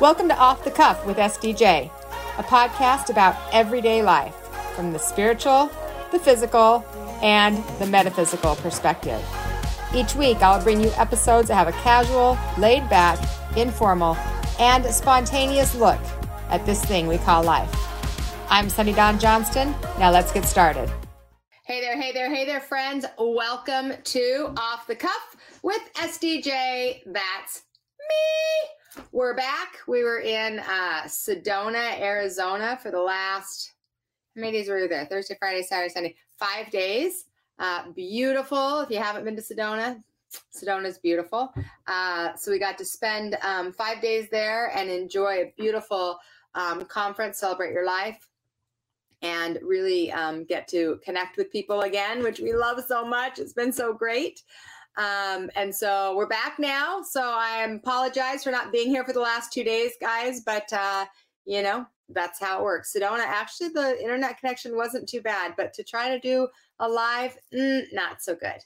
Welcome 0.00 0.28
to 0.28 0.38
Off 0.38 0.62
the 0.62 0.70
Cuff 0.70 1.04
with 1.06 1.16
SDJ, 1.16 1.90
a 2.38 2.42
podcast 2.44 3.10
about 3.10 3.36
everyday 3.52 4.00
life 4.00 4.32
from 4.76 4.92
the 4.92 4.98
spiritual, 5.00 5.72
the 6.12 6.20
physical, 6.20 6.84
and 7.20 7.56
the 7.80 7.86
metaphysical 7.86 8.54
perspective. 8.54 9.20
Each 9.92 10.14
week, 10.14 10.36
I'll 10.40 10.62
bring 10.62 10.80
you 10.80 10.90
episodes 10.90 11.48
that 11.48 11.56
have 11.56 11.66
a 11.66 11.72
casual, 11.82 12.38
laid 12.58 12.88
back, 12.88 13.18
informal, 13.56 14.16
and 14.60 14.84
spontaneous 14.86 15.74
look 15.74 15.98
at 16.48 16.64
this 16.64 16.84
thing 16.84 17.08
we 17.08 17.18
call 17.18 17.42
life. 17.42 17.68
I'm 18.48 18.70
Sunny 18.70 18.92
Dawn 18.92 19.18
Johnston. 19.18 19.74
Now 19.98 20.12
let's 20.12 20.30
get 20.30 20.44
started. 20.44 20.88
Hey 21.64 21.80
there, 21.80 22.00
hey 22.00 22.12
there, 22.12 22.32
hey 22.32 22.46
there, 22.46 22.60
friends. 22.60 23.04
Welcome 23.18 23.94
to 24.04 24.54
Off 24.58 24.86
the 24.86 24.94
Cuff 24.94 25.34
with 25.64 25.82
SDJ. 25.96 27.02
That's 27.04 27.62
me. 27.98 28.77
We're 29.12 29.34
back. 29.34 29.76
We 29.86 30.02
were 30.02 30.20
in 30.20 30.60
uh, 30.60 31.02
Sedona, 31.04 32.00
Arizona 32.00 32.78
for 32.82 32.90
the 32.90 33.00
last, 33.00 33.74
how 34.34 34.40
many 34.40 34.52
days 34.52 34.68
were 34.68 34.80
we 34.80 34.86
there? 34.86 35.04
Thursday, 35.04 35.36
Friday, 35.38 35.62
Saturday, 35.62 35.92
Sunday. 35.92 36.16
Five 36.38 36.70
days. 36.70 37.26
Uh, 37.58 37.90
beautiful. 37.90 38.80
If 38.80 38.90
you 38.90 38.98
haven't 38.98 39.24
been 39.24 39.36
to 39.36 39.42
Sedona, 39.42 40.02
Sedona 40.54 40.86
is 40.86 40.98
beautiful. 40.98 41.52
Uh, 41.86 42.34
so 42.34 42.50
we 42.50 42.58
got 42.58 42.78
to 42.78 42.84
spend 42.84 43.36
um, 43.42 43.72
five 43.72 44.00
days 44.00 44.28
there 44.30 44.70
and 44.74 44.88
enjoy 44.88 45.42
a 45.42 45.52
beautiful 45.58 46.18
um, 46.54 46.84
conference, 46.86 47.38
Celebrate 47.38 47.72
Your 47.72 47.84
Life, 47.84 48.30
and 49.20 49.58
really 49.62 50.10
um, 50.12 50.44
get 50.44 50.66
to 50.68 50.98
connect 51.04 51.36
with 51.36 51.52
people 51.52 51.82
again, 51.82 52.22
which 52.22 52.40
we 52.40 52.54
love 52.54 52.82
so 52.86 53.04
much. 53.04 53.38
It's 53.38 53.52
been 53.52 53.72
so 53.72 53.92
great. 53.92 54.42
Um, 54.98 55.48
and 55.54 55.72
so 55.72 56.14
we're 56.16 56.26
back 56.26 56.58
now. 56.58 57.02
So 57.02 57.22
I 57.22 57.62
apologize 57.62 58.42
for 58.42 58.50
not 58.50 58.72
being 58.72 58.88
here 58.88 59.04
for 59.04 59.12
the 59.12 59.20
last 59.20 59.52
two 59.52 59.62
days, 59.62 59.92
guys, 60.00 60.42
but 60.44 60.70
uh, 60.72 61.06
you 61.46 61.62
know, 61.62 61.86
that's 62.08 62.40
how 62.40 62.58
it 62.58 62.64
works. 62.64 62.92
Sedona, 62.94 63.20
actually, 63.20 63.68
the 63.68 63.96
internet 64.02 64.38
connection 64.38 64.76
wasn't 64.76 65.08
too 65.08 65.20
bad, 65.20 65.54
but 65.56 65.72
to 65.74 65.84
try 65.84 66.08
to 66.08 66.18
do 66.18 66.48
a 66.80 66.88
live, 66.88 67.36
mm, 67.54 67.84
not 67.92 68.22
so 68.22 68.34
good. 68.34 68.58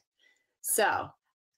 So 0.62 1.08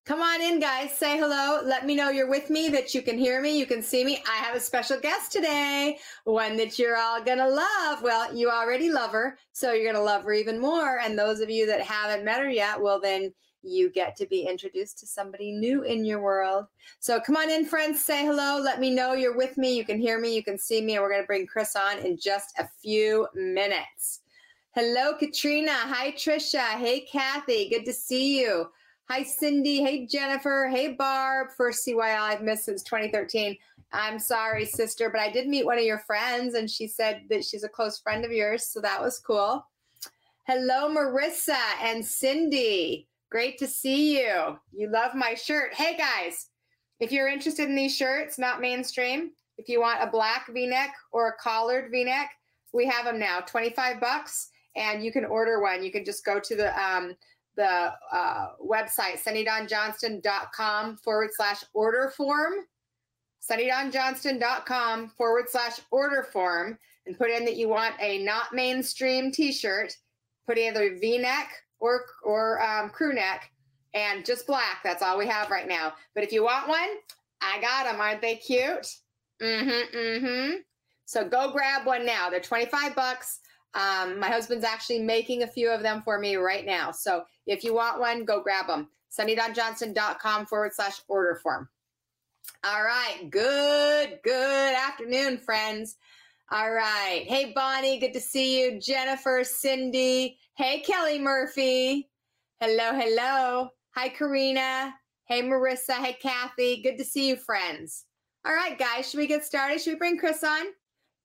come 0.04 0.20
on 0.20 0.40
in, 0.40 0.58
guys. 0.58 0.92
Say 0.92 1.18
hello. 1.18 1.60
Let 1.64 1.86
me 1.86 1.94
know 1.94 2.10
you're 2.10 2.28
with 2.28 2.50
me, 2.50 2.68
that 2.70 2.94
you 2.94 3.02
can 3.02 3.16
hear 3.16 3.40
me, 3.40 3.56
you 3.56 3.66
can 3.66 3.80
see 3.80 4.04
me. 4.04 4.24
I 4.28 4.36
have 4.38 4.56
a 4.56 4.60
special 4.60 4.98
guest 4.98 5.30
today, 5.30 5.98
one 6.24 6.56
that 6.56 6.80
you're 6.80 6.96
all 6.96 7.22
going 7.22 7.38
to 7.38 7.48
love. 7.48 8.02
Well, 8.02 8.34
you 8.34 8.50
already 8.50 8.90
love 8.90 9.12
her, 9.12 9.38
so 9.52 9.72
you're 9.72 9.84
going 9.84 9.94
to 9.94 10.02
love 10.02 10.24
her 10.24 10.32
even 10.32 10.58
more. 10.58 10.98
And 10.98 11.16
those 11.16 11.38
of 11.38 11.48
you 11.48 11.64
that 11.66 11.80
haven't 11.80 12.24
met 12.24 12.40
her 12.40 12.50
yet, 12.50 12.80
well, 12.80 13.00
then 13.00 13.32
you 13.64 13.90
get 13.90 14.16
to 14.16 14.26
be 14.26 14.42
introduced 14.42 14.98
to 14.98 15.06
somebody 15.06 15.52
new 15.52 15.82
in 15.82 16.04
your 16.04 16.20
world. 16.20 16.66
So 17.00 17.20
come 17.20 17.36
on 17.36 17.50
in, 17.50 17.64
friends, 17.64 18.04
say 18.04 18.24
hello. 18.24 18.60
Let 18.60 18.80
me 18.80 18.94
know 18.94 19.14
you're 19.14 19.36
with 19.36 19.56
me. 19.58 19.76
You 19.76 19.84
can 19.84 19.98
hear 19.98 20.20
me, 20.20 20.34
you 20.34 20.42
can 20.42 20.58
see 20.58 20.80
me, 20.80 20.94
and 20.94 21.02
we're 21.02 21.10
going 21.10 21.22
to 21.22 21.26
bring 21.26 21.46
Kris 21.46 21.76
on 21.76 21.98
in 21.98 22.16
just 22.16 22.58
a 22.58 22.68
few 22.82 23.26
minutes. 23.34 24.20
Hello, 24.72 25.14
Katrina. 25.14 25.72
Hi, 25.72 26.12
Trisha. 26.12 26.78
Hey, 26.78 27.00
Kathy. 27.00 27.68
Good 27.68 27.84
to 27.84 27.92
see 27.92 28.40
you. 28.40 28.70
Hi, 29.08 29.22
Cindy. 29.22 29.82
Hey, 29.82 30.06
Jennifer. 30.06 30.68
Hey, 30.70 30.94
Barb. 30.94 31.48
First 31.56 31.86
CYL 31.86 32.20
I've 32.20 32.42
missed 32.42 32.64
since 32.64 32.82
2013. 32.82 33.56
I'm 33.92 34.18
sorry, 34.18 34.64
sister, 34.64 35.08
but 35.08 35.20
I 35.20 35.30
did 35.30 35.46
meet 35.46 35.64
one 35.64 35.78
of 35.78 35.84
your 35.84 36.00
friends, 36.00 36.54
and 36.54 36.68
she 36.68 36.88
said 36.88 37.22
that 37.30 37.44
she's 37.44 37.62
a 37.62 37.68
close 37.68 38.00
friend 38.00 38.24
of 38.24 38.32
yours. 38.32 38.66
So 38.66 38.80
that 38.80 39.00
was 39.00 39.20
cool. 39.20 39.64
Hello, 40.48 40.92
Marissa 40.92 41.56
and 41.80 42.04
Cindy. 42.04 43.06
Great 43.34 43.58
to 43.58 43.66
see 43.66 44.16
you. 44.20 44.56
You 44.72 44.88
love 44.88 45.16
my 45.16 45.34
shirt. 45.34 45.74
Hey 45.74 45.96
guys, 45.96 46.50
if 47.00 47.10
you're 47.10 47.26
interested 47.26 47.68
in 47.68 47.74
these 47.74 47.96
shirts, 47.96 48.38
not 48.38 48.60
mainstream, 48.60 49.32
if 49.58 49.68
you 49.68 49.80
want 49.80 50.00
a 50.00 50.06
black 50.06 50.46
v-neck 50.52 50.94
or 51.10 51.26
a 51.26 51.42
collared 51.42 51.90
v-neck, 51.90 52.30
we 52.72 52.86
have 52.86 53.06
them 53.06 53.18
now, 53.18 53.40
25 53.40 53.98
bucks, 53.98 54.50
and 54.76 55.04
you 55.04 55.10
can 55.10 55.24
order 55.24 55.60
one. 55.60 55.82
You 55.82 55.90
can 55.90 56.04
just 56.04 56.24
go 56.24 56.38
to 56.38 56.54
the 56.54 56.80
um, 56.80 57.16
the 57.56 57.90
uh, 58.12 58.50
website, 58.64 59.20
sunnydawnjohnston.com 59.26 60.98
forward 60.98 61.30
slash 61.34 61.64
order 61.74 62.12
form, 62.16 62.52
sunnydawnjohnston.com 63.50 65.08
forward 65.08 65.46
slash 65.48 65.80
order 65.90 66.22
form, 66.32 66.78
and 67.06 67.18
put 67.18 67.32
in 67.32 67.44
that 67.46 67.56
you 67.56 67.68
want 67.68 67.96
a 67.98 68.22
not 68.22 68.52
mainstream 68.52 69.32
t-shirt, 69.32 69.96
put 70.46 70.56
in 70.56 70.72
the 70.72 70.96
v-neck 71.00 71.63
or 71.84 72.06
or 72.22 72.62
um, 72.62 72.88
crew 72.88 73.12
neck 73.12 73.50
and 73.92 74.24
just 74.24 74.46
black. 74.46 74.80
That's 74.82 75.02
all 75.02 75.18
we 75.18 75.26
have 75.26 75.50
right 75.50 75.68
now. 75.68 75.92
But 76.14 76.24
if 76.24 76.32
you 76.32 76.42
want 76.42 76.68
one, 76.68 76.88
I 77.40 77.60
got 77.60 77.84
them. 77.84 78.00
Aren't 78.00 78.22
they 78.22 78.36
cute? 78.36 78.88
Mm-hmm. 79.42 79.96
Mm-hmm. 79.96 80.52
So 81.04 81.28
go 81.28 81.52
grab 81.52 81.86
one 81.86 82.06
now. 82.06 82.30
They're 82.30 82.40
25 82.40 82.96
bucks. 82.96 83.40
Um, 83.74 84.18
my 84.18 84.28
husband's 84.28 84.64
actually 84.64 85.00
making 85.00 85.42
a 85.42 85.46
few 85.46 85.70
of 85.70 85.82
them 85.82 86.02
for 86.04 86.18
me 86.18 86.36
right 86.36 86.64
now. 86.64 86.90
So 86.90 87.24
if 87.46 87.64
you 87.64 87.74
want 87.74 88.00
one, 88.00 88.24
go 88.24 88.40
grab 88.40 88.66
them. 88.66 88.88
sunnydawnjohnston.com 89.16 90.46
forward 90.46 90.72
slash 90.72 91.00
order 91.08 91.38
form. 91.42 91.68
All 92.64 92.82
right. 92.82 93.28
Good, 93.28 94.20
good 94.22 94.74
afternoon, 94.74 95.38
friends. 95.38 95.96
All 96.50 96.70
right. 96.70 97.24
Hey, 97.26 97.52
Bonnie, 97.54 97.98
good 97.98 98.12
to 98.12 98.20
see 98.20 98.60
you. 98.60 98.78
Jennifer, 98.78 99.42
Cindy. 99.44 100.38
Hey, 100.56 100.80
Kelly 100.80 101.18
Murphy. 101.18 102.10
Hello, 102.60 102.92
hello. 102.92 103.70
Hi, 103.94 104.08
Karina. 104.10 104.94
Hey, 105.26 105.42
Marissa. 105.42 105.94
Hey, 105.94 106.16
Kathy. 106.20 106.82
Good 106.82 106.98
to 106.98 107.04
see 107.04 107.28
you, 107.28 107.36
friends. 107.36 108.04
All 108.46 108.52
right, 108.52 108.78
guys, 108.78 109.08
should 109.08 109.18
we 109.18 109.26
get 109.26 109.42
started? 109.42 109.80
Should 109.80 109.94
we 109.94 109.98
bring 109.98 110.18
Kris 110.18 110.44
on? 110.44 110.66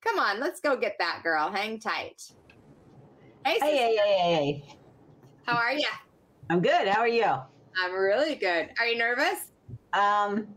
Come 0.02 0.18
on, 0.20 0.40
let's 0.40 0.62
go 0.62 0.78
get 0.78 0.96
that 1.00 1.20
girl. 1.22 1.52
Hang 1.52 1.80
tight. 1.80 2.22
Hey, 3.46 3.60
hey, 3.60 3.78
hey, 3.78 3.98
hey, 3.98 4.34
hey. 4.34 4.78
How 5.46 5.58
are 5.58 5.74
you? 5.74 5.88
I'm 6.50 6.62
good. 6.62 6.88
How 6.88 7.02
are 7.02 7.08
you? 7.08 7.26
I'm 7.26 7.94
really 7.94 8.36
good. 8.36 8.70
Are 8.80 8.86
you 8.86 8.98
nervous? 8.98 9.52
Um, 9.92 10.48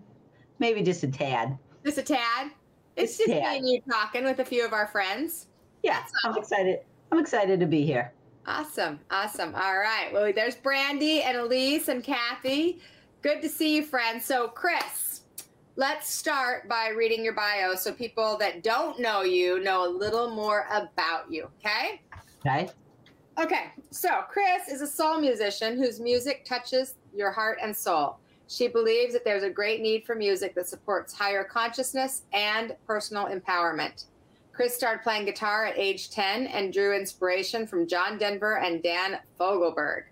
maybe 0.61 0.83
just 0.83 1.03
a 1.03 1.09
tad. 1.09 1.59
Just 1.85 1.99
a 1.99 2.03
tad? 2.03 2.53
It's 2.97 3.17
just, 3.17 3.31
just 3.31 3.41
me 3.43 3.57
and 3.57 3.69
you 3.69 3.81
talking 3.91 4.25
with 4.25 4.39
a 4.41 4.45
few 4.45 4.65
of 4.65 4.73
our 4.73 4.87
friends. 4.87 5.49
Yeah, 5.83 6.05
I'm 6.25 6.37
excited. 6.37 6.81
I'm 7.11 7.19
excited 7.19 7.61
to 7.61 7.67
be 7.67 7.85
here. 7.85 8.13
Awesome. 8.47 8.99
Awesome. 9.11 9.55
All 9.55 9.79
right. 9.79 10.11
Well, 10.13 10.33
there's 10.35 10.57
Brandy 10.57 11.23
and 11.23 11.37
Elise 11.37 11.89
and 11.89 12.03
Kathy. 12.03 12.81
Good 13.23 13.41
to 13.43 13.49
see 13.49 13.77
you, 13.77 13.85
friends. 13.85 14.25
So, 14.25 14.49
Kris, 14.49 15.23
let's 15.77 16.13
start 16.13 16.69
by 16.69 16.89
reading 16.89 17.25
your 17.25 17.35
bio 17.35 17.75
so 17.75 17.93
people 17.93 18.37
that 18.39 18.63
don't 18.63 18.99
know 18.99 19.23
you 19.23 19.61
know 19.63 19.87
a 19.87 19.91
little 19.91 20.35
more 20.35 20.67
about 20.73 21.31
you. 21.31 21.49
Okay? 21.61 22.01
Okay. 22.45 22.69
Okay. 23.41 23.73
So, 23.91 24.23
Kris 24.29 24.69
is 24.69 24.81
a 24.81 24.87
soul 24.87 25.21
musician 25.21 25.77
whose 25.77 26.01
music 26.01 26.45
touches 26.45 26.97
your 27.15 27.31
heart 27.31 27.59
and 27.63 27.77
soul. 27.77 28.19
She 28.53 28.69
believes 28.69 29.15
that 29.15 29.25
there's 29.25 29.45
a 29.45 29.49
great 29.49 29.81
need 29.81 30.05
for 30.05 30.15
music 30.15 30.55
that 30.57 30.69
supports 30.69 31.15
higher 31.15 31.43
consciousness 31.43 32.25
and 32.35 32.77
personal 32.87 33.29
empowerment. 33.29 34.05
Kris 34.53 34.77
started 34.77 35.03
playing 35.03 35.25
guitar 35.25 35.65
at 35.65 35.79
age 35.79 36.11
10 36.11 36.49
and 36.49 36.71
drew 36.71 36.95
inspiration 36.95 37.67
from 37.67 37.89
John 37.89 38.19
Denver 38.19 38.59
and 38.59 38.83
Dan 38.83 39.21
Fogelberg. 39.41 40.03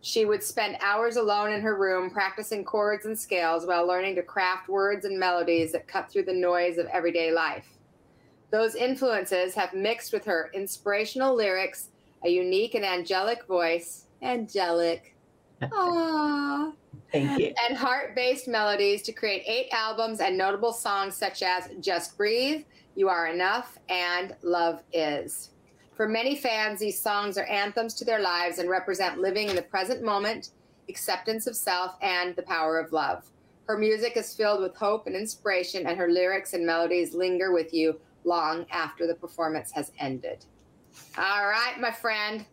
She 0.00 0.24
would 0.24 0.42
spend 0.42 0.78
hours 0.80 1.14
alone 1.14 1.52
in 1.52 1.60
her 1.60 1.76
room 1.76 2.10
practicing 2.10 2.64
chords 2.64 3.06
and 3.06 3.16
scales 3.16 3.66
while 3.66 3.86
learning 3.86 4.16
to 4.16 4.22
craft 4.22 4.68
words 4.68 5.04
and 5.04 5.16
melodies 5.16 5.70
that 5.70 5.86
cut 5.86 6.10
through 6.10 6.24
the 6.24 6.34
noise 6.34 6.78
of 6.78 6.86
everyday 6.86 7.30
life. 7.30 7.68
Those 8.50 8.74
influences 8.74 9.54
have 9.54 9.74
mixed 9.74 10.12
with 10.12 10.24
her 10.24 10.50
inspirational 10.52 11.36
lyrics, 11.36 11.90
a 12.24 12.28
unique 12.28 12.74
and 12.74 12.84
angelic 12.84 13.46
voice, 13.46 14.06
angelic, 14.22 15.15
aww, 15.62 16.72
Thank 17.12 17.38
you. 17.38 17.54
And 17.68 17.76
heart 17.76 18.14
based 18.14 18.48
melodies 18.48 19.02
to 19.02 19.12
create 19.12 19.44
eight 19.46 19.68
albums 19.72 20.20
and 20.20 20.36
notable 20.36 20.72
songs 20.72 21.16
such 21.16 21.42
as 21.42 21.70
Just 21.80 22.16
Breathe, 22.16 22.64
You 22.94 23.08
Are 23.08 23.28
Enough, 23.28 23.78
and 23.88 24.34
Love 24.42 24.82
Is. 24.92 25.50
For 25.94 26.06
many 26.06 26.36
fans, 26.36 26.80
these 26.80 27.00
songs 27.00 27.38
are 27.38 27.46
anthems 27.46 27.94
to 27.94 28.04
their 28.04 28.20
lives 28.20 28.58
and 28.58 28.68
represent 28.68 29.18
living 29.18 29.48
in 29.48 29.56
the 29.56 29.62
present 29.62 30.02
moment, 30.02 30.50
acceptance 30.90 31.46
of 31.46 31.56
self, 31.56 31.96
and 32.02 32.36
the 32.36 32.42
power 32.42 32.78
of 32.78 32.92
love. 32.92 33.24
Her 33.66 33.78
music 33.78 34.16
is 34.16 34.34
filled 34.34 34.60
with 34.60 34.76
hope 34.76 35.06
and 35.06 35.16
inspiration, 35.16 35.86
and 35.86 35.96
her 35.96 36.10
lyrics 36.10 36.52
and 36.52 36.66
melodies 36.66 37.14
linger 37.14 37.52
with 37.52 37.72
you 37.72 37.98
long 38.24 38.66
after 38.70 39.06
the 39.06 39.14
performance 39.14 39.72
has 39.72 39.90
ended. 39.98 40.44
All 41.16 41.46
right, 41.48 41.80
my 41.80 41.90
friend. 41.90 42.44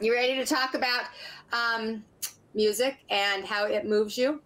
You 0.00 0.14
ready 0.14 0.36
to 0.36 0.46
talk 0.46 0.74
about 0.74 1.06
um, 1.52 2.04
music 2.54 2.98
and 3.10 3.44
how 3.44 3.66
it 3.66 3.84
moves 3.84 4.16
you? 4.16 4.40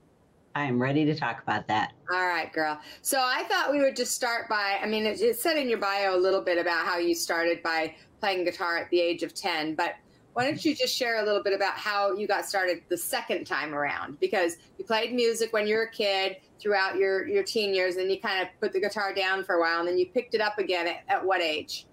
I 0.55 0.65
am 0.65 0.81
ready 0.81 1.05
to 1.05 1.15
talk 1.15 1.43
about 1.43 1.69
that. 1.69 1.93
All 2.11 2.27
right, 2.27 2.51
girl. 2.53 2.81
So 3.03 3.19
I 3.21 3.45
thought 3.45 3.71
we 3.71 3.81
would 3.81 3.95
just 3.95 4.13
start 4.13 4.49
by 4.49 4.79
I 4.83 4.87
mean, 4.87 5.05
it, 5.05 5.21
it 5.21 5.39
said 5.39 5.59
in 5.59 5.69
your 5.69 5.79
bio 5.79 6.17
a 6.17 6.19
little 6.19 6.41
bit 6.41 6.59
about 6.59 6.87
how 6.87 6.97
you 6.97 7.15
started 7.15 7.63
by 7.63 7.95
playing 8.21 8.45
guitar 8.45 8.79
at 8.79 8.89
the 8.91 9.01
age 9.01 9.23
of 9.23 9.35
10, 9.35 9.75
but 9.75 9.95
why 10.33 10.45
don't 10.47 10.65
you 10.65 10.75
just 10.75 10.97
share 10.97 11.23
a 11.23 11.25
little 11.25 11.43
bit 11.43 11.53
about 11.53 11.75
how 11.75 12.13
you 12.13 12.27
got 12.27 12.47
started 12.47 12.83
the 12.89 12.97
second 12.97 13.45
time 13.45 13.75
around? 13.75 14.19
Because 14.21 14.57
you 14.79 14.85
played 14.87 15.13
music 15.13 15.53
when 15.53 15.67
you 15.67 15.77
were 15.77 15.83
a 15.83 15.91
kid 15.91 16.39
throughout 16.59 16.97
your, 16.97 17.29
your 17.29 17.43
teen 17.43 17.75
years, 17.75 17.97
and 17.97 18.11
you 18.11 18.19
kind 18.19 18.41
of 18.41 18.49
put 18.59 18.73
the 18.73 18.81
guitar 18.81 19.13
down 19.13 19.45
for 19.45 19.57
a 19.57 19.61
while, 19.61 19.81
and 19.81 19.89
then 19.89 19.99
you 19.99 20.07
picked 20.07 20.35
it 20.35 20.41
up 20.41 20.59
again 20.59 20.87
at, 20.87 21.03
at 21.09 21.23
what 21.23 21.43
age? 21.43 21.85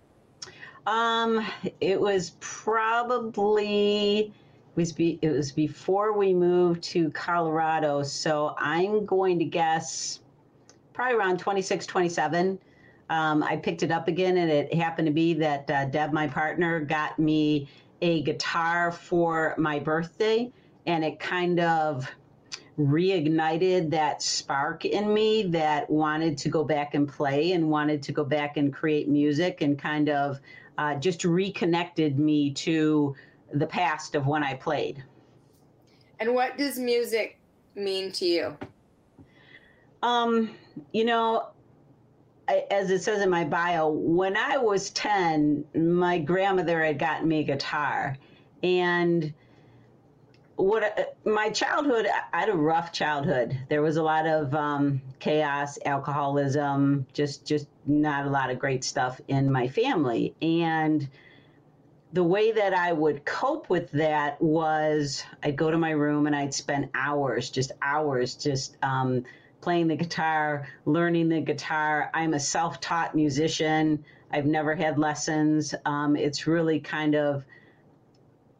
Um, 0.87 1.45
it 1.81 1.99
was 1.99 2.33
probably 2.39 4.19
it 4.21 4.75
was 4.75 4.91
be, 4.91 5.19
it 5.21 5.29
was 5.29 5.51
before 5.51 6.17
we 6.17 6.33
moved 6.33 6.83
to 6.83 7.09
Colorado, 7.11 8.03
so 8.03 8.55
I'm 8.57 9.05
going 9.05 9.39
to 9.39 9.45
guess 9.45 10.21
probably 10.93 11.17
around 11.17 11.39
26, 11.39 11.85
27. 11.85 12.59
Um, 13.09 13.43
I 13.43 13.57
picked 13.57 13.83
it 13.83 13.91
up 13.91 14.07
again, 14.07 14.37
and 14.37 14.49
it 14.49 14.73
happened 14.73 15.07
to 15.07 15.13
be 15.13 15.33
that 15.35 15.69
uh, 15.69 15.85
Deb, 15.85 16.13
my 16.13 16.27
partner, 16.27 16.79
got 16.79 17.17
me 17.17 17.67
a 18.01 18.21
guitar 18.21 18.91
for 18.91 19.55
my 19.57 19.79
birthday, 19.79 20.51
and 20.85 21.03
it 21.03 21.19
kind 21.19 21.59
of 21.59 22.09
reignited 22.79 23.89
that 23.89 24.21
spark 24.21 24.85
in 24.85 25.13
me 25.13 25.43
that 25.43 25.89
wanted 25.89 26.37
to 26.37 26.49
go 26.49 26.63
back 26.63 26.93
and 26.93 27.09
play 27.09 27.51
and 27.51 27.69
wanted 27.69 28.01
to 28.03 28.11
go 28.13 28.23
back 28.23 28.55
and 28.55 28.73
create 28.73 29.09
music 29.09 29.61
and 29.61 29.77
kind 29.77 30.07
of 30.07 30.39
uh, 30.79 30.95
just 30.95 31.25
reconnected 31.25 32.17
me 32.17 32.51
to 32.51 33.13
the 33.53 33.67
past 33.67 34.15
of 34.15 34.27
when 34.27 34.43
I 34.45 34.53
played. 34.53 35.03
And 36.21 36.33
what 36.33 36.57
does 36.57 36.79
music 36.79 37.37
mean 37.75 38.13
to 38.13 38.25
you? 38.25 38.57
Um, 40.01 40.51
you 40.93 41.03
know, 41.03 41.49
as 42.71 42.91
it 42.91 43.03
says 43.03 43.21
in 43.21 43.29
my 43.29 43.43
bio, 43.43 43.89
when 43.89 44.37
I 44.37 44.55
was 44.55 44.91
10, 44.91 45.65
my 45.75 46.17
grandmother 46.17 46.81
had 46.81 46.97
gotten 46.97 47.27
me 47.27 47.41
a 47.41 47.43
guitar. 47.43 48.17
And 48.63 49.33
what 50.59 50.83
uh, 50.83 51.03
my 51.23 51.49
childhood, 51.49 52.05
I 52.33 52.39
had 52.41 52.49
a 52.49 52.53
rough 52.53 52.91
childhood. 52.91 53.57
There 53.69 53.81
was 53.81 53.95
a 53.95 54.03
lot 54.03 54.27
of 54.27 54.53
um, 54.53 55.01
chaos, 55.19 55.79
alcoholism, 55.85 57.07
just 57.13 57.45
just 57.45 57.67
not 57.85 58.25
a 58.25 58.29
lot 58.29 58.49
of 58.49 58.59
great 58.59 58.83
stuff 58.83 59.21
in 59.29 59.49
my 59.49 59.69
family. 59.69 60.35
And 60.41 61.07
the 62.11 62.23
way 62.23 62.51
that 62.51 62.73
I 62.73 62.91
would 62.91 63.23
cope 63.23 63.69
with 63.69 63.89
that 63.91 64.41
was 64.41 65.23
I'd 65.43 65.55
go 65.55 65.71
to 65.71 65.77
my 65.77 65.91
room 65.91 66.27
and 66.27 66.35
I'd 66.35 66.53
spend 66.53 66.89
hours, 66.93 67.49
just 67.49 67.71
hours, 67.81 68.35
just 68.35 68.75
um, 68.83 69.23
playing 69.61 69.87
the 69.87 69.95
guitar, 69.95 70.67
learning 70.83 71.29
the 71.29 71.39
guitar. 71.39 72.11
I'm 72.13 72.33
a 72.33 72.39
self 72.39 72.81
taught 72.81 73.15
musician. 73.15 74.03
I've 74.29 74.45
never 74.45 74.75
had 74.75 74.99
lessons. 74.99 75.73
Um, 75.85 76.17
it's 76.17 76.47
really 76.47 76.81
kind 76.81 77.15
of, 77.15 77.45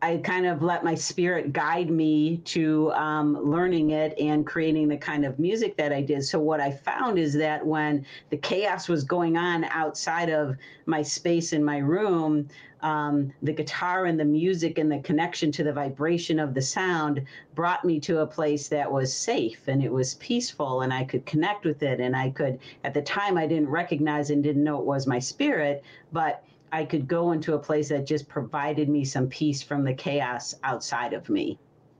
I 0.01 0.17
kind 0.17 0.45
of 0.45 0.63
let 0.63 0.85
my 0.85 0.95
spirit 0.95 1.51
guide 1.51 1.89
me 1.89 2.37
to 2.45 2.91
um, 2.93 3.37
learning 3.43 3.89
it 3.89 4.17
and 4.17 4.47
creating 4.47 4.87
the 4.87 4.97
kind 4.97 5.25
of 5.25 5.37
music 5.39 5.75
that 5.75 5.91
I 5.91 6.01
did. 6.01 6.23
So, 6.23 6.39
what 6.39 6.61
I 6.61 6.71
found 6.71 7.19
is 7.19 7.33
that 7.33 7.65
when 7.65 8.05
the 8.29 8.37
chaos 8.37 8.87
was 8.87 9.03
going 9.03 9.35
on 9.35 9.65
outside 9.65 10.29
of 10.29 10.55
my 10.85 11.01
space 11.01 11.51
in 11.51 11.61
my 11.61 11.79
room, 11.79 12.47
um, 12.81 13.33
the 13.41 13.51
guitar 13.51 14.05
and 14.05 14.17
the 14.17 14.23
music 14.23 14.77
and 14.77 14.89
the 14.89 14.99
connection 14.99 15.51
to 15.51 15.65
the 15.65 15.73
vibration 15.73 16.39
of 16.39 16.53
the 16.53 16.61
sound 16.61 17.25
brought 17.53 17.83
me 17.83 17.99
to 17.99 18.19
a 18.19 18.27
place 18.27 18.69
that 18.69 18.89
was 18.89 19.13
safe 19.13 19.67
and 19.67 19.83
it 19.83 19.91
was 19.91 20.13
peaceful 20.15 20.81
and 20.81 20.93
I 20.93 21.03
could 21.03 21.25
connect 21.25 21.65
with 21.65 21.83
it. 21.83 21.99
And 21.99 22.15
I 22.15 22.29
could, 22.29 22.59
at 22.85 22.93
the 22.93 23.01
time, 23.01 23.37
I 23.37 23.47
didn't 23.47 23.67
recognize 23.67 24.29
and 24.29 24.41
didn't 24.41 24.63
know 24.63 24.79
it 24.79 24.85
was 24.85 25.07
my 25.07 25.19
spirit, 25.19 25.83
but 26.13 26.41
I 26.71 26.85
could 26.85 27.07
go 27.07 27.31
into 27.31 27.53
a 27.53 27.59
place 27.59 27.89
that 27.89 28.05
just 28.05 28.27
provided 28.27 28.89
me 28.89 29.05
some 29.05 29.27
peace 29.27 29.61
from 29.61 29.83
the 29.83 29.93
chaos 29.93 30.55
outside 30.63 31.13
of 31.13 31.29
me. 31.29 31.57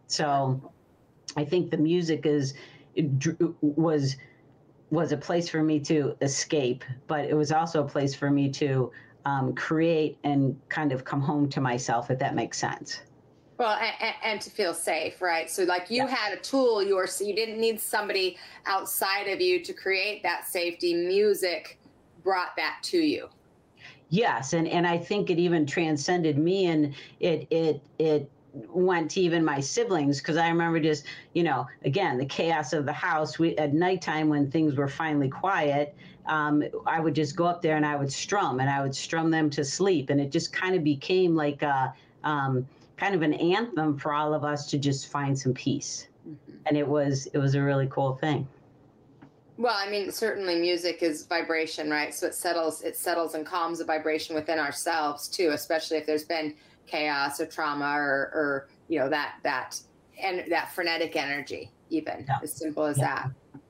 So 0.07 0.71
I 1.35 1.45
think 1.45 1.71
the 1.71 1.77
music 1.77 2.25
is, 2.25 2.53
was, 3.61 4.15
was 4.89 5.11
a 5.11 5.17
place 5.17 5.49
for 5.49 5.63
me 5.63 5.79
to 5.81 6.15
escape, 6.21 6.83
but 7.07 7.25
it 7.25 7.35
was 7.35 7.51
also 7.51 7.83
a 7.83 7.87
place 7.87 8.15
for 8.15 8.29
me 8.29 8.49
to 8.51 8.91
um, 9.25 9.53
create 9.53 10.17
and 10.23 10.59
kind 10.69 10.91
of 10.91 11.03
come 11.03 11.21
home 11.21 11.49
to 11.49 11.61
myself, 11.61 12.09
if 12.09 12.19
that 12.19 12.35
makes 12.35 12.57
sense. 12.57 13.01
Well, 13.57 13.77
and, 13.77 14.15
and, 14.23 14.41
to 14.41 14.49
feel 14.49 14.73
safe, 14.73 15.21
right? 15.21 15.49
So, 15.49 15.63
like 15.63 15.89
you 15.89 16.03
yeah. 16.03 16.07
had 16.07 16.33
a 16.33 16.41
tool, 16.41 16.81
you 16.81 16.95
were 16.95 17.07
so 17.07 17.25
you 17.25 17.35
didn't 17.35 17.59
need 17.59 17.81
somebody 17.81 18.37
outside 18.65 19.27
of 19.27 19.41
you 19.41 19.61
to 19.65 19.73
create 19.73 20.23
that 20.23 20.47
safety. 20.47 20.93
Music 20.93 21.77
brought 22.23 22.55
that 22.55 22.77
to 22.83 22.97
you. 22.97 23.27
Yes, 24.09 24.53
and 24.53 24.67
and 24.67 24.87
I 24.87 24.97
think 24.97 25.29
it 25.29 25.37
even 25.39 25.65
transcended 25.65 26.37
me, 26.37 26.65
and 26.65 26.95
it 27.19 27.47
it 27.51 27.81
it 27.99 28.29
went 28.67 29.11
to 29.11 29.21
even 29.21 29.45
my 29.45 29.59
siblings 29.59 30.17
because 30.19 30.35
I 30.35 30.49
remember 30.49 30.79
just 30.79 31.05
you 31.33 31.43
know 31.43 31.67
again 31.85 32.17
the 32.17 32.25
chaos 32.25 32.73
of 32.73 32.85
the 32.85 32.93
house. 32.93 33.37
We 33.37 33.55
at 33.57 33.73
nighttime 33.73 34.29
when 34.29 34.49
things 34.49 34.75
were 34.75 34.87
finally 34.87 35.29
quiet, 35.29 35.95
um, 36.25 36.63
I 36.85 36.99
would 36.99 37.15
just 37.15 37.35
go 37.35 37.45
up 37.45 37.61
there 37.61 37.75
and 37.75 37.85
I 37.85 37.95
would 37.95 38.11
strum 38.11 38.59
and 38.59 38.69
I 38.69 38.81
would 38.81 38.95
strum 38.95 39.31
them 39.31 39.49
to 39.51 39.63
sleep. 39.63 40.09
And 40.09 40.21
it 40.21 40.31
just 40.31 40.53
kind 40.53 40.75
of 40.75 40.83
became 40.83 41.35
like 41.35 41.61
a 41.61 41.93
um, 42.23 42.67
kind 42.97 43.15
of 43.15 43.21
an 43.21 43.33
anthem 43.33 43.97
for 43.97 44.13
all 44.13 44.33
of 44.33 44.43
us 44.43 44.69
to 44.71 44.77
just 44.77 45.07
find 45.07 45.37
some 45.37 45.53
peace. 45.53 46.07
Mm-hmm. 46.27 46.57
And 46.65 46.77
it 46.77 46.87
was 46.87 47.27
it 47.33 47.37
was 47.37 47.55
a 47.55 47.61
really 47.61 47.87
cool 47.91 48.15
thing. 48.15 48.47
Well, 49.59 49.75
I 49.77 49.89
mean, 49.89 50.09
certainly 50.09 50.55
music 50.55 51.03
is 51.03 51.25
vibration, 51.25 51.89
right? 51.89 52.13
So 52.13 52.27
it 52.27 52.33
settles 52.33 52.81
it 52.81 52.95
settles 52.95 53.35
and 53.35 53.45
calms 53.45 53.79
the 53.79 53.85
vibration 53.85 54.33
within 54.33 54.57
ourselves 54.57 55.27
too, 55.27 55.49
especially 55.49 55.97
if 55.97 56.05
there's 56.05 56.23
been 56.23 56.55
chaos 56.87 57.41
or 57.41 57.45
trauma 57.45 57.93
or, 57.97 58.31
or 58.33 58.67
you 58.87 58.99
know 58.99 59.09
that 59.09 59.35
that 59.43 59.77
and 60.17 60.49
that 60.49 60.71
frenetic 60.71 61.17
energy, 61.17 61.71
even 61.89 62.23
yeah. 62.25 62.37
as 62.41 62.53
simple 62.53 62.85
as 62.85 62.99
yeah. 62.99 63.25
that. 63.53 63.61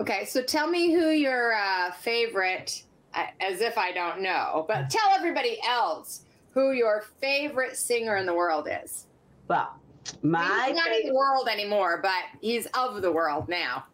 Okay, 0.00 0.26
so 0.26 0.42
tell 0.42 0.68
me 0.68 0.92
who 0.92 1.08
your 1.08 1.54
uh, 1.54 1.92
favorite, 1.92 2.82
as 3.14 3.62
if 3.62 3.78
I 3.78 3.90
don't 3.90 4.20
know, 4.20 4.66
but 4.68 4.90
tell 4.90 5.10
everybody 5.16 5.58
else 5.66 6.26
who 6.50 6.72
your 6.72 7.06
favorite 7.22 7.74
singer 7.78 8.18
in 8.18 8.26
the 8.26 8.34
world 8.34 8.68
is. 8.84 9.06
Well, 9.48 9.80
my 10.20 10.66
he's 10.66 10.76
not 10.76 10.92
in 10.92 11.08
the 11.08 11.14
world 11.14 11.48
anymore, 11.48 12.00
but 12.02 12.24
he's 12.42 12.66
of 12.74 13.00
the 13.00 13.10
world 13.10 13.48
now. 13.48 13.84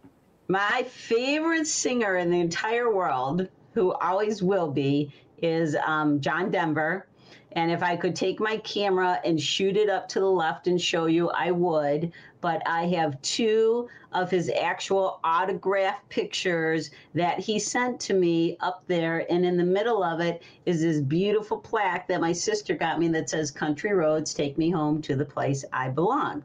My 0.49 0.85
favorite 0.91 1.67
singer 1.67 2.17
in 2.17 2.31
the 2.31 2.41
entire 2.41 2.95
world, 2.95 3.49
who 3.73 3.93
always 3.95 4.43
will 4.43 4.71
be, 4.71 5.11
is 5.39 5.75
um, 5.87 6.21
John 6.21 6.51
Denver. 6.51 7.07
And 7.53 7.71
if 7.71 7.83
I 7.83 7.97
could 7.97 8.15
take 8.15 8.41
my 8.41 8.59
camera 8.59 9.21
and 9.25 9.41
shoot 9.41 9.77
it 9.77 9.89
up 9.89 10.07
to 10.09 10.21
the 10.21 10.31
left 10.31 10.67
and 10.67 10.79
show 10.79 11.07
you, 11.07 11.31
I 11.31 11.51
would. 11.51 12.13
But 12.43 12.63
I 12.67 12.87
have 12.89 13.23
two 13.23 13.89
of 14.13 14.31
his 14.31 14.51
actual 14.51 15.19
autograph 15.25 16.07
pictures 16.11 16.91
that 17.15 17.39
he 17.39 17.59
sent 17.59 17.99
to 18.01 18.15
me 18.15 18.59
up 18.61 18.83
there. 18.87 19.25
And 19.33 19.47
in 19.47 19.57
the 19.57 19.65
middle 19.65 20.03
of 20.03 20.21
it 20.21 20.43
is 20.67 20.83
this 20.83 21.01
beautiful 21.01 21.57
plaque 21.57 22.07
that 22.09 22.21
my 22.21 22.33
sister 22.33 22.75
got 22.75 22.99
me 22.99 23.09
that 23.09 23.31
says, 23.31 23.51
Country 23.51 23.93
Roads, 23.93 24.35
take 24.35 24.59
me 24.59 24.69
home 24.69 25.01
to 25.03 25.17
the 25.17 25.25
place 25.25 25.65
I 25.73 25.89
belong. 25.89 26.43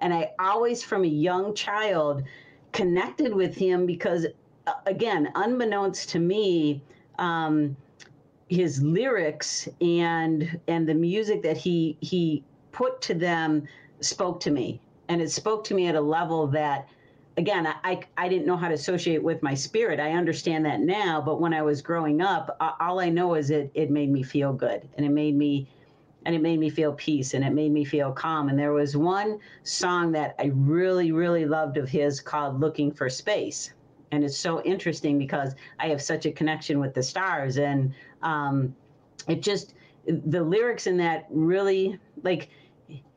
And 0.00 0.14
I 0.14 0.30
always, 0.38 0.82
from 0.82 1.04
a 1.04 1.08
young 1.08 1.54
child, 1.54 2.22
connected 2.74 3.32
with 3.32 3.54
him 3.54 3.86
because, 3.86 4.26
uh, 4.66 4.72
again, 4.84 5.30
unbeknownst 5.36 6.10
to 6.10 6.18
me, 6.18 6.82
um, 7.18 7.74
his 8.48 8.82
lyrics 8.82 9.66
and 9.80 10.60
and 10.68 10.86
the 10.86 10.94
music 10.94 11.42
that 11.42 11.56
he 11.56 11.96
he 12.00 12.44
put 12.72 13.00
to 13.00 13.14
them 13.14 13.66
spoke 14.00 14.40
to 14.40 14.50
me. 14.50 14.80
And 15.08 15.22
it 15.22 15.30
spoke 15.30 15.64
to 15.64 15.74
me 15.74 15.86
at 15.86 15.94
a 15.94 16.00
level 16.00 16.46
that 16.48 16.86
again 17.38 17.66
I, 17.66 18.00
I 18.18 18.28
didn't 18.28 18.46
know 18.46 18.56
how 18.56 18.68
to 18.68 18.74
associate 18.74 19.22
with 19.22 19.42
my 19.42 19.54
spirit. 19.54 19.98
I 19.98 20.12
understand 20.12 20.66
that 20.66 20.80
now 20.80 21.20
but 21.20 21.40
when 21.40 21.54
i 21.54 21.62
was 21.62 21.80
growing 21.82 22.20
up 22.20 22.56
all 22.80 23.00
i 23.00 23.08
know 23.08 23.34
is 23.34 23.50
it 23.50 23.70
it 23.74 23.90
made 23.90 24.10
me 24.10 24.22
feel 24.22 24.52
good 24.52 24.88
and 24.96 25.06
it 25.06 25.10
made 25.10 25.36
me 25.36 25.66
and 26.24 26.34
it 26.34 26.40
made 26.42 26.58
me 26.58 26.70
feel 26.70 26.92
peace 26.94 27.34
and 27.34 27.44
it 27.44 27.52
made 27.52 27.72
me 27.72 27.84
feel 27.84 28.12
calm. 28.12 28.48
And 28.48 28.58
there 28.58 28.72
was 28.72 28.96
one 28.96 29.38
song 29.62 30.12
that 30.12 30.34
i 30.38 30.50
really 30.54 31.12
really 31.12 31.46
loved 31.46 31.76
of 31.76 31.88
his 31.88 32.20
called 32.20 32.60
looking 32.60 32.92
for 32.92 33.08
space. 33.08 33.72
And 34.12 34.24
it's 34.24 34.38
so 34.38 34.62
interesting 34.62 35.18
because 35.18 35.54
i 35.78 35.88
have 35.88 36.02
such 36.02 36.26
a 36.26 36.32
connection 36.32 36.80
with 36.80 36.94
the 36.94 37.02
stars. 37.02 37.58
And 37.58 37.94
um, 38.22 38.74
it 39.28 39.42
just 39.42 39.74
the 40.06 40.42
lyrics 40.42 40.86
in 40.86 40.96
that 40.98 41.26
really 41.30 41.98
like 42.22 42.48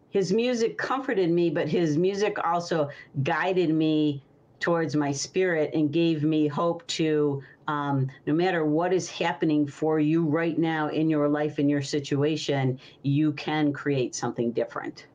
his 0.09 0.31
music 0.31 0.77
comforted 0.77 1.29
me, 1.29 1.49
but 1.49 1.67
his 1.67 1.97
music 1.97 2.37
also 2.43 2.89
guided 3.23 3.69
me 3.69 4.23
towards 4.59 4.95
my 4.95 5.11
spirit 5.11 5.71
and 5.73 5.91
gave 5.91 6.23
me 6.23 6.47
hope 6.47 6.85
to 6.87 7.43
um, 7.67 8.09
no 8.25 8.33
matter 8.33 8.65
what 8.65 8.93
is 8.93 9.09
happening 9.09 9.67
for 9.67 9.99
you 9.99 10.23
right 10.25 10.57
now 10.57 10.87
in 10.89 11.09
your 11.09 11.27
life 11.27 11.59
in 11.59 11.67
your 11.67 11.81
situation 11.81 12.79
you 13.03 13.31
can 13.33 13.73
create 13.73 14.15
something 14.15 14.51
different 14.51 15.07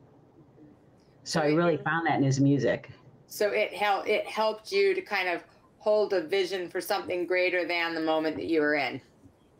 so, 1.23 1.39
so 1.39 1.45
i 1.45 1.49
really 1.49 1.77
found 1.77 2.05
that 2.07 2.17
in 2.17 2.23
his 2.23 2.39
music 2.39 2.91
so 3.27 3.49
it 3.49 3.73
helped 3.73 4.07
it 4.07 4.25
helped 4.27 4.71
you 4.71 4.93
to 4.93 5.01
kind 5.01 5.29
of 5.29 5.43
hold 5.77 6.13
a 6.13 6.21
vision 6.21 6.69
for 6.69 6.79
something 6.79 7.25
greater 7.25 7.67
than 7.67 7.93
the 7.93 8.01
moment 8.01 8.35
that 8.35 8.45
you 8.45 8.61
were 8.61 8.75
in 8.75 9.01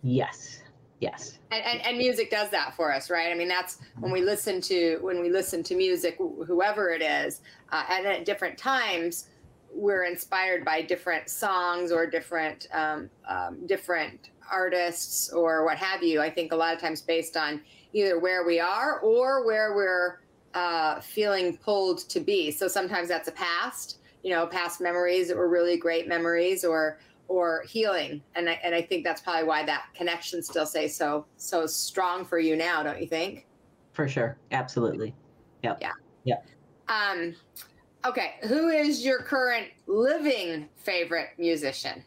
Yes. 0.03 0.59
Yes. 1.00 1.39
And, 1.51 1.63
and, 1.65 1.85
and 1.85 1.97
music 1.97 2.29
does 2.29 2.50
that 2.51 2.75
for 2.75 2.93
us, 2.93 3.09
right? 3.09 3.31
I 3.31 3.35
mean, 3.35 3.47
that's 3.47 3.79
when 4.00 4.12
we 4.12 4.21
listen 4.21 4.62
to 4.62 5.00
when 5.01 5.21
we 5.21 5.29
listen 5.29 5.63
to 5.63 5.75
music, 5.75 6.17
whoever 6.17 6.91
it 6.91 7.01
is, 7.01 7.41
uh, 7.71 7.83
and 7.89 8.05
at 8.05 8.25
different 8.25 8.57
times, 8.57 9.27
we're 9.74 10.03
inspired 10.03 10.63
by 10.63 10.82
different 10.82 11.30
songs 11.30 11.92
or 11.92 12.06
different 12.06 12.68
um, 12.74 13.10
um, 13.27 13.65
different 13.65 14.30
artists 14.51 15.32
or 15.32 15.65
what 15.65 15.77
have 15.77 16.03
you. 16.03 16.22
I 16.22 16.30
think 16.30 16.51
a 16.51 16.56
lot 16.56 16.74
of 16.74 16.80
times 16.80 17.01
based 17.01 17.38
on 17.38 17.62
either 17.94 18.20
where 18.20 18.46
we 18.46 18.60
are 18.60 19.00
or 19.00 19.46
where 19.46 19.75
we're 19.75 20.20
uh, 20.53 21.00
feeling 21.00 21.58
pulled 21.58 22.08
to 22.10 22.20
be. 22.20 22.51
So 22.51 22.68
sometimes 22.68 23.08
that's 23.08 23.27
a 23.27 23.32
past, 23.32 24.00
you 24.24 24.32
know, 24.32 24.46
past 24.46 24.82
memories 24.82 25.27
that 25.27 25.38
were 25.38 25.50
really 25.50 25.77
great 25.77 26.08
memories, 26.08 26.63
or 26.63 27.00
or 27.27 27.63
healing. 27.68 28.22
And 28.36 28.50
I, 28.50 28.60
and 28.63 28.75
I 28.75 28.82
think 28.82 29.03
that's 29.03 29.22
probably 29.22 29.46
why 29.46 29.63
that 29.63 29.86
connection 29.96 30.44
still 30.44 30.65
stays 30.65 30.96
so 30.96 31.25
so 31.38 31.65
strong 31.65 32.25
for 32.25 32.38
you 32.38 32.56
now, 32.56 32.84
don't 32.84 33.01
you 33.01 33.08
think? 33.08 33.48
For 33.94 34.08
sure. 34.08 34.38
Absolutely. 34.51 35.13
Yep. 35.63 35.77
Yeah. 35.82 35.92
Yeah. 36.25 36.36
Um, 36.88 37.36
okay, 38.05 38.36
who 38.48 38.69
is 38.69 39.05
your 39.05 39.19
current 39.19 39.67
living 39.88 40.69
favorite 40.75 41.29
musician? 41.38 42.03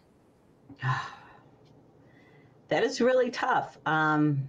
that 2.68 2.82
is 2.84 3.00
really 3.00 3.30
tough. 3.30 3.78
Um, 3.86 4.48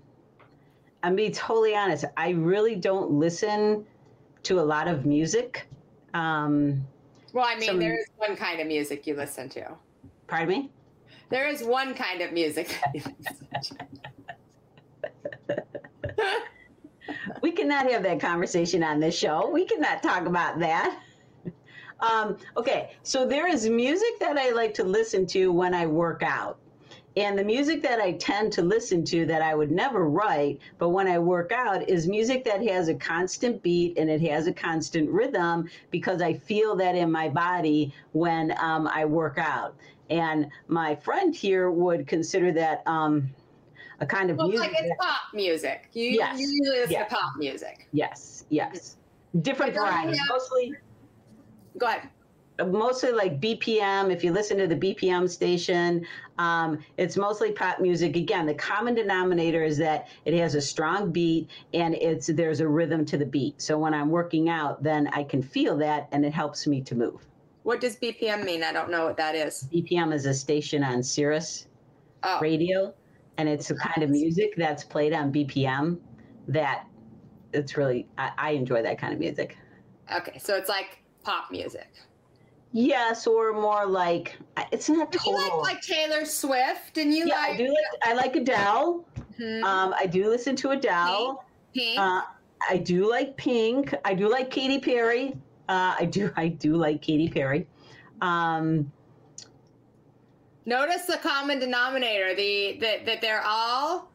I'm 1.04 1.16
being 1.16 1.32
totally 1.32 1.76
honest. 1.76 2.06
I 2.16 2.30
really 2.32 2.76
don't 2.76 3.12
listen 3.12 3.86
to 4.44 4.60
a 4.60 4.62
lot 4.62 4.88
of 4.88 5.06
music. 5.06 5.68
Um, 6.14 6.86
Well, 7.34 7.46
I 7.48 7.56
mean, 7.56 7.68
Some- 7.68 7.80
there 7.80 7.98
is 8.00 8.08
one 8.18 8.36
kind 8.36 8.60
of 8.60 8.68
music 8.68 9.06
you 9.08 9.16
listen 9.16 9.50
to. 9.50 9.76
pardon 10.28 10.50
me? 10.50 10.70
There 11.30 11.48
is 11.48 11.62
one 11.62 11.94
kind 11.94 12.22
of 12.22 12.32
music. 12.32 12.80
we 17.42 17.52
cannot 17.52 17.92
have 17.92 18.04
that 18.04 18.22
conversation 18.22 18.82
on 18.82 19.02
this 19.02 19.18
show. 19.18 19.50
We 19.50 19.66
cannot 19.66 20.02
talk 20.02 20.26
about 20.26 20.60
that. 20.60 20.98
Um, 22.00 22.38
okay, 22.56 22.92
so 23.04 23.26
there 23.28 23.48
is 23.48 23.68
music 23.70 24.20
that 24.20 24.38
I 24.38 24.52
like 24.52 24.74
to 24.76 24.84
listen 24.84 25.26
to 25.28 25.52
when 25.52 25.74
I 25.74 25.86
work 25.86 26.24
out. 26.24 26.58
And 27.16 27.36
the 27.38 27.44
music 27.44 27.82
that 27.82 28.00
I 28.00 28.12
tend 28.12 28.54
to 28.54 28.62
listen 28.62 29.04
to 29.06 29.26
that 29.26 29.42
I 29.42 29.56
would 29.56 29.72
never 29.72 30.08
write, 30.08 30.60
but 30.78 30.90
when 30.90 31.08
I 31.08 31.18
work 31.18 31.52
out, 31.52 31.90
is 31.90 32.08
music 32.08 32.44
that 32.46 32.62
has 32.68 32.90
a 32.90 32.94
constant 32.94 33.64
beat 33.64 33.98
and 33.98 34.08
it 34.08 34.22
has 34.30 34.46
a 34.46 34.54
constant 34.54 35.10
rhythm 35.10 35.68
because 35.90 36.22
I 36.22 36.34
feel 36.36 36.76
that 36.76 36.94
in 36.96 37.12
my 37.12 37.28
body 37.28 37.92
when 38.12 38.54
um, 38.60 38.88
I 38.88 39.06
work 39.06 39.40
out. 39.40 39.76
And 40.12 40.48
my 40.68 40.96
friend 40.96 41.34
here 41.36 41.72
would 41.72 42.06
consider 42.06 42.52
that 42.52 42.84
um, 42.86 43.34
a 44.00 44.06
kind 44.06 44.30
of 44.30 44.38
well, 44.38 44.50
music. 44.50 44.72
like 44.72 44.76
it's 44.80 44.96
pop 45.00 45.22
music. 45.34 45.90
You, 45.94 46.12
Yes. 46.12 46.40
you 46.40 46.48
usually 46.48 46.78
listen 46.82 46.92
Yes. 46.92 47.10
to 47.10 47.16
pop 47.16 47.34
music. 47.38 47.88
Yes, 47.94 48.46
yes. 48.50 48.98
Different 49.42 49.74
varieties. 49.74 50.20
Mostly 50.30 50.74
Go 51.78 51.86
ahead. 51.88 52.10
mostly 52.72 53.12
like 53.12 53.40
BPM. 53.40 54.12
If 54.12 54.24
you 54.24 54.32
listen 54.32 54.58
to 54.58 54.68
the 54.68 54.76
BPM 54.76 55.30
station, 55.30 56.06
um, 56.40 56.80
it's 56.98 57.16
mostly 57.18 57.52
pop 57.52 57.80
music. 57.80 58.16
Again, 58.16 58.46
the 58.46 58.54
common 58.56 58.96
denominator 58.96 59.64
is 59.64 59.78
that 59.78 60.08
it 60.26 60.34
has 60.34 60.56
a 60.56 60.62
strong 60.62 61.12
beat 61.12 61.50
and 61.74 61.94
it's 61.96 62.28
there's 62.28 62.60
a 62.60 62.68
rhythm 62.68 63.06
to 63.06 63.18
the 63.18 63.26
beat. 63.26 63.62
So 63.62 63.78
when 63.78 63.94
I'm 63.94 64.10
working 64.10 64.50
out, 64.50 64.82
then 64.82 65.08
I 65.10 65.24
can 65.24 65.42
feel 65.42 65.78
that 65.78 66.08
and 66.12 66.26
it 66.26 66.34
helps 66.34 66.66
me 66.68 66.82
to 66.82 66.96
move. 66.96 67.22
What 67.64 67.82
does 67.82 67.98
BPM 67.98 68.44
mean? 68.46 68.64
I 68.64 68.72
don't 68.72 68.90
know 68.90 69.06
what 69.06 69.18
that 69.18 69.36
is. 69.36 69.68
BPM 69.74 70.14
is 70.14 70.26
a 70.26 70.34
station 70.34 70.84
on 70.84 71.04
Sirius 71.04 71.68
Oh, 72.24 72.40
radio, 72.42 72.94
and 73.38 73.48
it's 73.48 73.68
the 73.68 73.76
kind 73.76 74.02
of 74.02 74.10
music 74.10 74.56
that's 74.58 74.84
played 74.84 75.14
on 75.14 75.32
BPM 75.32 76.00
that 76.48 76.88
it's 77.54 77.78
really 77.78 78.08
I, 78.18 78.32
I 78.38 78.50
enjoy 78.52 78.82
that 78.82 78.98
kind 78.98 79.14
of 79.14 79.20
music. 79.20 79.58
okay. 80.16 80.40
So 80.40 80.56
it's 80.56 80.70
like 80.70 81.04
pop 81.28 81.52
music. 81.52 81.90
Yes, 82.72 83.28
or 83.28 83.52
more 83.52 83.86
like 83.86 84.38
it's 84.72 84.88
not 84.90 85.12
Do 85.12 85.20
you 85.26 85.34
like 85.34 85.76
like 85.76 85.82
Taylor 85.82 86.24
Swift? 86.24 86.98
And 86.98 87.14
you 87.14 87.28
yeah, 87.28 87.36
like 87.36 87.54
I 87.54 87.58
do 87.58 87.68
like 87.68 88.02
I 88.04 88.14
like 88.14 88.36
Adele. 88.38 89.06
Mhm. 89.38 89.64
Um, 89.64 89.94
I 90.00 90.06
do 90.06 90.30
listen 90.30 90.56
to 90.58 90.70
Adele. 90.72 91.44
Pink? 91.74 92.00
Uh, 92.00 92.22
I 92.70 92.78
do 92.78 93.10
like 93.10 93.36
Pink. 93.36 93.94
I 94.06 94.14
do 94.14 94.30
like 94.30 94.50
Katy 94.50 94.80
Perry. 94.80 95.36
Uh, 95.68 95.96
I 96.00 96.06
do 96.06 96.32
I 96.38 96.48
do 96.48 96.76
like 96.76 97.02
Katy 97.02 97.28
Perry. 97.30 97.68
Um, 98.22 98.90
Notice 100.66 101.06
the 101.06 101.18
common 101.18 101.60
denominator, 101.60 102.36
the 102.36 102.78
that 102.80 103.06
that 103.06 103.22
they're 103.22 103.44
all 103.46 104.12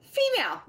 female. 0.00 0.62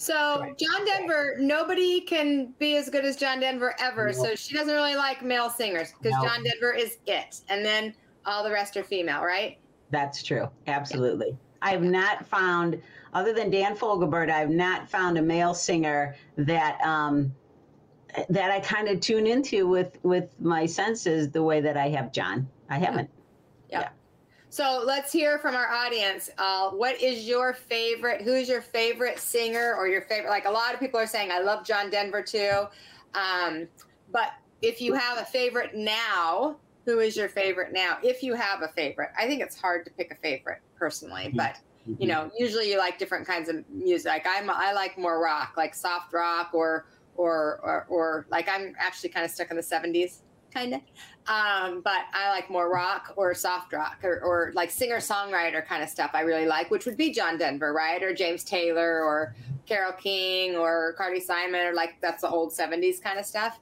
So 0.00 0.40
Right. 0.40 0.56
John 0.56 0.86
Denver, 0.86 1.36
nobody 1.38 2.00
can 2.00 2.54
be 2.58 2.76
as 2.76 2.88
good 2.88 3.04
as 3.04 3.16
John 3.16 3.38
Denver 3.38 3.74
ever. 3.78 4.06
No. 4.06 4.12
So 4.12 4.34
she 4.34 4.54
doesn't 4.54 4.72
really 4.72 4.96
like 4.96 5.22
male 5.22 5.50
singers 5.50 5.92
because 5.92 6.16
No. 6.16 6.26
John 6.26 6.42
Denver 6.42 6.72
is 6.72 6.96
it, 7.06 7.42
and 7.50 7.62
then 7.62 7.94
all 8.24 8.42
the 8.42 8.50
rest 8.50 8.78
are 8.78 8.82
female, 8.82 9.20
right? 9.22 9.58
that's 9.90 10.22
true. 10.22 10.48
Absolutely. 10.68 11.36
I 11.62 11.72
have 11.72 11.82
not 11.82 12.24
found, 12.24 12.80
other 13.12 13.32
than 13.32 13.50
Dan 13.50 13.76
Fogelberg, 13.76 14.30
I 14.30 14.38
have 14.38 14.48
not 14.50 14.88
found 14.88 15.18
a 15.18 15.22
male 15.22 15.52
singer 15.52 16.14
that 16.36 16.80
um, 16.80 17.34
that 18.28 18.50
I 18.52 18.60
kind 18.60 18.88
of 18.88 19.00
tune 19.00 19.26
into 19.26 19.66
with 19.66 19.98
with 20.02 20.30
my 20.40 20.64
senses 20.64 21.30
the 21.30 21.42
way 21.42 21.60
that 21.60 21.76
I 21.76 21.88
have 21.88 22.12
John. 22.12 22.48
I 22.70 22.78
haven't. 22.78 23.10
So 24.50 24.82
let's 24.84 25.12
hear 25.12 25.38
from 25.38 25.54
our 25.54 25.68
audience. 25.68 26.28
Uh, 26.36 26.70
what 26.70 27.00
is 27.00 27.26
your 27.26 27.52
favorite? 27.52 28.20
Who's 28.22 28.48
your 28.48 28.60
favorite 28.60 29.20
singer 29.20 29.76
or 29.76 29.86
your 29.86 30.02
favorite? 30.02 30.28
Like 30.28 30.44
a 30.44 30.50
lot 30.50 30.74
of 30.74 30.80
people 30.80 30.98
are 30.98 31.06
saying, 31.06 31.30
I 31.30 31.38
love 31.38 31.64
John 31.64 31.88
Denver 31.88 32.20
too. 32.20 32.64
Um, 33.14 33.68
but 34.10 34.32
if 34.60 34.80
you 34.80 34.92
have 34.94 35.18
a 35.18 35.24
favorite 35.24 35.76
now, 35.76 36.56
who 36.84 36.98
is 36.98 37.16
your 37.16 37.28
favorite 37.28 37.72
now? 37.72 37.98
If 38.02 38.24
you 38.24 38.34
have 38.34 38.62
a 38.62 38.68
favorite, 38.68 39.10
I 39.16 39.28
think 39.28 39.40
it's 39.40 39.56
hard 39.56 39.84
to 39.84 39.92
pick 39.92 40.10
a 40.10 40.16
favorite 40.16 40.58
personally, 40.76 41.32
but 41.32 41.56
you 41.98 42.08
know, 42.08 42.30
usually 42.36 42.70
you 42.70 42.78
like 42.78 42.98
different 42.98 43.26
kinds 43.26 43.48
of 43.48 43.64
music. 43.70 44.26
I'm 44.28 44.50
I 44.50 44.72
like 44.72 44.98
more 44.98 45.22
rock, 45.22 45.54
like 45.56 45.74
soft 45.76 46.12
rock 46.12 46.50
or 46.52 46.86
or 47.14 47.60
or, 47.62 47.86
or 47.88 48.26
like 48.30 48.48
I'm 48.48 48.74
actually 48.78 49.10
kind 49.10 49.24
of 49.24 49.30
stuck 49.30 49.50
in 49.50 49.56
the 49.56 49.62
70s 49.62 50.22
kind 50.52 50.74
of. 50.74 50.80
Um, 51.26 51.80
but 51.82 52.02
I 52.12 52.30
like 52.30 52.50
more 52.50 52.68
rock 52.70 53.12
or 53.16 53.34
soft 53.34 53.72
rock 53.72 53.98
or, 54.02 54.20
or 54.20 54.52
like 54.54 54.70
singer 54.70 54.96
songwriter 54.98 55.64
kind 55.64 55.82
of 55.82 55.88
stuff 55.88 56.10
I 56.14 56.22
really 56.22 56.46
like, 56.46 56.70
which 56.70 56.86
would 56.86 56.96
be 56.96 57.12
John 57.12 57.38
Denver, 57.38 57.72
right? 57.72 58.02
Or 58.02 58.14
James 58.14 58.42
Taylor 58.42 59.02
or 59.04 59.34
Carol 59.66 59.92
King 59.92 60.56
or 60.56 60.94
Carly 60.98 61.20
Simon 61.20 61.66
or 61.66 61.74
like 61.74 62.00
that's 62.00 62.22
the 62.22 62.28
old 62.28 62.52
70s 62.52 63.00
kind 63.00 63.18
of 63.18 63.24
stuff. 63.26 63.60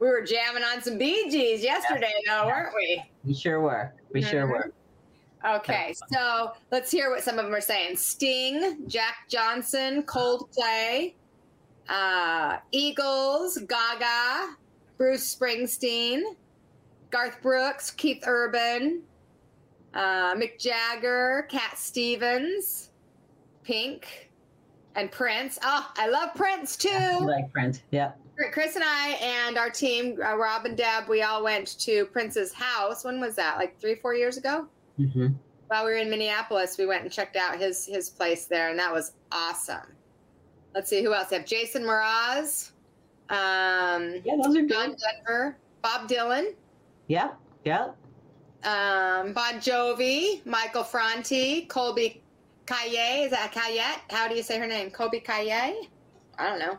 We 0.00 0.08
were 0.08 0.22
jamming 0.22 0.64
on 0.64 0.82
some 0.82 0.98
Bee 0.98 1.28
Gees 1.30 1.62
yesterday, 1.62 2.12
though, 2.26 2.46
weren't 2.46 2.74
we? 2.74 3.02
We 3.24 3.34
sure 3.34 3.60
were. 3.60 3.92
We 4.12 4.22
sure 4.22 4.46
Mhm. 4.46 4.50
were. 4.50 4.72
Okay, 5.56 5.94
so 6.10 6.52
let's 6.70 6.90
hear 6.90 7.10
what 7.10 7.22
some 7.22 7.38
of 7.38 7.44
them 7.44 7.54
are 7.54 7.60
saying. 7.60 7.96
Sting, 7.96 8.88
Jack 8.88 9.28
Johnson, 9.28 10.02
Coldplay, 10.04 11.12
uh, 11.88 12.56
Eagles, 12.72 13.58
Gaga, 13.58 14.56
Bruce 14.96 15.34
Springsteen, 15.34 16.22
Garth 17.10 17.40
Brooks, 17.42 17.90
Keith 17.90 18.22
Urban, 18.26 19.02
uh, 19.94 20.34
Mick 20.34 20.58
Jagger, 20.58 21.46
Cat 21.50 21.76
Stevens, 21.78 22.90
Pink, 23.62 24.30
and 24.94 25.10
Prince. 25.10 25.58
Oh, 25.62 25.90
I 25.96 26.08
love 26.08 26.34
Prince 26.34 26.76
too. 26.76 27.18
like 27.20 27.52
Prince? 27.52 27.82
yeah. 27.90 28.12
Kris 28.52 28.74
and 28.74 28.84
I 28.84 29.10
and 29.22 29.56
our 29.56 29.70
team, 29.70 30.18
uh, 30.20 30.36
Rob 30.36 30.64
and 30.64 30.76
Deb, 30.76 31.08
we 31.08 31.22
all 31.22 31.44
went 31.44 31.78
to 31.78 32.04
Prince's 32.06 32.52
house. 32.52 33.04
When 33.04 33.20
was 33.20 33.36
that? 33.36 33.58
Like 33.58 33.78
three, 33.78 33.94
four 33.94 34.14
years 34.14 34.36
ago? 34.36 34.66
hmm 34.96 35.28
while 35.68 35.84
we 35.86 35.92
were 35.92 35.96
in 35.96 36.10
Minneapolis, 36.10 36.76
we 36.78 36.86
went 36.86 37.02
and 37.02 37.10
checked 37.10 37.36
out 37.36 37.58
his 37.58 37.86
his 37.86 38.10
place 38.10 38.46
there, 38.46 38.70
and 38.70 38.78
that 38.78 38.92
was 38.92 39.12
awesome. 39.32 39.96
Let's 40.74 40.90
see 40.90 41.02
who 41.02 41.14
else. 41.14 41.30
We 41.30 41.36
have 41.38 41.46
Jason 41.46 41.82
Mraz, 41.82 42.72
um, 43.30 44.14
Yeah, 44.24 44.36
those 44.42 44.56
are 44.56 44.66
John 44.66 44.90
good. 44.90 44.98
Denver, 44.98 45.56
Bob 45.82 46.08
Dylan, 46.08 46.54
Yep. 47.08 47.36
Yep. 47.64 47.96
um, 48.64 49.32
Bon 49.32 49.54
Jovi, 49.60 50.44
Michael 50.46 50.84
Franti, 50.84 51.62
Colby 51.66 52.22
Kaye. 52.66 53.24
Is 53.24 53.30
that 53.30 53.52
Kayette? 53.52 54.00
How 54.10 54.28
do 54.28 54.34
you 54.34 54.42
say 54.42 54.58
her 54.58 54.66
name? 54.66 54.90
Colby 54.90 55.20
Kaye? 55.20 55.88
I 56.38 56.48
don't 56.48 56.58
know. 56.58 56.78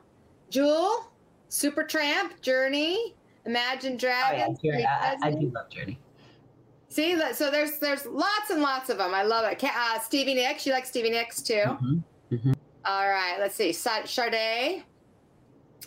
Jewel, 0.50 1.12
Supertramp, 1.50 2.42
Journey, 2.42 3.16
Imagine 3.46 3.96
Dragons. 3.98 4.58
Oh, 4.64 4.70
yeah. 4.78 5.16
I, 5.22 5.28
I- 5.28 5.32
do 5.32 5.52
love 5.54 5.70
Journey. 5.70 6.00
See, 6.90 7.20
so 7.34 7.52
there's 7.52 7.78
there's 7.80 8.06
lots 8.06 8.50
and 8.52 8.62
lots 8.62 8.90
of 8.90 8.98
them. 8.98 9.14
I 9.14 9.22
love 9.24 9.52
it. 9.52 9.62
Uh, 9.62 10.00
Stevie 10.00 10.34
Nicks, 10.34 10.66
you 10.66 10.72
like 10.72 10.86
Stevie 10.86 11.10
Nicks 11.10 11.42
too? 11.42 11.78
Mhm. 12.32 12.56
All 12.86 13.10
right, 13.10 13.36
let's 13.38 13.54
see. 13.56 13.74
Sa- 13.74 14.06
Sade, 14.06 14.84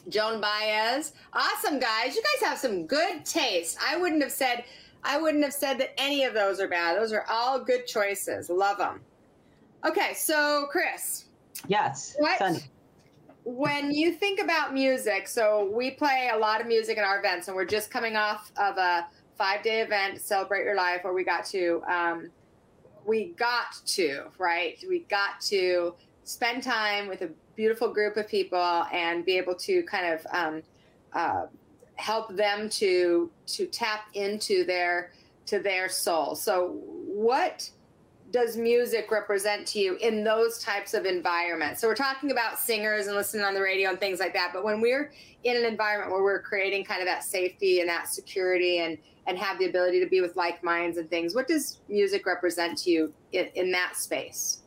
Joan 0.09 0.41
Baez. 0.41 1.13
Awesome, 1.33 1.79
guys. 1.79 2.15
You 2.15 2.23
guys 2.23 2.49
have 2.49 2.59
some 2.59 2.87
good 2.87 3.25
taste. 3.25 3.79
I 3.85 3.97
wouldn't 3.97 4.23
have 4.23 4.33
said 4.33 4.65
I 5.05 5.19
wouldn't 5.19 5.45
have 5.45 5.53
said 5.53 5.79
that 5.79 5.99
any 5.99 6.25
of 6.25 6.35
those 6.35 6.61
are 6.61 6.69
bad. 6.69 6.97
Those 6.97 7.13
are 7.13 7.25
all 7.29 7.59
good 7.61 7.87
choices. 7.87 8.51
Love 8.51 8.79
them. 8.79 9.01
Okay, 9.85 10.13
so 10.15 10.67
Kris. 10.71 11.27
Yes. 11.67 12.15
What? 12.19 12.39
Sunny. 12.39 12.61
When 13.45 13.93
you 13.93 14.13
think 14.13 14.41
about 14.41 14.75
music, 14.75 15.27
so 15.29 15.71
we 15.73 15.93
play 15.93 16.31
a 16.33 16.37
lot 16.37 16.61
of 16.61 16.67
music 16.67 16.99
in 16.99 17.05
our 17.05 17.19
events, 17.19 17.49
and 17.49 17.57
we're 17.57 17.65
just 17.65 17.91
coming 17.91 18.17
off 18.17 18.53
of 18.57 18.77
a 18.77 19.07
five 19.37 19.63
day 19.63 19.81
event, 19.81 20.21
Celebrate 20.21 20.65
Your 20.65 20.75
Life, 20.75 21.05
where 21.05 21.15
we 21.15 21.25
got 21.25 21.45
to, 21.47 21.83
um, 21.89 22.31
we 23.07 23.33
got 23.39 23.81
to, 23.87 24.25
right? 24.37 24.77
We 24.87 25.01
got 25.09 25.41
to 25.43 25.95
spend 26.25 26.63
time 26.63 27.09
with 27.09 27.23
a 27.23 27.31
beautiful 27.59 27.93
group 27.93 28.17
of 28.17 28.29
people 28.29 28.87
and 28.93 29.27
be 29.27 29.37
able 29.37 29.55
to 29.57 29.83
kind 29.83 30.15
of 30.15 30.27
um, 30.31 30.63
uh, 31.13 31.47
help 31.97 32.35
them 32.37 32.69
to 32.69 33.29
to 33.49 33.67
tap 33.67 34.05
into 34.15 34.65
their 34.65 35.11
to 35.45 35.59
their 35.59 35.89
soul. 35.89 36.37
So, 36.37 36.81
what 36.87 37.69
does 38.31 38.57
music 38.57 39.11
represent 39.11 39.67
to 39.69 39.81
you 39.81 39.97
in 39.97 40.23
those 40.23 40.61
types 40.61 40.95
of 40.95 41.05
environments? 41.05 41.81
So, 41.81 41.89
we're 41.89 41.97
talking 41.97 42.31
about 42.31 42.61
singers 42.61 43.09
and 43.09 43.17
listening 43.17 43.45
on 43.45 43.55
the 43.55 43.63
radio 43.63 43.91
and 43.91 43.99
things 43.99 44.21
like 44.21 44.35
that. 44.35 44.53
But 44.55 44.63
when 44.63 44.81
we're 44.81 45.11
in 45.43 45.57
an 45.57 45.65
environment 45.65 46.13
where 46.13 46.23
we're 46.23 46.43
creating 46.43 46.85
kind 46.85 47.01
of 47.01 47.07
that 47.07 47.25
safety 47.25 47.81
and 47.81 47.89
that 47.89 48.09
security 48.09 48.79
and 48.79 48.97
and 49.27 49.37
have 49.37 49.59
the 49.59 49.67
ability 49.67 49.99
to 50.01 50.09
be 50.09 50.21
with 50.21 50.37
like 50.37 50.63
minds 50.63 50.97
and 50.97 51.11
things, 51.11 51.35
what 51.35 51.49
does 51.49 51.81
music 51.89 52.25
represent 52.25 52.79
to 52.79 52.91
you 52.91 53.13
in, 53.33 53.47
in 53.57 53.73
that 53.73 53.97
space? 53.97 54.63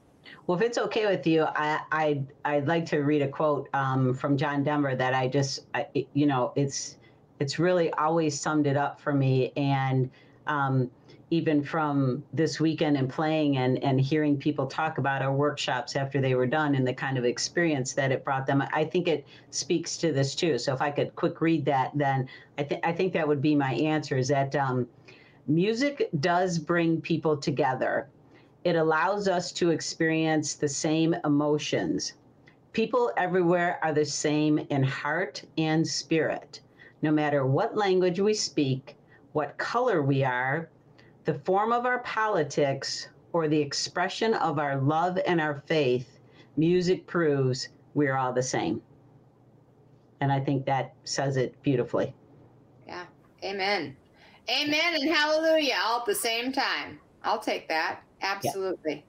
Well, 0.47 0.57
if 0.57 0.63
it's 0.63 0.77
okay 0.77 1.05
with 1.05 1.25
you, 1.27 1.43
I, 1.43 1.81
I 1.91 2.23
I'd 2.45 2.67
like 2.67 2.85
to 2.87 2.99
read 2.99 3.21
a 3.21 3.27
quote 3.27 3.69
um, 3.73 4.13
from 4.13 4.37
John 4.37 4.63
Denver 4.63 4.95
that 4.95 5.13
I 5.13 5.27
just, 5.27 5.65
I, 5.73 5.87
you 6.13 6.25
know, 6.25 6.51
it's 6.55 6.97
it's 7.39 7.59
really 7.59 7.91
always 7.93 8.39
summed 8.39 8.67
it 8.67 8.77
up 8.77 8.99
for 8.99 9.13
me. 9.13 9.51
And 9.55 10.09
um, 10.47 10.89
even 11.29 11.63
from 11.63 12.23
this 12.33 12.59
weekend 12.59 12.97
and 12.97 13.09
playing 13.09 13.57
and, 13.57 13.81
and 13.83 14.01
hearing 14.01 14.37
people 14.37 14.67
talk 14.67 14.97
about 14.97 15.21
our 15.21 15.33
workshops 15.33 15.95
after 15.95 16.19
they 16.19 16.35
were 16.35 16.45
done 16.45 16.75
and 16.75 16.85
the 16.85 16.93
kind 16.93 17.17
of 17.17 17.23
experience 17.23 17.93
that 17.93 18.11
it 18.11 18.23
brought 18.25 18.45
them, 18.45 18.61
I 18.73 18.83
think 18.83 19.07
it 19.07 19.25
speaks 19.49 19.95
to 19.97 20.11
this 20.11 20.35
too. 20.35 20.57
So 20.57 20.73
if 20.73 20.81
I 20.81 20.91
could 20.91 21.15
quick 21.15 21.39
read 21.39 21.65
that, 21.65 21.91
then 21.95 22.27
I 22.57 22.63
think 22.63 22.85
I 22.85 22.91
think 22.91 23.13
that 23.13 23.27
would 23.27 23.41
be 23.41 23.55
my 23.55 23.73
answer. 23.73 24.17
Is 24.17 24.27
that 24.27 24.55
um, 24.55 24.87
music 25.47 26.09
does 26.19 26.57
bring 26.59 26.99
people 26.99 27.37
together. 27.37 28.09
It 28.63 28.75
allows 28.75 29.27
us 29.27 29.51
to 29.53 29.71
experience 29.71 30.55
the 30.55 30.69
same 30.69 31.15
emotions. 31.25 32.13
People 32.73 33.11
everywhere 33.17 33.79
are 33.81 33.93
the 33.93 34.05
same 34.05 34.59
in 34.69 34.83
heart 34.83 35.43
and 35.57 35.87
spirit 35.87 36.61
no 37.01 37.11
matter 37.11 37.45
what 37.45 37.75
language 37.75 38.19
we 38.19 38.33
speak, 38.33 38.95
what 39.33 39.57
color 39.57 40.01
we 40.01 40.23
are, 40.23 40.69
the 41.25 41.39
form 41.45 41.71
of 41.71 41.85
our 41.85 41.99
politics, 41.99 43.07
or 43.33 43.47
the 43.47 43.59
expression 43.59 44.33
of 44.35 44.59
our 44.59 44.77
love 44.77 45.17
and 45.25 45.39
our 45.39 45.63
faith, 45.67 46.19
music 46.57 47.07
proves 47.07 47.69
we're 47.93 48.17
all 48.17 48.33
the 48.33 48.43
same. 48.43 48.81
And 50.19 50.31
I 50.31 50.39
think 50.39 50.65
that 50.65 50.93
says 51.03 51.37
it 51.37 51.59
beautifully. 51.63 52.13
Yeah. 52.85 53.05
Amen. 53.43 53.95
Amen 54.49 54.95
and 54.95 55.09
hallelujah 55.09 55.77
all 55.83 56.01
at 56.01 56.05
the 56.05 56.15
same 56.15 56.51
time. 56.51 56.99
I'll 57.23 57.39
take 57.39 57.67
that. 57.69 58.01
Absolutely. 58.21 58.95
Yeah. 58.95 59.01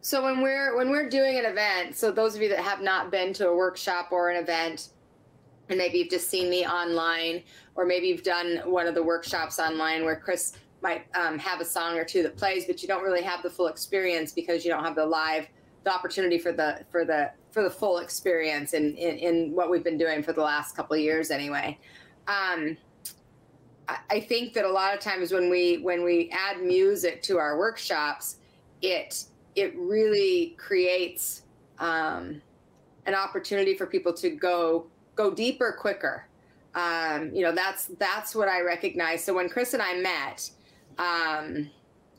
So 0.00 0.22
when 0.24 0.42
we're 0.42 0.76
when 0.76 0.90
we're 0.90 1.08
doing 1.08 1.38
an 1.38 1.44
event, 1.44 1.96
so 1.96 2.10
those 2.10 2.34
of 2.34 2.42
you 2.42 2.48
that 2.48 2.58
have 2.58 2.80
not 2.80 3.10
been 3.10 3.32
to 3.34 3.48
a 3.48 3.56
workshop 3.56 4.08
or 4.10 4.30
an 4.30 4.42
event, 4.42 4.88
and 5.68 5.78
maybe 5.78 5.98
you've 5.98 6.10
just 6.10 6.28
seen 6.28 6.50
me 6.50 6.66
online, 6.66 7.42
or 7.76 7.86
maybe 7.86 8.08
you've 8.08 8.24
done 8.24 8.58
one 8.64 8.86
of 8.88 8.94
the 8.94 9.02
workshops 9.02 9.60
online 9.60 10.04
where 10.04 10.16
Kris 10.16 10.54
might 10.82 11.06
um, 11.14 11.38
have 11.38 11.60
a 11.60 11.64
song 11.64 11.96
or 11.96 12.04
two 12.04 12.22
that 12.24 12.36
plays, 12.36 12.64
but 12.66 12.82
you 12.82 12.88
don't 12.88 13.04
really 13.04 13.22
have 13.22 13.42
the 13.44 13.50
full 13.50 13.68
experience 13.68 14.32
because 14.32 14.64
you 14.64 14.72
don't 14.72 14.82
have 14.82 14.96
the 14.96 15.06
live, 15.06 15.46
the 15.84 15.92
opportunity 15.92 16.38
for 16.38 16.50
the 16.50 16.84
for 16.90 17.04
the 17.04 17.30
for 17.52 17.62
the 17.62 17.70
full 17.70 17.98
experience 17.98 18.72
in 18.72 18.96
in, 18.96 19.18
in 19.18 19.52
what 19.52 19.70
we've 19.70 19.84
been 19.84 19.98
doing 19.98 20.22
for 20.22 20.32
the 20.32 20.42
last 20.42 20.74
couple 20.74 20.94
of 20.94 21.00
years 21.00 21.30
anyway. 21.30 21.78
Um, 22.26 22.76
I 24.10 24.20
think 24.20 24.54
that 24.54 24.64
a 24.64 24.70
lot 24.70 24.94
of 24.94 25.00
times 25.00 25.32
when 25.32 25.50
we 25.50 25.78
when 25.78 26.02
we 26.02 26.30
add 26.32 26.62
music 26.62 27.22
to 27.22 27.38
our 27.38 27.58
workshops, 27.58 28.38
it 28.82 29.24
it 29.54 29.74
really 29.76 30.56
creates 30.58 31.42
um, 31.78 32.40
an 33.06 33.14
opportunity 33.14 33.74
for 33.74 33.86
people 33.86 34.12
to 34.14 34.30
go 34.30 34.86
go 35.14 35.32
deeper 35.32 35.76
quicker. 35.78 36.26
Um, 36.74 37.30
you 37.34 37.42
know, 37.42 37.52
that's 37.52 37.86
that's 37.98 38.34
what 38.34 38.48
I 38.48 38.60
recognize. 38.60 39.24
So 39.24 39.34
when 39.34 39.48
Kris 39.48 39.74
and 39.74 39.82
I 39.82 39.94
met, 39.94 40.50
um, 40.98 41.70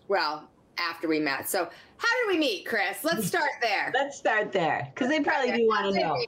well, 0.07 0.47
after 0.77 1.07
we 1.07 1.19
met. 1.19 1.49
So 1.49 1.69
how 1.97 2.07
did 2.21 2.33
we 2.33 2.37
meet, 2.37 2.65
Kris? 2.65 3.03
Let's 3.03 3.27
start 3.27 3.51
there. 3.61 3.91
Let's 3.93 4.17
start 4.17 4.51
there 4.51 4.89
because 4.93 5.09
they 5.09 5.19
probably 5.21 5.51
do 5.51 5.67
want 5.67 5.93
to 5.93 5.99
know. 5.99 6.25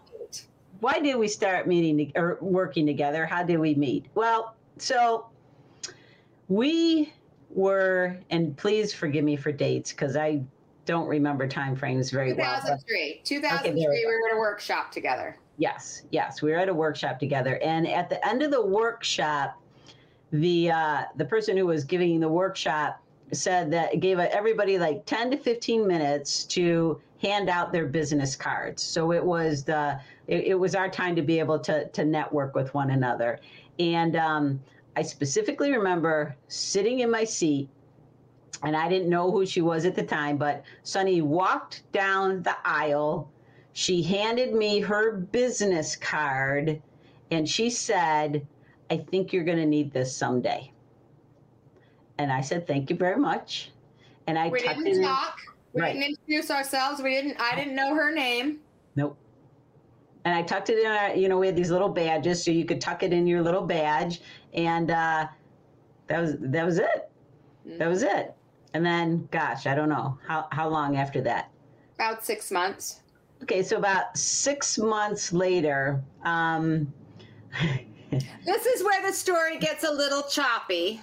Why 0.82 1.00
did 1.00 1.16
we 1.16 1.28
start 1.28 1.68
meeting 1.68 2.12
or 2.16 2.38
working 2.42 2.86
together? 2.86 3.26
How 3.26 3.44
did 3.44 3.60
we 3.60 3.76
meet? 3.76 4.06
Well, 4.14 4.56
so 4.78 5.28
we 6.48 7.14
were, 7.56 8.18
and 8.30 8.56
please 8.58 8.94
forgive 8.94 9.24
me 9.24 9.36
for 9.36 9.52
dates 9.52 9.92
because 9.92 10.16
I 10.16 10.44
don't 10.86 11.08
remember 11.08 11.48
time 11.48 11.76
frames 11.76 12.12
very 12.12 12.30
2003. 12.32 12.44
well. 12.44 12.62
2003. 12.62 13.22
2003, 13.24 13.70
okay, 13.72 13.74
we 13.76 14.06
were 14.06 14.30
at 14.30 14.36
a 14.36 14.40
workshop 14.40 14.92
together. 14.92 15.38
Yes, 15.58 16.04
yes, 16.12 16.42
we 16.42 16.52
were 16.52 16.58
at 16.58 16.70
a 16.70 16.74
workshop 16.74 17.18
together, 17.18 17.58
and 17.64 17.88
at 17.88 18.10
the 18.10 18.26
end 18.28 18.44
of 18.44 18.52
the 18.52 18.64
workshop, 18.64 19.60
the 20.32 20.70
uh, 20.70 21.04
the 21.16 21.26
person 21.26 21.56
who 21.56 21.66
was 21.66 21.86
giving 21.86 22.20
the 22.20 22.28
workshop 22.28 23.02
said 23.32 23.72
that 23.72 24.00
gave 24.02 24.20
everybody 24.20 24.78
like 24.78 25.06
10 25.06 25.32
to 25.32 25.38
15 25.38 25.88
minutes 25.88 26.44
to 26.44 27.02
hand 27.22 27.50
out 27.50 27.72
their 27.72 27.88
business 27.88 28.36
cards. 28.36 28.84
So 28.84 29.12
it 29.14 29.24
was 29.24 29.64
the 29.64 30.00
it, 30.28 30.46
it 30.46 30.56
was 30.56 30.76
our 30.76 30.90
time 30.90 31.16
to 31.16 31.22
be 31.22 31.40
able 31.40 31.60
to 31.60 31.88
to 31.88 32.04
network 32.04 32.54
with 32.54 32.74
one 32.74 32.90
another, 32.92 33.40
and 33.80 34.18
um, 34.18 34.60
I 34.96 35.02
specifically 35.02 35.72
remember 35.72 36.36
sitting 36.48 37.00
in 37.00 37.12
my 37.12 37.24
seat 37.24 37.70
and 38.64 38.76
I 38.76 38.88
didn't 38.88 39.10
know 39.10 39.32
who 39.32 39.46
she 39.46 39.62
was 39.62 39.86
at 39.86 39.96
the 39.96 40.04
time, 40.04 40.38
but 40.38 40.64
Sunny 40.84 41.22
walked 41.22 41.84
down 41.92 42.42
the 42.44 42.56
aisle 42.64 43.30
she 43.78 44.02
handed 44.02 44.54
me 44.54 44.80
her 44.80 45.18
business 45.18 45.98
card 45.98 46.82
and 47.30 47.48
she 47.48 47.70
said, 47.70 48.48
I 48.90 48.96
think 48.96 49.34
you're 49.34 49.44
going 49.44 49.58
to 49.58 49.66
need 49.66 49.92
this 49.92 50.16
someday. 50.16 50.72
And 52.18 52.32
I 52.32 52.40
said, 52.40 52.66
Thank 52.68 52.90
you 52.90 52.96
very 52.96 53.18
much. 53.18 53.72
And 54.28 54.40
I 54.40 54.48
we 54.48 54.62
didn't 54.62 55.04
talk. 55.04 55.40
We 55.74 55.82
right. 55.82 55.92
didn't 55.92 56.18
introduce 56.18 56.50
ourselves. 56.52 57.02
We 57.02 57.16
didn't. 57.16 57.36
I 57.38 57.54
didn't 57.54 57.76
know 57.76 57.94
her 57.96 58.16
name. 58.16 58.60
Nope. 58.96 59.18
And 60.26 60.34
I 60.34 60.42
tucked 60.42 60.70
it 60.70 60.80
in. 60.80 60.88
Our, 60.88 61.16
you 61.16 61.30
know, 61.30 61.38
we 61.38 61.46
had 61.46 61.56
these 61.56 61.72
little 61.72 61.90
badges, 61.90 62.44
so 62.44 62.52
you 62.52 62.66
could 62.66 62.82
tuck 62.82 63.04
it 63.04 63.14
in 63.14 63.28
your 63.28 63.42
little 63.42 63.62
badge, 63.62 64.22
and 64.54 64.90
uh, 64.92 65.28
that 66.08 66.22
was 66.22 66.36
that 66.40 66.66
was 66.66 66.80
it. 66.80 67.10
Mm-hmm. 67.68 67.78
That 67.78 67.88
was 67.88 68.04
it. 68.04 68.34
And 68.74 68.86
then, 68.86 69.30
gosh, 69.32 69.68
I 69.68 69.76
don't 69.76 69.90
know 69.90 70.18
how 70.28 70.48
how 70.52 70.68
long 70.68 70.98
after 70.98 71.22
that. 71.22 71.52
About 71.96 72.26
six 72.26 72.52
months. 72.52 73.02
Okay, 73.44 73.62
so 73.62 73.78
about 73.78 74.18
six 74.18 74.78
months 74.78 75.32
later, 75.32 76.04
um, 76.24 76.92
this 78.12 78.66
is 78.66 78.84
where 78.84 79.06
the 79.06 79.14
story 79.14 79.60
gets 79.60 79.84
a 79.84 79.92
little 79.92 80.24
choppy. 80.24 81.02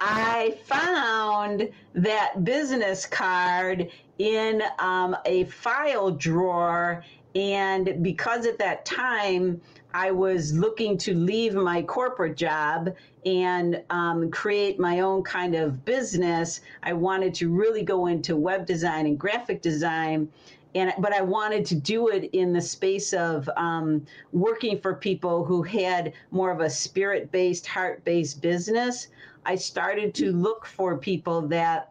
I 0.00 0.58
found 0.64 1.70
that 1.94 2.44
business 2.44 3.06
card 3.06 3.90
in 4.20 4.62
um, 4.78 5.16
a 5.24 5.44
file 5.44 6.10
drawer. 6.10 7.02
And 7.34 8.02
because 8.02 8.44
at 8.44 8.58
that 8.58 8.84
time 8.84 9.62
I 9.94 10.10
was 10.10 10.52
looking 10.52 10.98
to 10.98 11.14
leave 11.14 11.54
my 11.54 11.80
corporate 11.80 12.36
job 12.36 12.94
and 13.24 13.82
um, 13.88 14.30
create 14.30 14.78
my 14.78 15.00
own 15.00 15.22
kind 15.22 15.54
of 15.54 15.86
business. 15.86 16.60
I 16.82 16.92
wanted 16.92 17.32
to 17.36 17.48
really 17.48 17.82
go 17.82 18.06
into 18.08 18.36
web 18.36 18.66
design 18.66 19.06
and 19.06 19.18
graphic 19.18 19.62
design. 19.62 20.28
And, 20.74 20.92
but 20.98 21.14
I 21.14 21.22
wanted 21.22 21.64
to 21.66 21.74
do 21.74 22.08
it 22.08 22.28
in 22.32 22.52
the 22.52 22.60
space 22.60 23.14
of 23.14 23.48
um, 23.56 24.04
working 24.32 24.78
for 24.78 24.94
people 24.94 25.46
who 25.46 25.62
had 25.62 26.12
more 26.30 26.50
of 26.50 26.60
a 26.60 26.68
spirit 26.68 27.32
based, 27.32 27.66
heart 27.66 28.04
based 28.04 28.42
business. 28.42 29.08
I 29.46 29.54
started 29.54 30.14
to 30.16 30.30
look 30.30 30.66
for 30.66 30.98
people 30.98 31.40
that 31.48 31.90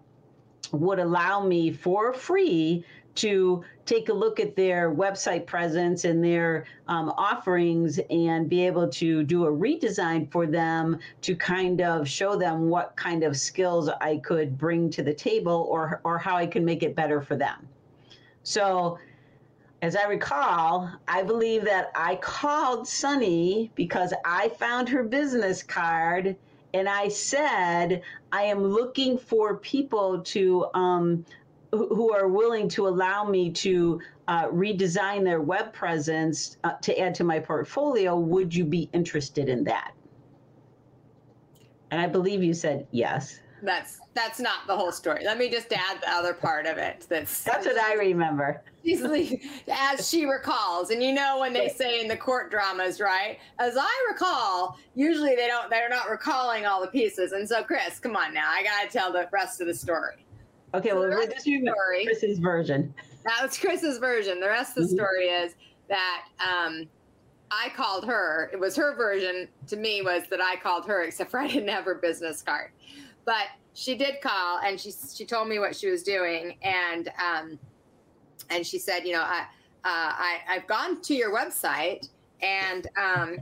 would 0.71 0.99
allow 0.99 1.43
me 1.45 1.71
for 1.71 2.13
free 2.13 2.83
to 3.15 3.63
take 3.85 4.09
a 4.09 4.13
look 4.13 4.39
at 4.39 4.55
their 4.55 4.93
website 4.93 5.45
presence 5.45 6.05
and 6.05 6.23
their 6.23 6.65
um, 6.87 7.09
offerings 7.17 7.99
and 8.09 8.47
be 8.47 8.65
able 8.65 8.87
to 8.87 9.23
do 9.23 9.45
a 9.45 9.51
redesign 9.51 10.31
for 10.31 10.45
them 10.45 10.97
to 11.21 11.35
kind 11.35 11.81
of 11.81 12.07
show 12.07 12.37
them 12.37 12.69
what 12.69 12.95
kind 12.95 13.23
of 13.23 13.35
skills 13.35 13.89
I 13.99 14.17
could 14.17 14.57
bring 14.57 14.89
to 14.91 15.03
the 15.03 15.13
table 15.13 15.67
or, 15.69 15.99
or 16.03 16.17
how 16.17 16.37
I 16.37 16.45
can 16.47 16.63
make 16.63 16.83
it 16.83 16.95
better 16.95 17.21
for 17.21 17.35
them. 17.35 17.67
So, 18.43 18.97
as 19.81 19.95
I 19.95 20.03
recall, 20.03 20.91
I 21.07 21.23
believe 21.23 21.63
that 21.63 21.91
I 21.95 22.15
called 22.17 22.87
Sunny 22.87 23.71
because 23.75 24.13
I 24.25 24.49
found 24.49 24.89
her 24.89 25.03
business 25.03 25.63
card 25.63 26.35
and 26.73 26.87
I 26.87 27.07
said, 27.07 28.03
I 28.31 28.43
am 28.43 28.63
looking 28.63 29.17
for 29.17 29.57
people 29.57 30.21
to 30.21 30.67
um, 30.73 31.25
who 31.71 32.13
are 32.13 32.27
willing 32.27 32.67
to 32.69 32.87
allow 32.87 33.23
me 33.23 33.51
to 33.51 34.01
uh, 34.27 34.47
redesign 34.47 35.23
their 35.23 35.41
web 35.41 35.71
presence 35.71 36.57
uh, 36.63 36.73
to 36.81 36.99
add 36.99 37.13
to 37.15 37.23
my 37.23 37.39
portfolio. 37.39 38.17
Would 38.17 38.55
you 38.55 38.65
be 38.65 38.89
interested 38.91 39.49
in 39.49 39.63
that? 39.65 39.93
And 41.91 42.01
I 42.01 42.07
believe 42.07 42.43
you 42.43 42.53
said 42.53 42.87
yes. 42.91 43.39
That's 43.61 43.99
that's 44.13 44.39
not 44.39 44.67
the 44.67 44.75
whole 44.75 44.91
story. 44.91 45.23
Let 45.23 45.37
me 45.37 45.49
just 45.49 45.71
add 45.71 46.01
the 46.01 46.09
other 46.11 46.33
part 46.33 46.65
of 46.65 46.77
it. 46.77 47.05
That's 47.09 47.43
that's 47.43 47.65
what 47.65 47.77
I 47.77 47.93
remember. 47.95 48.61
as 49.69 50.09
she 50.09 50.25
recalls, 50.25 50.89
and 50.89 51.03
you 51.03 51.13
know 51.13 51.39
when 51.39 51.53
they 51.53 51.69
say 51.69 52.01
in 52.01 52.07
the 52.07 52.17
court 52.17 52.49
dramas, 52.49 53.01
right? 53.01 53.37
As 53.59 53.75
I 53.77 54.07
recall, 54.09 54.77
usually 54.95 55.35
they 55.35 55.47
don't. 55.47 55.69
They're 55.69 55.89
not 55.89 56.09
recalling 56.09 56.65
all 56.65 56.81
the 56.81 56.87
pieces. 56.87 57.33
And 57.33 57.47
so, 57.47 57.63
Kris, 57.63 57.99
come 57.99 58.15
on 58.15 58.33
now, 58.33 58.49
I 58.49 58.63
got 58.63 58.89
to 58.89 58.97
tell 58.97 59.11
the 59.11 59.27
rest 59.31 59.61
of 59.61 59.67
the 59.67 59.73
story. 59.73 60.25
Okay, 60.73 60.89
so 60.89 60.99
well, 60.99 61.27
this 61.27 61.45
is 61.47 61.61
story, 61.61 62.05
Kris's 62.05 62.39
version. 62.39 62.93
That 63.25 63.39
was 63.43 63.57
Kris's 63.57 63.97
version. 63.97 64.39
The 64.39 64.47
rest 64.47 64.77
of 64.77 64.83
the 64.83 64.89
mm-hmm. 64.89 64.95
story 64.95 65.25
is 65.25 65.55
that 65.89 66.25
um, 66.39 66.87
I 67.51 67.69
called 67.75 68.05
her. 68.05 68.49
It 68.53 68.59
was 68.59 68.75
her 68.75 68.95
version 68.95 69.47
to 69.67 69.75
me 69.75 70.01
was 70.01 70.23
that 70.29 70.41
I 70.41 70.55
called 70.55 70.85
her, 70.87 71.03
except 71.03 71.31
for 71.31 71.39
I 71.39 71.47
didn't 71.47 71.69
have 71.69 71.85
her 71.85 71.95
business 71.95 72.41
card. 72.41 72.71
But 73.25 73.47
she 73.73 73.95
did 73.95 74.21
call 74.21 74.59
and 74.59 74.79
she 74.79 74.91
she 74.91 75.25
told 75.25 75.47
me 75.47 75.59
what 75.59 75.75
she 75.75 75.89
was 75.89 76.03
doing 76.03 76.57
and 76.61 77.09
um, 77.23 77.59
and 78.49 78.65
she 78.65 78.79
said, 78.79 79.05
you 79.05 79.13
know, 79.13 79.21
I, 79.21 79.41
uh, 79.41 79.45
I 79.83 80.39
I've 80.49 80.67
gone 80.67 81.01
to 81.01 81.13
your 81.13 81.33
website 81.33 82.09
and 82.41 82.87
um, 82.97 83.37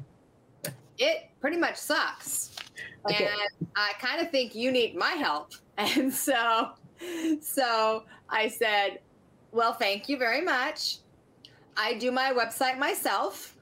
it 0.97 1.29
pretty 1.39 1.57
much 1.57 1.77
sucks. 1.77 2.55
Okay. 3.05 3.25
And 3.25 3.69
I 3.75 3.93
kind 3.99 4.21
of 4.21 4.29
think 4.31 4.53
you 4.53 4.71
need 4.71 4.95
my 4.95 5.11
help. 5.11 5.53
And 5.79 6.11
so 6.11 6.71
so 7.39 8.03
I 8.29 8.47
said, 8.47 8.97
well, 9.51 9.73
thank 9.73 10.09
you 10.09 10.17
very 10.17 10.41
much. 10.41 10.97
I 11.75 11.93
do 11.93 12.11
my 12.11 12.33
website 12.33 12.79
myself 12.79 13.55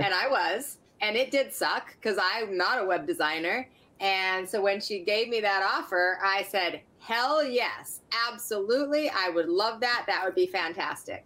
and 0.00 0.12
I 0.12 0.26
was, 0.28 0.78
and 1.00 1.16
it 1.16 1.30
did 1.30 1.52
suck 1.54 1.94
because 1.94 2.18
I'm 2.20 2.56
not 2.56 2.82
a 2.82 2.84
web 2.84 3.06
designer. 3.06 3.68
And 4.02 4.48
so 4.48 4.60
when 4.60 4.80
she 4.80 4.98
gave 5.00 5.28
me 5.28 5.40
that 5.40 5.62
offer, 5.62 6.18
I 6.22 6.42
said, 6.42 6.82
hell 6.98 7.42
yes, 7.42 8.00
absolutely. 8.28 9.08
I 9.08 9.30
would 9.30 9.48
love 9.48 9.80
that. 9.80 10.04
That 10.06 10.24
would 10.24 10.34
be 10.34 10.46
fantastic. 10.46 11.24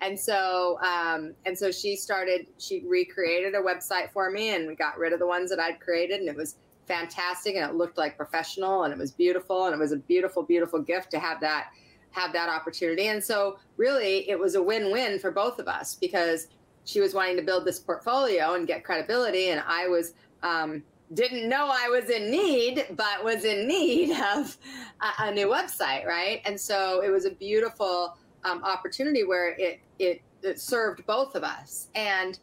And 0.00 0.18
so, 0.18 0.78
um, 0.80 1.34
and 1.46 1.56
so 1.56 1.70
she 1.70 1.94
started, 1.96 2.46
she 2.58 2.82
recreated 2.86 3.54
a 3.54 3.60
website 3.60 4.10
for 4.10 4.30
me 4.30 4.54
and 4.54 4.66
we 4.66 4.74
got 4.74 4.98
rid 4.98 5.12
of 5.12 5.18
the 5.18 5.26
ones 5.26 5.50
that 5.50 5.60
I'd 5.60 5.80
created 5.80 6.20
and 6.20 6.28
it 6.28 6.36
was 6.36 6.56
fantastic 6.86 7.54
and 7.54 7.64
it 7.64 7.74
looked 7.74 7.96
like 7.96 8.16
professional 8.16 8.82
and 8.84 8.92
it 8.92 8.98
was 8.98 9.12
beautiful 9.12 9.66
and 9.66 9.74
it 9.74 9.78
was 9.78 9.92
a 9.92 9.96
beautiful, 9.98 10.42
beautiful 10.42 10.80
gift 10.80 11.10
to 11.12 11.18
have 11.18 11.40
that, 11.40 11.68
have 12.10 12.32
that 12.32 12.48
opportunity. 12.48 13.06
And 13.06 13.22
so 13.22 13.58
really 13.76 14.28
it 14.28 14.38
was 14.38 14.56
a 14.56 14.62
win-win 14.62 15.18
for 15.18 15.30
both 15.30 15.58
of 15.58 15.68
us 15.68 15.94
because 15.94 16.48
she 16.84 17.00
was 17.00 17.14
wanting 17.14 17.36
to 17.36 17.42
build 17.42 17.64
this 17.64 17.78
portfolio 17.78 18.54
and 18.54 18.66
get 18.66 18.84
credibility, 18.84 19.48
and 19.48 19.62
I 19.66 19.88
was 19.88 20.12
um, 20.42 20.82
didn't 21.14 21.48
know 21.48 21.70
I 21.72 21.88
was 21.88 22.10
in 22.10 22.30
need, 22.30 22.86
but 22.96 23.24
was 23.24 23.44
in 23.44 23.66
need 23.66 24.12
of 24.36 24.56
a, 25.00 25.24
a 25.24 25.32
new 25.32 25.48
website, 25.48 26.06
right? 26.06 26.40
And 26.44 26.60
so 26.60 27.02
it 27.02 27.10
was 27.10 27.24
a 27.24 27.30
beautiful 27.30 28.16
um, 28.44 28.62
opportunity 28.62 29.24
where 29.24 29.54
it, 29.58 29.80
it 29.98 30.20
it 30.42 30.60
served 30.60 31.06
both 31.06 31.34
of 31.34 31.42
us, 31.42 31.88
and 31.94 32.38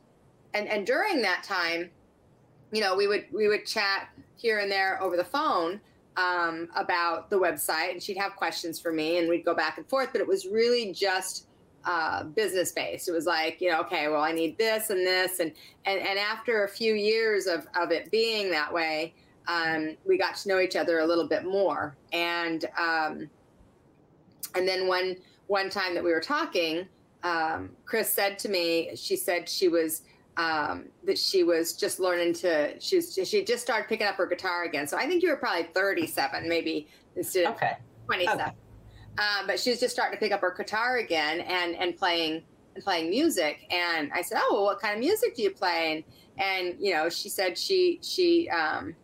and 0.53 0.67
and 0.67 0.85
during 0.85 1.21
that 1.21 1.43
time, 1.43 1.89
you 2.71 2.81
know, 2.81 2.95
we 2.95 3.07
would 3.07 3.25
we 3.31 3.47
would 3.47 3.65
chat 3.65 4.09
here 4.35 4.59
and 4.59 4.71
there 4.71 5.01
over 5.01 5.15
the 5.15 5.23
phone 5.23 5.79
um, 6.17 6.67
about 6.75 7.29
the 7.29 7.37
website, 7.37 7.91
and 7.91 8.01
she'd 8.01 8.17
have 8.17 8.35
questions 8.35 8.79
for 8.79 8.91
me, 8.91 9.19
and 9.19 9.29
we'd 9.29 9.45
go 9.45 9.53
back 9.53 9.77
and 9.77 9.87
forth. 9.87 10.09
But 10.11 10.21
it 10.21 10.27
was 10.27 10.47
really 10.47 10.91
just 10.91 11.47
uh, 11.85 12.23
business 12.23 12.71
based. 12.71 13.07
It 13.07 13.11
was 13.11 13.25
like, 13.25 13.61
you 13.61 13.71
know, 13.71 13.81
okay, 13.81 14.07
well, 14.07 14.21
I 14.21 14.31
need 14.31 14.57
this 14.57 14.89
and 14.89 15.05
this, 15.05 15.39
and 15.39 15.51
and 15.85 15.99
and 15.99 16.19
after 16.19 16.63
a 16.65 16.69
few 16.69 16.93
years 16.93 17.47
of 17.47 17.67
of 17.79 17.91
it 17.91 18.11
being 18.11 18.51
that 18.51 18.71
way, 18.71 19.13
um, 19.47 19.97
we 20.05 20.17
got 20.17 20.35
to 20.37 20.49
know 20.49 20.59
each 20.59 20.75
other 20.75 20.99
a 20.99 21.05
little 21.05 21.27
bit 21.27 21.45
more, 21.45 21.95
and 22.13 22.65
um, 22.77 23.29
and 24.55 24.67
then 24.67 24.87
one 24.87 25.15
one 25.47 25.69
time 25.69 25.93
that 25.95 26.03
we 26.03 26.11
were 26.11 26.21
talking, 26.21 26.87
um, 27.23 27.71
Kris 27.85 28.09
said 28.09 28.39
to 28.39 28.49
me, 28.49 28.91
she 28.95 29.15
said 29.15 29.47
she 29.47 29.67
was. 29.67 30.03
Um, 30.37 30.85
that 31.03 31.17
she 31.17 31.43
was 31.43 31.73
just 31.73 31.99
learning 31.99 32.33
to 32.35 32.79
she 32.79 32.95
was 32.95 33.19
she 33.25 33.43
just 33.43 33.61
started 33.61 33.89
picking 33.89 34.07
up 34.07 34.15
her 34.15 34.25
guitar 34.25 34.63
again. 34.63 34.87
So 34.87 34.97
I 34.97 35.05
think 35.05 35.21
you 35.21 35.29
were 35.29 35.35
probably 35.35 35.63
37, 35.73 36.47
maybe 36.47 36.87
instead 37.17 37.47
of 37.47 37.55
okay. 37.55 37.73
27. 38.05 38.39
Okay. 38.39 38.51
Um, 39.21 39.45
but 39.45 39.59
she 39.59 39.69
was 39.69 39.79
just 39.79 39.93
starting 39.93 40.17
to 40.17 40.19
pick 40.19 40.31
up 40.31 40.41
her 40.41 40.53
guitar 40.57 40.97
again 40.97 41.41
and 41.41 41.75
and 41.75 41.95
playing 41.95 42.43
and 42.73 42.83
playing 42.83 43.09
music. 43.09 43.67
And 43.71 44.11
I 44.13 44.21
said, 44.23 44.39
"Oh, 44.41 44.49
well, 44.53 44.63
what 44.63 44.79
kind 44.79 44.95
of 44.95 44.99
music 44.99 45.35
do 45.35 45.43
you 45.43 45.51
play?" 45.51 46.03
And 46.37 46.43
and 46.43 46.75
you 46.79 46.93
know, 46.93 47.07
she 47.07 47.29
said 47.29 47.57
she 47.57 47.99
she 48.01 48.49
um, 48.49 48.95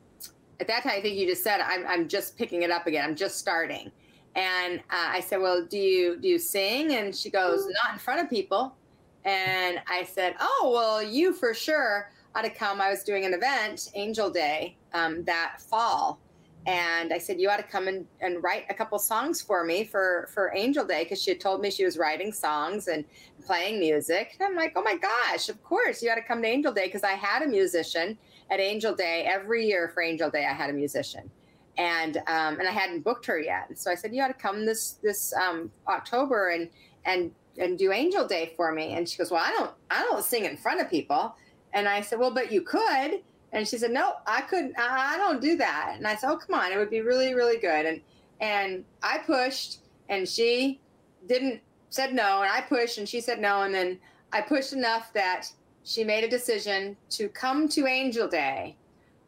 at 0.59 0.67
that 0.67 0.83
time 0.83 0.93
I 0.95 1.01
think 1.01 1.17
you 1.17 1.27
just 1.27 1.43
said, 1.43 1.61
"I'm 1.61 1.85
I'm 1.85 2.07
just 2.07 2.35
picking 2.37 2.63
it 2.63 2.71
up 2.71 2.87
again. 2.87 3.07
I'm 3.07 3.15
just 3.15 3.37
starting." 3.37 3.91
And 4.35 4.79
uh, 4.79 5.09
I 5.09 5.19
said, 5.19 5.39
"Well, 5.39 5.65
do 5.65 5.77
you 5.77 6.17
do 6.17 6.27
you 6.27 6.39
sing?" 6.39 6.95
And 6.95 7.15
she 7.15 7.29
goes, 7.29 7.67
"Not 7.83 7.93
in 7.93 7.99
front 7.99 8.19
of 8.21 8.29
people." 8.29 8.75
And 9.23 9.79
I 9.87 10.03
said, 10.03 10.35
"Oh, 10.39 10.71
well, 10.73 11.03
you 11.03 11.33
for 11.33 11.53
sure." 11.53 12.11
ought 12.35 12.43
to 12.43 12.49
come. 12.51 12.79
I 12.79 12.91
was 12.91 13.03
doing 13.03 13.25
an 13.25 13.33
event, 13.33 13.89
Angel 13.95 14.29
Day, 14.29 14.77
um, 14.93 15.23
that 15.23 15.59
fall, 15.59 16.19
and 16.67 17.13
I 17.13 17.17
said, 17.17 17.39
"You 17.39 17.49
ought 17.49 17.57
to 17.57 17.63
come 17.63 17.87
and, 17.87 18.05
and 18.19 18.43
write 18.43 18.65
a 18.69 18.73
couple 18.73 18.99
songs 18.99 19.41
for 19.41 19.63
me 19.63 19.85
for 19.85 20.29
for 20.33 20.53
Angel 20.53 20.85
Day," 20.85 21.03
because 21.03 21.21
she 21.21 21.31
had 21.31 21.39
told 21.39 21.61
me 21.61 21.71
she 21.71 21.85
was 21.85 21.97
writing 21.97 22.33
songs 22.33 22.89
and 22.89 23.05
playing 23.45 23.79
music. 23.79 24.35
And 24.37 24.47
I'm 24.47 24.55
like, 24.55 24.73
"Oh 24.75 24.83
my 24.83 24.97
gosh, 24.97 25.47
of 25.47 25.63
course 25.63 26.03
you 26.03 26.11
ought 26.11 26.15
to 26.15 26.21
come 26.21 26.41
to 26.41 26.47
Angel 26.47 26.73
Day," 26.73 26.85
because 26.85 27.03
I 27.03 27.13
had 27.13 27.41
a 27.41 27.47
musician 27.47 28.17
at 28.51 28.59
Angel 28.59 28.93
Day 28.93 29.23
every 29.23 29.65
year 29.65 29.89
for 29.93 30.03
Angel 30.03 30.29
Day. 30.29 30.45
I 30.45 30.53
had 30.53 30.69
a 30.69 30.73
musician, 30.73 31.31
and 31.77 32.17
um, 32.27 32.59
and 32.59 32.67
I 32.67 32.71
hadn't 32.71 33.01
booked 33.01 33.25
her 33.27 33.39
yet. 33.39 33.79
So 33.79 33.89
I 33.89 33.95
said, 33.95 34.13
"You 34.13 34.21
ought 34.23 34.27
to 34.27 34.33
come 34.33 34.65
this 34.65 34.99
this 35.01 35.33
um, 35.33 35.71
October 35.87 36.49
and 36.49 36.69
and 37.05 37.31
and 37.57 37.79
do 37.79 37.93
Angel 37.93 38.27
Day 38.27 38.51
for 38.57 38.73
me." 38.73 38.93
And 38.93 39.07
she 39.07 39.17
goes, 39.17 39.31
"Well, 39.31 39.43
I 39.43 39.51
don't 39.51 39.71
I 39.89 40.03
don't 40.03 40.23
sing 40.23 40.43
in 40.43 40.57
front 40.57 40.81
of 40.81 40.89
people." 40.89 41.33
And 41.71 41.87
I 41.87 42.01
said, 42.01 42.19
"Well, 42.19 42.31
but 42.31 42.51
you 42.51 42.61
could." 42.61 43.21
And 43.53 43.67
she 43.67 43.77
said, 43.77 43.91
"No, 43.91 44.13
I 44.25 44.41
couldn't. 44.41 44.75
I 44.77 45.17
don't 45.17 45.41
do 45.41 45.57
that." 45.57 45.95
And 45.97 46.07
I 46.07 46.15
said, 46.15 46.29
"Oh, 46.29 46.37
come 46.37 46.59
on, 46.59 46.71
it 46.71 46.77
would 46.77 46.89
be 46.89 47.01
really, 47.01 47.33
really 47.33 47.57
good." 47.57 47.85
And 47.85 48.01
and 48.39 48.85
I 49.01 49.19
pushed, 49.19 49.79
and 50.09 50.27
she 50.27 50.79
didn't 51.27 51.61
said 51.89 52.13
no, 52.13 52.41
and 52.41 52.51
I 52.51 52.61
pushed, 52.61 52.97
and 52.97 53.07
she 53.07 53.21
said 53.21 53.39
no, 53.39 53.63
and 53.63 53.73
then 53.73 53.99
I 54.33 54.41
pushed 54.41 54.73
enough 54.73 55.13
that 55.13 55.47
she 55.83 56.03
made 56.03 56.23
a 56.23 56.29
decision 56.29 56.97
to 57.11 57.29
come 57.29 57.69
to 57.69 57.87
Angel 57.87 58.27
Day 58.27 58.75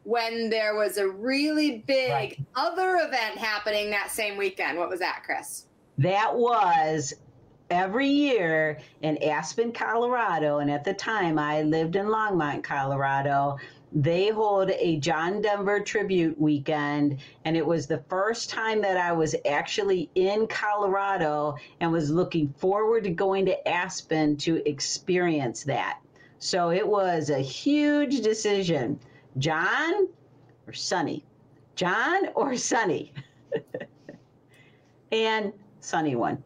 when 0.04 0.50
there 0.50 0.74
was 0.74 0.98
a 0.98 1.08
really 1.08 1.78
big 1.86 2.10
right. 2.10 2.38
other 2.54 2.96
event 2.96 3.38
happening 3.38 3.90
that 3.90 4.10
same 4.10 4.36
weekend. 4.36 4.78
What 4.78 4.88
was 4.88 5.00
that, 5.00 5.22
Kris? 5.24 5.66
That 5.98 6.34
was 6.34 7.14
every 7.70 8.08
year 8.08 8.78
in 9.02 9.22
Aspen, 9.22 9.72
Colorado, 9.72 10.58
and 10.58 10.70
at 10.70 10.84
the 10.84 10.94
time 10.94 11.38
I 11.38 11.62
lived 11.62 11.96
in 11.96 12.06
Longmont, 12.06 12.62
Colorado 12.62 13.58
they 13.92 14.28
hold 14.28 14.70
a 14.70 14.98
John 14.98 15.42
Denver 15.42 15.80
tribute 15.80 16.40
weekend, 16.40 17.18
and 17.44 17.56
it 17.56 17.66
was 17.66 17.86
the 17.86 18.02
first 18.08 18.48
time 18.48 18.80
that 18.82 18.96
I 18.96 19.12
was 19.12 19.34
actually 19.46 20.08
in 20.14 20.46
Colorado 20.46 21.56
and 21.80 21.90
was 21.90 22.10
looking 22.10 22.52
forward 22.58 23.04
to 23.04 23.10
going 23.10 23.46
to 23.46 23.68
Aspen 23.68 24.36
to 24.38 24.66
experience 24.68 25.64
that. 25.64 25.98
So 26.38 26.70
it 26.70 26.86
was 26.86 27.30
a 27.30 27.40
huge 27.40 28.20
decision 28.20 28.98
John 29.38 30.08
or 30.66 30.72
Sunny? 30.72 31.24
John 31.74 32.28
or 32.34 32.56
Sunny? 32.56 33.12
and 35.12 35.52
Sunny 35.80 36.14
won. 36.14 36.42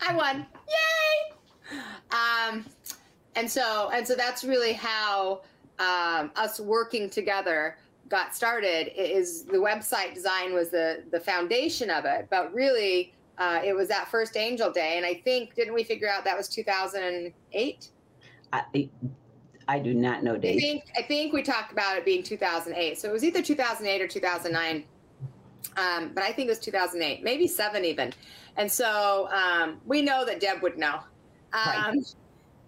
I 0.00 0.14
won. 0.14 0.46
Yay! 0.68 1.78
Um, 2.10 2.64
and 3.34 3.50
so 3.50 3.90
and 3.92 4.06
so 4.06 4.14
that's 4.14 4.44
really 4.44 4.72
how 4.72 5.42
um, 5.78 6.30
us 6.36 6.60
working 6.60 7.10
together 7.10 7.76
got 8.08 8.34
started 8.34 8.92
is 8.96 9.44
the 9.44 9.58
website 9.58 10.14
design 10.14 10.54
was 10.54 10.70
the 10.70 11.02
the 11.10 11.20
foundation 11.20 11.90
of 11.90 12.04
it. 12.04 12.28
But 12.30 12.54
really 12.54 13.12
uh, 13.38 13.60
it 13.64 13.74
was 13.74 13.88
that 13.88 14.08
first 14.08 14.34
angel 14.36 14.72
day 14.72 14.96
and 14.96 15.04
i 15.04 15.12
think 15.12 15.54
didn't 15.54 15.74
we 15.74 15.84
figure 15.84 16.08
out 16.08 16.24
that 16.24 16.34
was 16.34 16.48
2008 16.48 17.90
I, 18.52 18.88
I 19.68 19.78
do 19.80 19.92
not 19.92 20.22
know 20.22 20.38
dates. 20.38 20.64
I 20.64 20.66
think, 20.66 20.84
I 20.96 21.02
think 21.02 21.32
we 21.34 21.42
talked 21.42 21.70
about 21.70 21.98
it 21.98 22.04
being 22.06 22.22
2008 22.22 22.98
so 22.98 23.10
it 23.10 23.12
was 23.12 23.24
either 23.24 23.42
2008 23.42 24.00
or 24.00 24.08
2009 24.08 24.84
um, 25.76 26.12
but 26.14 26.24
i 26.24 26.32
think 26.32 26.46
it 26.46 26.52
was 26.52 26.58
2008 26.60 27.22
maybe 27.22 27.46
seven 27.46 27.84
even. 27.84 28.14
And 28.56 28.70
so 28.70 29.28
um, 29.32 29.80
we 29.84 30.02
know 30.02 30.24
that 30.24 30.40
deb 30.40 30.62
would 30.62 30.78
know. 30.78 31.00
Um, 31.52 31.98
right. 31.98 32.14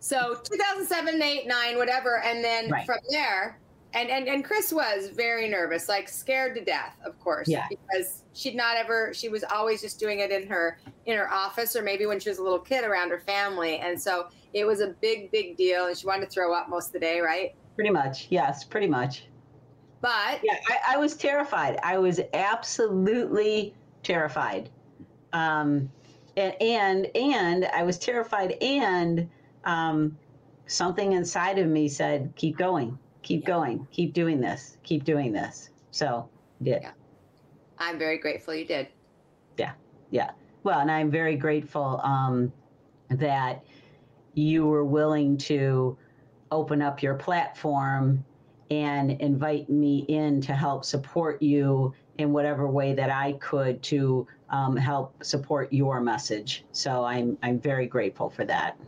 So 0.00 0.40
2007, 0.44 1.20
8, 1.20 1.46
9, 1.46 1.76
whatever. 1.76 2.22
And 2.22 2.44
then 2.44 2.70
right. 2.70 2.86
from 2.86 2.98
there, 3.10 3.58
and 3.94 4.10
and 4.10 4.28
and 4.28 4.44
Kris 4.44 4.72
was 4.72 5.08
very 5.08 5.48
nervous, 5.48 5.88
like 5.88 6.08
scared 6.08 6.54
to 6.56 6.64
death, 6.64 6.96
of 7.04 7.18
course, 7.20 7.48
yeah. 7.48 7.66
because 7.70 8.24
she'd 8.34 8.54
not 8.54 8.76
ever. 8.76 9.12
She 9.14 9.28
was 9.28 9.44
always 9.44 9.80
just 9.80 9.98
doing 9.98 10.18
it 10.18 10.30
in 10.30 10.46
her 10.46 10.78
in 11.06 11.16
her 11.16 11.30
office, 11.32 11.74
or 11.74 11.82
maybe 11.82 12.04
when 12.06 12.20
she 12.20 12.28
was 12.28 12.38
a 12.38 12.42
little 12.42 12.58
kid 12.58 12.84
around 12.84 13.10
her 13.10 13.20
family, 13.20 13.78
and 13.78 14.00
so 14.00 14.28
it 14.52 14.66
was 14.66 14.80
a 14.80 14.88
big, 15.00 15.30
big 15.30 15.56
deal, 15.56 15.86
and 15.86 15.96
she 15.96 16.06
wanted 16.06 16.26
to 16.26 16.30
throw 16.30 16.52
up 16.52 16.68
most 16.68 16.88
of 16.88 16.92
the 16.92 17.00
day, 17.00 17.20
right? 17.20 17.54
Pretty 17.76 17.90
much, 17.90 18.26
yes, 18.30 18.64
pretty 18.64 18.88
much. 18.88 19.24
But 20.00 20.40
yeah, 20.42 20.58
I, 20.68 20.94
I 20.94 20.96
was 20.98 21.16
terrified. 21.16 21.78
I 21.82 21.98
was 21.98 22.20
absolutely 22.34 23.74
terrified, 24.02 24.68
um, 25.32 25.90
and 26.36 26.54
and 26.60 27.06
and 27.16 27.64
I 27.74 27.84
was 27.84 27.98
terrified, 27.98 28.52
and 28.62 29.28
um, 29.64 30.16
something 30.66 31.12
inside 31.12 31.58
of 31.58 31.66
me 31.66 31.88
said, 31.88 32.32
"Keep 32.36 32.58
going." 32.58 32.98
keep 33.28 33.42
yeah. 33.42 33.46
going, 33.46 33.86
keep 33.90 34.14
doing 34.14 34.40
this, 34.40 34.78
keep 34.82 35.04
doing 35.04 35.32
this. 35.32 35.68
So 35.90 36.28
did. 36.62 36.82
Yeah. 36.82 36.92
I'm 37.78 37.98
very 37.98 38.18
grateful 38.18 38.54
you 38.54 38.64
did. 38.64 38.88
Yeah, 39.58 39.72
yeah. 40.10 40.30
Well, 40.64 40.80
and 40.80 40.90
I'm 40.90 41.10
very 41.10 41.36
grateful 41.36 42.00
um, 42.02 42.52
that 43.10 43.62
you 44.34 44.66
were 44.66 44.84
willing 44.84 45.36
to 45.38 45.96
open 46.50 46.80
up 46.80 47.02
your 47.02 47.14
platform 47.14 48.24
and 48.70 49.12
invite 49.12 49.68
me 49.68 50.04
in 50.08 50.40
to 50.42 50.54
help 50.54 50.84
support 50.84 51.40
you 51.42 51.94
in 52.16 52.32
whatever 52.32 52.68
way 52.68 52.94
that 52.94 53.10
I 53.10 53.32
could 53.34 53.82
to 53.84 54.26
um, 54.50 54.76
help 54.76 55.22
support 55.22 55.72
your 55.72 56.00
message. 56.00 56.64
So 56.72 57.04
I'm 57.04 57.36
I'm 57.42 57.60
very 57.60 57.86
grateful 57.86 58.30
for 58.30 58.44
that. 58.46 58.78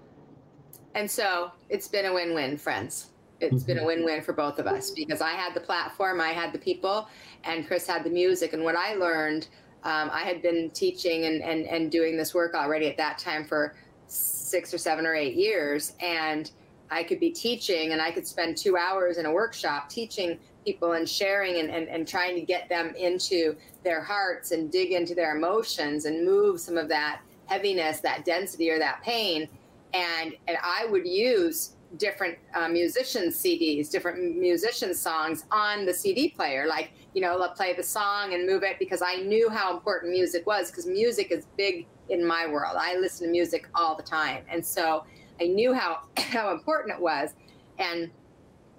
And 0.95 1.11
so 1.11 1.53
it's 1.69 1.89
been 1.89 2.07
a 2.07 2.13
win-win, 2.13 2.59
friends 2.59 3.11
it's 3.41 3.57
mm-hmm. 3.57 3.67
been 3.67 3.79
a 3.79 3.85
win-win 3.85 4.23
for 4.23 4.33
both 4.33 4.59
of 4.59 4.67
us 4.67 4.91
because 4.91 5.21
I 5.21 5.31
had 5.31 5.55
the 5.55 5.61
platform, 5.61 6.21
I 6.21 6.31
had 6.31 6.53
the 6.53 6.59
people, 6.59 7.09
and 7.45 7.67
Kris 7.67 7.87
had 7.87 8.05
the 8.05 8.11
music. 8.11 8.53
And 8.53 8.63
what 8.63 8.77
I 8.77 8.95
learned, 8.95 9.49
um, 9.83 10.11
I 10.13 10.21
had 10.21 10.43
been 10.43 10.71
teaching 10.71 11.25
and, 11.25 11.43
and, 11.43 11.67
and 11.67 11.91
doing 11.91 12.17
this 12.17 12.35
work 12.35 12.55
already 12.55 12.87
at 12.87 12.97
that 12.99 13.19
time 13.19 13.45
for 13.45 13.75
six 14.07 14.75
or 14.75 14.79
seven 14.79 15.07
or 15.07 15.15
eight 15.15 15.35
years. 15.35 15.95
And 16.01 16.51
I 16.91 17.03
could 17.03 17.21
be 17.21 17.31
teaching 17.31 17.93
and 17.93 18.03
I 18.03 18.11
could 18.11 18.27
spend 18.27 18.57
two 18.57 18.77
hours 18.77 19.17
in 19.17 19.27
a 19.27 19.33
workshop 19.33 19.89
teaching 19.89 20.39
people 20.65 20.93
and 20.93 21.09
sharing 21.09 21.57
and, 21.61 21.71
and, 21.71 21.89
and 21.89 22.07
trying 22.07 22.35
to 22.35 22.43
get 22.43 22.69
them 22.69 22.95
into 22.97 23.57
their 23.85 24.03
hearts 24.03 24.51
and 24.51 24.71
dig 24.71 24.93
into 24.93 25.15
their 25.15 25.35
emotions 25.37 26.05
and 26.05 26.25
move 26.25 26.61
some 26.61 26.77
of 26.77 26.89
that 26.89 27.21
heaviness, 27.47 28.01
that 28.01 28.25
density 28.25 28.71
or 28.71 28.79
that 28.79 29.03
pain. 29.03 29.49
And, 29.93 30.35
and 30.47 30.57
I 30.63 30.87
would 30.87 31.07
use 31.07 31.77
different 31.97 32.39
uh, 32.55 32.69
musician 32.69 33.29
CDs, 33.29 33.91
different 33.91 34.37
musician 34.37 34.95
songs 34.95 35.45
on 35.51 35.87
the 35.87 35.93
CD 35.93 36.29
player. 36.29 36.67
Like, 36.67 36.93
you 37.15 37.21
know, 37.21 37.37
let's 37.37 37.57
play 37.57 37.75
the 37.75 37.83
song 37.83 38.35
and 38.35 38.47
move 38.47 38.63
it 38.63 38.79
because 38.79 39.03
I 39.03 39.17
knew 39.17 39.51
how 39.51 39.75
important 39.75 40.13
music 40.13 40.47
was 40.47 40.71
because 40.71 40.87
music 40.87 41.33
is 41.33 41.47
big 41.57 41.87
in 42.09 42.25
my 42.25 42.47
world. 42.47 42.77
I 42.79 42.97
listen 42.97 43.27
to 43.27 43.33
music 43.33 43.69
all 43.75 43.97
the 43.97 44.03
time. 44.03 44.45
And 44.49 44.65
so 44.65 45.05
I 45.41 45.47
knew 45.47 45.73
how, 45.73 46.03
how 46.17 46.53
important 46.53 46.95
it 46.95 47.01
was. 47.01 47.35
And, 47.79 48.11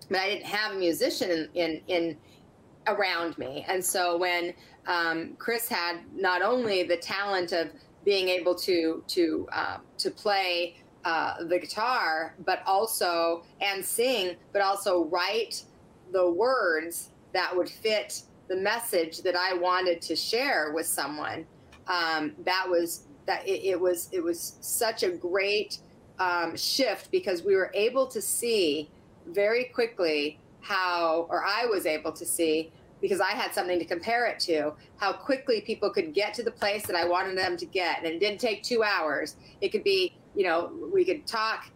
but 0.09 0.19
I 0.19 0.29
didn't 0.29 0.45
have 0.45 0.75
a 0.75 0.77
musician 0.77 1.31
in, 1.31 1.49
in, 1.55 1.81
in 1.87 2.17
around 2.87 3.37
me. 3.37 3.65
And 3.67 3.83
so 3.83 4.17
when 4.17 4.53
um, 4.87 5.35
Kris 5.37 5.67
had 5.67 5.99
not 6.13 6.41
only 6.41 6.83
the 6.83 6.97
talent 6.97 7.51
of 7.51 7.69
being 8.03 8.29
able 8.29 8.55
to, 8.55 9.03
to, 9.07 9.47
um, 9.51 9.81
to 9.99 10.09
play 10.09 10.80
uh, 11.03 11.43
the 11.43 11.59
guitar, 11.59 12.35
but 12.45 12.61
also 12.65 13.43
and 13.59 13.83
sing, 13.83 14.35
but 14.53 14.61
also 14.61 15.05
write 15.05 15.63
the 16.11 16.29
words 16.29 17.09
that 17.33 17.55
would 17.55 17.69
fit 17.69 18.23
the 18.47 18.55
message 18.55 19.21
that 19.21 19.35
I 19.35 19.53
wanted 19.53 20.01
to 20.03 20.15
share 20.15 20.71
with 20.73 20.85
someone. 20.85 21.45
Um, 21.87 22.33
that 22.43 22.65
was 22.69 23.05
that 23.25 23.47
it, 23.47 23.63
it, 23.63 23.79
was 23.79 24.09
it 24.11 24.23
was 24.23 24.57
such 24.61 25.03
a 25.03 25.09
great 25.09 25.79
um, 26.19 26.55
shift 26.55 27.11
because 27.11 27.43
we 27.43 27.55
were 27.55 27.71
able 27.73 28.07
to 28.07 28.21
see 28.21 28.89
very 29.27 29.65
quickly 29.65 30.39
how, 30.61 31.27
or 31.29 31.43
I 31.43 31.65
was 31.65 31.85
able 31.85 32.11
to 32.11 32.25
see 32.25 32.71
because 33.01 33.19
I 33.19 33.31
had 33.31 33.53
something 33.53 33.79
to 33.79 33.85
compare 33.85 34.27
it 34.27 34.39
to, 34.41 34.73
how 34.97 35.11
quickly 35.11 35.61
people 35.61 35.89
could 35.89 36.13
get 36.13 36.33
to 36.35 36.43
the 36.43 36.51
place 36.51 36.85
that 36.85 36.95
I 36.95 37.07
wanted 37.07 37.37
them 37.37 37.57
to 37.57 37.65
get. 37.65 37.97
And 37.97 38.07
it 38.07 38.19
didn't 38.19 38.39
take 38.39 38.61
two 38.63 38.83
hours. 38.83 39.35
It 39.59 39.69
could 39.69 39.83
be 39.83 40.13
you 40.35 40.43
know, 40.43 40.71
we 40.93 41.05
could 41.05 41.27
talk, 41.27 41.67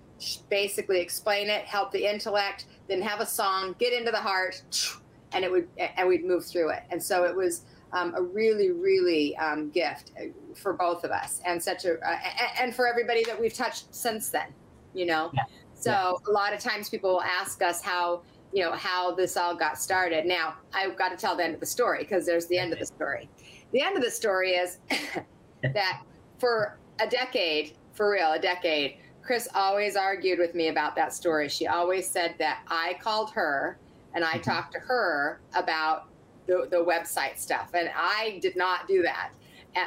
basically 0.50 1.00
explain 1.00 1.50
it, 1.50 1.66
help 1.66 1.92
the 1.92 2.10
intellect, 2.10 2.66
then 2.88 3.02
have 3.02 3.20
a 3.20 3.26
song, 3.26 3.76
get 3.80 3.94
into 3.94 4.12
the 4.12 4.22
heart, 4.22 4.64
and 5.34 5.44
it 5.44 5.52
would, 5.52 5.68
and 5.78 6.08
we'd 6.08 6.26
move 6.26 6.46
through 6.46 6.70
it. 6.70 6.84
And 6.90 7.02
so 7.02 7.24
it 7.24 7.36
was 7.36 7.66
um, 7.92 8.14
a 8.16 8.22
really, 8.22 8.72
really 8.72 9.36
um, 9.38 9.70
gift 9.70 10.12
uh, 10.20 10.26
for 10.54 10.74
both 10.74 11.04
of 11.04 11.12
us, 11.12 11.42
and 11.46 11.62
such 11.62 11.86
a, 11.86 12.00
uh, 12.00 12.18
and 12.60 12.74
for 12.74 12.88
everybody 12.88 13.24
that 13.26 13.40
we've 13.40 13.54
touched 13.54 13.94
since 13.94 14.30
then. 14.30 14.48
You 14.94 15.06
know, 15.06 15.32
yeah. 15.34 15.44
so 15.74 15.92
yeah. 15.92 16.14
a 16.28 16.32
lot 16.32 16.54
of 16.54 16.62
times 16.62 16.88
people 16.88 17.12
will 17.12 17.22
ask 17.22 17.62
us 17.62 17.82
how 17.82 18.22
you 18.56 18.64
know 18.64 18.72
how 18.72 19.14
this 19.14 19.36
all 19.36 19.54
got 19.54 19.78
started. 19.78 20.26
Now 20.26 20.56
I've 20.74 20.98
got 20.98 21.10
to 21.10 21.18
tell 21.18 21.36
the 21.36 21.44
end 21.44 21.54
of 21.54 21.60
the 21.60 21.66
story 21.66 22.00
because 22.00 22.26
there's 22.26 22.48
the 22.48 22.58
end 22.58 22.72
of 22.72 22.80
the 22.80 22.86
story. 22.86 23.30
The 23.74 23.82
end 23.82 23.98
of 23.98 24.02
the 24.02 24.10
story 24.10 24.52
is 24.52 24.80
that 25.62 26.02
for 26.40 26.80
a 27.02 27.08
decade 27.08 27.74
for 27.94 28.12
real, 28.12 28.32
a 28.32 28.40
decade. 28.40 28.98
Kris 29.22 29.50
always 29.54 29.98
argued 29.98 30.40
with 30.40 30.56
me 30.56 30.70
about 30.70 30.96
that 30.96 31.14
story. 31.14 31.50
She 31.50 31.68
always 31.68 32.10
said 32.10 32.36
that 32.40 32.62
I 32.70 32.98
called 33.02 33.32
her 33.32 33.78
and 34.14 34.24
I 34.24 34.34
mm-hmm. 34.34 34.42
talked 34.42 34.72
to 34.74 34.80
her 34.80 35.42
about 35.54 36.08
the, 36.48 36.68
the 36.72 36.78
website 36.78 37.38
stuff. 37.38 37.72
And 37.74 37.90
I 37.94 38.40
did 38.42 38.56
not 38.56 38.88
do 38.88 39.02
that 39.02 39.32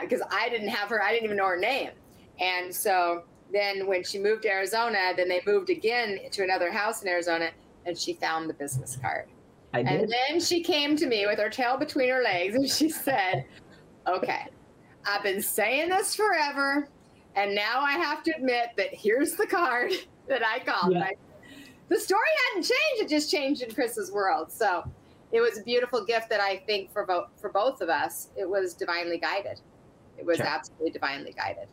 because 0.02 0.20
I 0.30 0.50
didn't 0.50 0.68
have 0.68 0.90
her, 0.90 1.02
I 1.02 1.12
didn't 1.12 1.24
even 1.24 1.38
know 1.38 1.46
her 1.46 1.58
name. 1.58 1.92
And 2.38 2.74
so 2.74 3.24
then 3.50 3.86
when 3.86 4.04
she 4.04 4.18
moved 4.18 4.42
to 4.42 4.50
Arizona, 4.50 5.14
then 5.16 5.28
they 5.28 5.40
moved 5.46 5.70
again 5.70 6.18
to 6.32 6.42
another 6.42 6.70
house 6.70 7.00
in 7.00 7.08
Arizona 7.08 7.50
and 7.88 7.98
she 7.98 8.12
found 8.12 8.48
the 8.48 8.54
business 8.54 8.96
card. 9.00 9.28
And 9.72 10.10
then 10.10 10.40
she 10.40 10.62
came 10.62 10.96
to 10.96 11.06
me 11.06 11.26
with 11.26 11.38
her 11.38 11.50
tail 11.50 11.76
between 11.76 12.08
her 12.08 12.22
legs 12.22 12.54
and 12.54 12.68
she 12.68 12.88
said, 12.88 13.44
Okay, 14.06 14.46
I've 15.06 15.22
been 15.22 15.42
saying 15.42 15.90
this 15.90 16.14
forever. 16.14 16.88
And 17.34 17.54
now 17.54 17.80
I 17.80 17.92
have 17.92 18.22
to 18.24 18.32
admit 18.36 18.70
that 18.76 18.88
here's 18.92 19.32
the 19.32 19.46
card 19.46 19.92
that 20.28 20.42
I 20.44 20.60
called. 20.60 20.94
Yeah. 20.94 21.10
the 21.88 21.98
story 21.98 22.20
hadn't 22.48 22.62
changed; 22.62 23.02
it 23.02 23.08
just 23.08 23.30
changed 23.30 23.62
in 23.62 23.74
Kris's 23.74 24.10
world. 24.10 24.50
So 24.50 24.82
it 25.32 25.40
was 25.40 25.58
a 25.58 25.62
beautiful 25.62 26.04
gift 26.04 26.30
that 26.30 26.40
I 26.40 26.56
think 26.66 26.92
for 26.92 27.06
both 27.06 27.28
for 27.40 27.50
both 27.50 27.80
of 27.80 27.88
us, 27.88 28.28
it 28.36 28.48
was 28.48 28.74
divinely 28.74 29.18
guided. 29.18 29.60
It 30.18 30.26
was 30.26 30.38
sure. 30.38 30.46
absolutely 30.46 30.90
divinely 30.90 31.32
guided. 31.32 31.68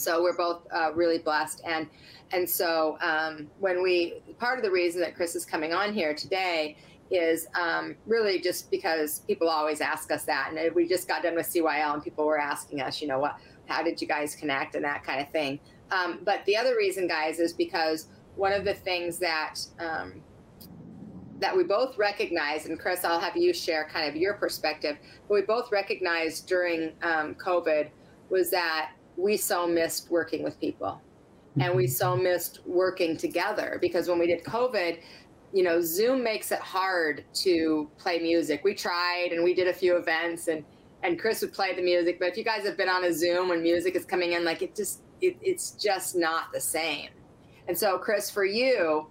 So 0.00 0.22
we're 0.22 0.36
both 0.36 0.66
uh, 0.72 0.92
really 0.94 1.18
blessed, 1.18 1.62
and 1.64 1.86
and 2.32 2.48
so 2.48 2.96
um, 3.00 3.48
when 3.58 3.82
we 3.82 4.22
part 4.38 4.58
of 4.58 4.64
the 4.64 4.70
reason 4.70 5.00
that 5.02 5.14
Kris 5.14 5.34
is 5.34 5.44
coming 5.44 5.72
on 5.72 5.92
here 5.92 6.14
today 6.14 6.76
is 7.10 7.48
um, 7.54 7.96
really 8.06 8.40
just 8.40 8.70
because 8.70 9.20
people 9.20 9.48
always 9.48 9.80
ask 9.80 10.10
us 10.12 10.24
that, 10.24 10.52
and 10.52 10.74
we 10.74 10.86
just 10.88 11.08
got 11.08 11.22
done 11.22 11.34
with 11.34 11.46
CYL, 11.46 11.94
and 11.94 12.02
people 12.02 12.24
were 12.24 12.38
asking 12.38 12.80
us, 12.80 13.02
you 13.02 13.08
know, 13.08 13.18
what 13.18 13.36
how 13.66 13.82
did 13.82 14.00
you 14.00 14.08
guys 14.08 14.34
connect 14.34 14.74
and 14.74 14.84
that 14.84 15.04
kind 15.04 15.20
of 15.20 15.30
thing. 15.30 15.60
Um, 15.90 16.20
but 16.24 16.44
the 16.46 16.56
other 16.56 16.76
reason, 16.76 17.06
guys, 17.06 17.38
is 17.38 17.52
because 17.52 18.08
one 18.36 18.52
of 18.52 18.64
the 18.64 18.74
things 18.74 19.18
that 19.18 19.56
um, 19.78 20.22
that 21.40 21.56
we 21.56 21.64
both 21.64 21.98
recognize, 21.98 22.66
and 22.66 22.78
Kris, 22.78 23.04
I'll 23.04 23.20
have 23.20 23.36
you 23.36 23.52
share 23.52 23.88
kind 23.92 24.08
of 24.08 24.16
your 24.16 24.34
perspective, 24.34 24.96
but 25.28 25.34
we 25.34 25.42
both 25.42 25.72
recognized 25.72 26.46
during 26.46 26.92
um, 27.02 27.34
COVID 27.34 27.90
was 28.28 28.50
that 28.50 28.92
we 29.16 29.36
so 29.36 29.66
missed 29.66 30.10
working 30.10 30.42
with 30.42 30.58
people. 30.60 31.00
And 31.58 31.74
we 31.74 31.84
mm-hmm. 31.84 31.92
so 31.92 32.16
missed 32.16 32.60
working 32.64 33.16
together 33.16 33.78
because 33.80 34.08
when 34.08 34.18
we 34.18 34.26
did 34.26 34.44
COVID, 34.44 35.00
you 35.52 35.64
know, 35.64 35.80
Zoom 35.80 36.22
makes 36.22 36.52
it 36.52 36.60
hard 36.60 37.24
to 37.34 37.90
play 37.98 38.20
music. 38.20 38.62
We 38.62 38.74
tried 38.74 39.30
and 39.32 39.42
we 39.42 39.52
did 39.52 39.66
a 39.66 39.74
few 39.74 39.96
events 39.96 40.48
and 40.48 40.64
and 41.02 41.18
Kris 41.18 41.40
would 41.40 41.52
play 41.52 41.74
the 41.74 41.82
music. 41.82 42.18
But 42.20 42.28
if 42.28 42.36
you 42.36 42.44
guys 42.44 42.64
have 42.66 42.76
been 42.76 42.88
on 42.88 43.04
a 43.04 43.12
Zoom 43.12 43.48
when 43.48 43.62
music 43.62 43.96
is 43.96 44.04
coming 44.04 44.32
in, 44.32 44.44
like 44.44 44.62
it 44.62 44.76
just 44.76 45.00
it, 45.20 45.36
it's 45.40 45.72
just 45.72 46.14
not 46.14 46.52
the 46.52 46.60
same. 46.60 47.08
And 47.68 47.76
so, 47.76 47.98
Kris, 47.98 48.30
for 48.30 48.44
you, 48.44 49.08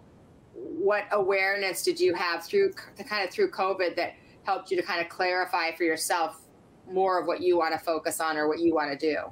what 0.54 1.06
awareness 1.12 1.84
did 1.84 2.00
you 2.00 2.14
have 2.14 2.44
through 2.44 2.74
kind 3.08 3.28
of 3.28 3.34
through 3.34 3.52
COVID 3.52 3.96
that 3.96 4.14
helped 4.44 4.72
you 4.72 4.78
to 4.78 4.84
kind 4.84 5.02
of 5.02 5.10
clarify 5.10 5.74
for 5.76 5.84
yourself 5.84 6.42
more 6.92 7.20
of 7.20 7.28
what 7.28 7.42
you 7.42 7.58
want 7.58 7.74
to 7.74 7.80
focus 7.80 8.20
on 8.20 8.38
or 8.38 8.48
what 8.48 8.60
you 8.60 8.74
want 8.74 8.92
to 8.92 8.98
do? 8.98 9.32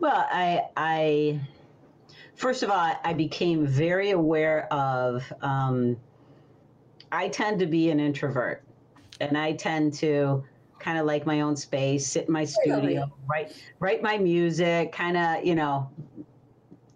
Well, 0.00 0.26
I 0.30 0.62
I 0.78 1.40
first 2.34 2.62
of 2.62 2.70
all, 2.70 2.96
I 3.04 3.12
became 3.12 3.66
very 3.66 4.10
aware 4.10 4.66
of. 4.72 5.30
Um, 5.42 5.98
I 7.12 7.28
tend 7.28 7.60
to 7.60 7.66
be 7.66 7.90
an 7.90 8.00
introvert, 8.00 8.64
and 9.20 9.36
I 9.36 9.52
tend 9.52 9.92
to 9.94 10.42
kind 10.78 10.98
of 10.98 11.04
like 11.04 11.26
my 11.26 11.42
own 11.42 11.54
space, 11.54 12.06
sit 12.06 12.26
in 12.28 12.32
my 12.32 12.46
studio, 12.46 13.12
write 13.28 13.62
write 13.78 14.02
my 14.02 14.16
music, 14.16 14.90
kind 14.90 15.18
of 15.18 15.44
you 15.44 15.54
know 15.54 15.90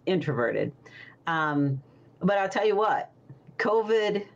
introverted. 0.07 0.73
Um, 1.27 1.83
but 2.21 2.38
I'll 2.38 2.49
tell 2.49 2.67
you 2.67 2.75
what, 2.75 3.11
COVID 3.59 4.27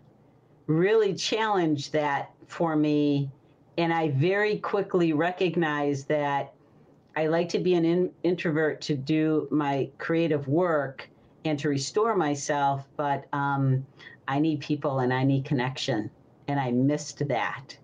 really 0.66 1.14
challenged 1.14 1.92
that 1.94 2.32
for 2.46 2.76
me. 2.76 3.30
And 3.78 3.94
I 3.94 4.10
very 4.10 4.58
quickly 4.58 5.14
recognized 5.14 6.08
that 6.08 6.52
I 7.18 7.26
like 7.26 7.48
to 7.48 7.58
be 7.58 7.74
an 7.74 7.84
in, 7.84 8.12
introvert 8.22 8.80
to 8.82 8.94
do 8.94 9.48
my 9.50 9.90
creative 9.98 10.46
work 10.46 11.10
and 11.44 11.58
to 11.58 11.68
restore 11.68 12.14
myself, 12.14 12.86
but 12.96 13.24
um, 13.32 13.84
I 14.28 14.38
need 14.38 14.60
people 14.60 15.00
and 15.00 15.12
I 15.12 15.24
need 15.24 15.44
connection. 15.44 16.10
And 16.46 16.60
I 16.60 16.70
missed 16.70 17.26
that. 17.26 17.76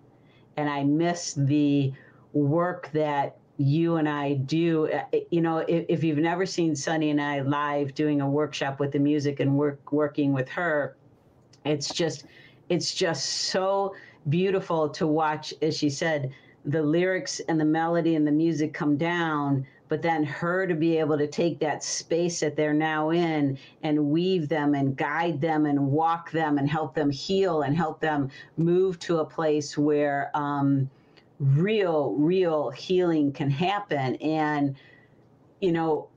And 0.56 0.70
I 0.70 0.84
missed 0.84 1.44
the 1.48 1.92
work 2.32 2.90
that 2.92 3.36
you 3.56 3.96
and 3.96 4.08
I 4.08 4.34
do. 4.34 4.88
Uh, 4.92 5.02
you 5.32 5.40
know, 5.40 5.58
if, 5.58 5.84
if, 5.88 6.04
you've 6.04 6.18
never 6.18 6.46
seen 6.46 6.76
Sunny 6.76 7.10
and 7.10 7.20
I 7.20 7.40
live 7.40 7.92
doing 7.92 8.20
a 8.20 8.30
workshop 8.30 8.78
with 8.78 8.92
the 8.92 9.00
music 9.00 9.40
and 9.40 9.58
work 9.58 9.90
working 9.90 10.32
with 10.32 10.48
her, 10.50 10.96
it's 11.64 11.92
just 11.92 12.24
it's 12.68 12.94
just 12.94 13.24
so 13.50 13.96
beautiful 14.28 14.88
to 14.90 15.08
watch, 15.08 15.52
as 15.60 15.76
she 15.76 15.90
said, 15.90 16.32
the 16.64 16.82
lyrics 16.82 17.40
and 17.48 17.60
the 17.60 17.64
melody 17.64 18.14
and 18.14 18.26
the 18.26 18.32
music 18.32 18.72
come 18.72 18.96
down, 18.96 19.66
but 19.88 20.00
then 20.00 20.24
her 20.24 20.66
to 20.66 20.74
be 20.74 20.98
able 20.98 21.18
to 21.18 21.26
take 21.26 21.58
that 21.60 21.84
space 21.84 22.40
that 22.40 22.56
they're 22.56 22.72
now 22.72 23.10
in 23.10 23.58
and 23.82 24.06
weave 24.06 24.48
them 24.48 24.74
and 24.74 24.96
guide 24.96 25.40
them 25.40 25.66
and 25.66 25.78
walk 25.78 26.30
them 26.30 26.58
and 26.58 26.68
help 26.68 26.94
them 26.94 27.10
heal 27.10 27.62
and 27.62 27.76
help 27.76 28.00
them 28.00 28.30
move 28.56 28.98
to 28.98 29.18
a 29.18 29.24
place 29.24 29.76
where 29.76 30.30
um, 30.34 30.88
real, 31.38 32.14
real 32.14 32.70
healing 32.70 33.30
can 33.30 33.50
happen. 33.50 34.16
And, 34.16 34.76
you 35.60 35.72
know, 35.72 36.08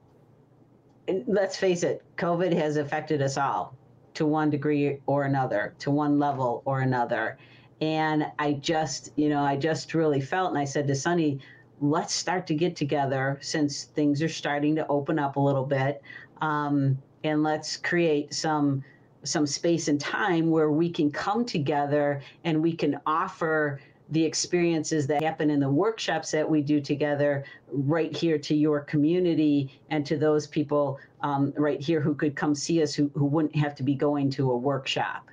let's 1.28 1.58
face 1.58 1.84
it, 1.84 2.04
COVID 2.18 2.54
has 2.54 2.78
affected 2.78 3.22
us 3.22 3.38
all 3.38 3.76
to 4.14 4.26
one 4.26 4.50
degree 4.50 5.00
or 5.06 5.26
another, 5.26 5.76
to 5.80 5.92
one 5.92 6.18
level 6.20 6.62
or 6.66 6.82
another. 6.82 7.38
And 7.82 8.26
I 8.40 8.54
just, 8.54 9.12
you 9.16 9.30
know, 9.30 9.42
I 9.44 9.56
just 9.56 9.94
really 9.94 10.22
felt, 10.22 10.50
and 10.50 10.58
I 10.58 10.66
said 10.66 10.88
to 10.88 10.96
Sunny, 10.96 11.40
let's 11.80 12.14
start 12.14 12.48
to 12.48 12.56
get 12.56 12.76
together 12.76 13.38
since 13.42 13.84
things 13.84 14.22
are 14.24 14.30
starting 14.30 14.76
to 14.76 14.88
open 14.88 15.20
up 15.20 15.36
a 15.36 15.40
little 15.40 15.66
bit, 15.66 16.02
um, 16.42 16.98
and 17.24 17.44
let's 17.44 17.78
create 17.78 18.34
some 18.34 18.84
some 19.24 19.46
space 19.46 19.90
and 19.90 20.00
time 20.00 20.50
where 20.50 20.72
we 20.72 20.90
can 20.90 21.12
come 21.12 21.44
together 21.44 22.22
and 22.46 22.62
we 22.62 22.72
can 22.72 22.98
offer 23.06 23.80
the 24.12 24.24
experiences 24.24 25.06
that 25.06 25.22
happen 25.22 25.50
in 25.50 25.60
the 25.60 25.70
workshops 25.70 26.32
that 26.32 26.50
we 26.50 26.62
do 26.62 26.80
together 26.80 27.44
right 27.70 28.16
here 28.16 28.38
to 28.38 28.56
your 28.56 28.80
community 28.82 29.82
and 29.90 30.06
to 30.06 30.18
those 30.18 30.48
people 30.48 30.98
um, 31.24 31.52
right 31.58 31.82
here 31.82 32.00
who 32.00 32.16
could 32.16 32.38
come 32.38 32.56
see 32.56 32.82
us 32.82 32.94
who, 32.94 33.12
who 33.16 33.26
wouldn't 33.26 33.56
have 33.56 33.76
to 33.76 33.84
be 33.84 33.96
going 33.96 34.30
to 34.30 34.50
a 34.52 34.58
workshop. 34.58 35.28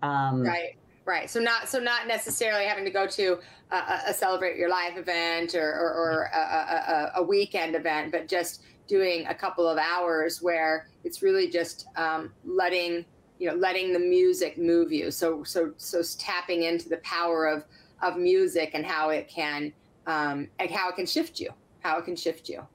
Um, 0.00 0.42
right 0.42 0.77
right 1.08 1.28
so 1.28 1.40
not 1.40 1.68
so 1.68 1.80
not 1.80 2.06
necessarily 2.06 2.64
having 2.64 2.84
to 2.84 2.90
go 2.90 3.06
to 3.06 3.38
a, 3.72 4.00
a 4.08 4.14
celebrate 4.14 4.56
your 4.56 4.70
life 4.70 4.96
event 4.96 5.54
or, 5.54 5.68
or, 5.68 5.92
or 5.94 6.30
a, 6.32 6.38
a, 6.38 7.12
a, 7.16 7.22
weekend 7.22 7.74
event 7.74 8.12
but 8.12 8.28
just 8.28 8.62
doing 8.86 9.26
a 9.26 9.34
couple 9.34 9.68
of 9.68 9.78
hours 9.78 10.40
where 10.40 10.88
it's 11.04 11.22
really 11.22 11.50
just 11.50 11.86
um, 11.96 12.32
letting 12.44 13.04
you 13.38 13.48
know 13.48 13.54
letting 13.56 13.92
the 13.92 13.98
music 13.98 14.56
move 14.58 14.92
you 14.92 15.10
so 15.10 15.42
so 15.42 15.72
so 15.76 16.02
tapping 16.18 16.62
into 16.62 16.88
the 16.88 16.98
power 16.98 17.46
of 17.46 17.64
of 18.02 18.16
music 18.16 18.70
and 18.74 18.86
how 18.86 19.10
it 19.10 19.28
can 19.28 19.72
um, 20.08 20.48
and 20.58 20.70
how 20.70 20.88
it 20.88 20.96
can 20.96 21.06
shift 21.06 21.38
you, 21.38 21.50
how 21.80 21.98
it 21.98 22.04
can 22.04 22.16
shift 22.16 22.48
you. 22.48 22.66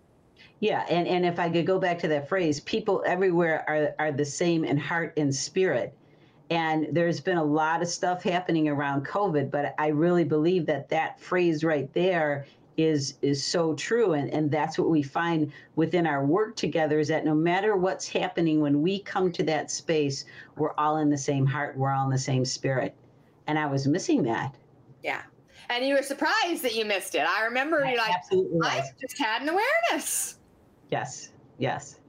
Yeah, 0.60 0.86
and, 0.90 1.08
and 1.08 1.26
if 1.26 1.40
I 1.40 1.50
could 1.50 1.66
go 1.66 1.80
back 1.80 2.00
to 2.00 2.08
that 2.10 2.30
phrase, 2.30 2.62
people 2.62 3.04
everywhere 3.06 3.66
are, 3.68 3.94
are 4.00 4.12
the 4.14 4.24
same 4.24 4.64
in 4.64 4.78
heart 4.78 5.14
and 5.18 5.34
spirit. 5.34 5.94
And 6.54 6.88
there's 6.92 7.20
been 7.20 7.38
a 7.38 7.44
lot 7.44 7.82
of 7.82 7.88
stuff 7.88 8.24
happening 8.24 8.68
around 8.68 9.06
COVID, 9.06 9.50
but 9.50 9.74
I 9.78 9.88
really 9.88 10.24
believe 10.24 10.66
that 10.68 10.90
that 10.90 11.20
phrase 11.20 11.64
right 11.64 11.92
there 11.94 12.46
is 12.76 13.16
is 13.22 13.46
so 13.46 13.76
true 13.76 14.14
and 14.14 14.34
and 14.34 14.50
that's 14.50 14.80
what 14.80 14.90
we 14.90 15.04
find 15.04 15.52
within 15.76 16.08
our 16.08 16.26
work 16.26 16.56
together 16.56 16.98
is 16.98 17.08
that 17.08 17.24
no 17.24 17.36
matter 17.36 17.78
what's 17.78 18.08
happening 18.08 18.62
when 18.62 18.82
we 18.82 18.98
come 18.98 19.32
to 19.32 19.44
that 19.44 19.70
space 19.70 20.26
we're 20.58 20.74
all 20.74 20.98
in 20.98 21.08
the 21.08 21.16
same 21.16 21.46
heart 21.46 21.78
we're 21.78 21.92
all 21.92 22.06
in 22.06 22.10
the 22.10 22.18
same 22.18 22.44
spirit 22.44 22.96
and 23.46 23.60
i 23.60 23.68
was 23.68 23.86
missing 23.86 24.24
that 24.24 24.56
yeah. 25.04 25.22
And 25.70 25.86
you 25.86 25.96
were 25.96 26.02
surprised 26.02 26.64
that 26.64 26.76
you 26.76 26.86
missed 26.86 27.16
it. 27.16 27.22
I 27.22 27.44
remember 27.44 27.80
you're 27.86 27.98
like, 27.98 28.14
absolutely 28.16 28.60
I 28.68 28.82
just 29.00 29.18
had 29.18 29.42
an 29.42 29.50
awareness. 29.50 30.40
Yes. 30.90 31.30
Yes. 31.58 32.00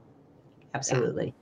Absolutely. 0.74 1.26
Yeah. 1.26 1.32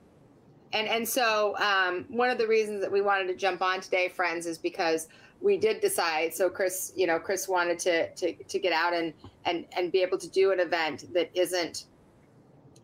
And 0.72 0.88
and 0.88 1.06
so 1.06 1.56
um, 1.58 2.06
one 2.08 2.30
of 2.30 2.38
the 2.38 2.46
reasons 2.46 2.80
that 2.80 2.90
we 2.90 3.00
wanted 3.00 3.28
to 3.28 3.34
jump 3.34 3.62
on 3.62 3.80
today, 3.80 4.08
friends, 4.08 4.46
is 4.46 4.58
because 4.58 5.08
we 5.40 5.56
did 5.56 5.80
decide. 5.80 6.32
So 6.32 6.48
Kris, 6.48 6.92
you 6.96 7.06
know, 7.06 7.18
Kris 7.18 7.48
wanted 7.48 7.78
to 7.80 8.14
to 8.14 8.32
to 8.32 8.58
get 8.58 8.72
out 8.72 8.94
and 8.94 9.12
and 9.44 9.66
and 9.76 9.92
be 9.92 10.02
able 10.02 10.18
to 10.18 10.28
do 10.28 10.52
an 10.52 10.60
event 10.60 11.12
that 11.12 11.30
isn't 11.34 11.86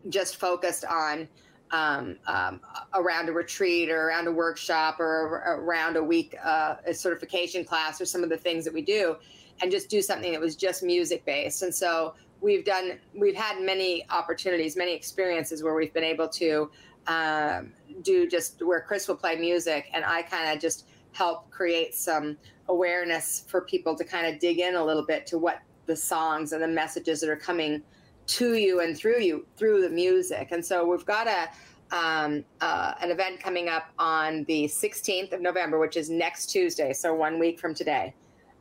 just 0.09 0.37
focused 0.37 0.85
on 0.85 1.27
um, 1.71 2.17
um, 2.25 2.61
around 2.93 3.29
a 3.29 3.31
retreat 3.31 3.89
or 3.89 4.07
around 4.07 4.27
a 4.27 4.31
workshop 4.31 4.99
or 4.99 5.43
around 5.45 5.97
a 5.97 6.03
week 6.03 6.35
uh, 6.43 6.75
a 6.85 6.93
certification 6.93 7.63
class 7.63 8.01
or 8.01 8.05
some 8.05 8.23
of 8.23 8.29
the 8.29 8.37
things 8.37 8.65
that 8.65 8.73
we 8.73 8.81
do 8.81 9.15
and 9.61 9.71
just 9.71 9.89
do 9.89 10.01
something 10.01 10.31
that 10.31 10.41
was 10.41 10.55
just 10.55 10.81
music 10.83 11.23
based 11.25 11.61
and 11.61 11.73
so 11.73 12.15
we've 12.41 12.65
done 12.65 12.97
we've 13.13 13.35
had 13.35 13.61
many 13.61 14.03
opportunities 14.09 14.75
many 14.75 14.95
experiences 14.95 15.61
where 15.61 15.75
we've 15.75 15.93
been 15.93 16.03
able 16.03 16.27
to 16.27 16.71
um, 17.09 17.73
do 18.01 18.27
just 18.27 18.63
where 18.63 18.81
kris 18.81 19.07
will 19.07 19.15
play 19.15 19.35
music 19.35 19.89
and 19.93 20.05
i 20.05 20.21
kind 20.21 20.49
of 20.53 20.61
just 20.61 20.87
help 21.11 21.49
create 21.49 21.93
some 21.93 22.37
awareness 22.69 23.43
for 23.47 23.61
people 23.61 23.95
to 23.95 24.03
kind 24.03 24.27
of 24.27 24.39
dig 24.39 24.59
in 24.59 24.75
a 24.75 24.83
little 24.83 25.05
bit 25.05 25.25
to 25.25 25.37
what 25.37 25.59
the 25.85 25.95
songs 25.95 26.53
and 26.53 26.61
the 26.61 26.67
messages 26.67 27.19
that 27.19 27.29
are 27.29 27.35
coming 27.35 27.81
to 28.27 28.53
you 28.53 28.79
and 28.79 28.95
through 28.95 29.19
you 29.19 29.45
through 29.57 29.81
the 29.81 29.89
music. 29.89 30.49
And 30.51 30.63
so 30.63 30.85
we've 30.85 31.05
got 31.05 31.27
a 31.27 31.49
um, 31.91 32.45
uh, 32.61 32.93
an 33.01 33.09
event 33.09 33.39
coming 33.41 33.67
up 33.67 33.89
on 33.97 34.43
the 34.43 34.65
16th 34.65 35.33
of 35.33 35.41
November, 35.41 35.79
which 35.79 35.97
is 35.97 36.11
next 36.11 36.45
Tuesday, 36.45 36.93
so 36.93 37.15
one 37.15 37.39
week 37.39 37.59
from 37.59 37.73
today. 37.73 38.13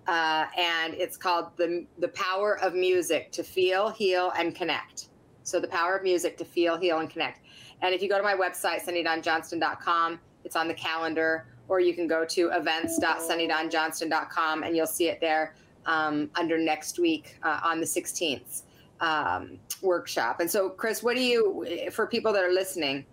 Uh, 0.06 0.46
and 0.56 0.94
it's 0.94 1.18
called 1.18 1.54
the 1.58 1.84
the 1.98 2.08
power 2.08 2.58
of 2.60 2.74
music 2.74 3.30
to 3.32 3.42
feel, 3.42 3.90
heal, 3.90 4.32
and 4.38 4.54
connect. 4.54 5.10
So 5.42 5.60
the 5.60 5.68
power 5.68 5.96
of 5.96 6.02
music 6.02 6.38
to 6.38 6.44
feel, 6.46 6.78
heal, 6.78 6.98
and 6.98 7.10
connect. 7.10 7.40
And 7.82 7.94
if 7.94 8.02
you 8.02 8.08
go 8.08 8.16
to 8.16 8.24
my 8.24 8.34
website, 8.34 8.84
sunnydawnjohnston.com, 8.84 10.18
it's 10.44 10.56
on 10.56 10.66
the 10.68 10.74
calendar, 10.74 11.46
or 11.68 11.80
you 11.80 11.94
can 11.94 12.06
go 12.06 12.24
to 12.24 12.50
events.sunnydawnjohnston.com 12.50 14.62
and 14.62 14.76
you'll 14.76 14.86
see 14.86 15.08
it 15.08 15.20
there 15.20 15.54
um, 15.86 16.30
under 16.34 16.58
next 16.58 16.98
week 16.98 17.38
uh, 17.42 17.60
on 17.62 17.80
the 17.80 17.86
16th 17.86 18.62
um, 19.00 19.58
workshop. 19.82 20.40
And 20.40 20.50
so, 20.50 20.70
Kris, 20.70 21.02
what 21.02 21.16
do 21.16 21.22
you, 21.22 21.90
for 21.92 22.06
people 22.06 22.32
that 22.32 22.44
are 22.44 22.52
listening, 22.52 23.04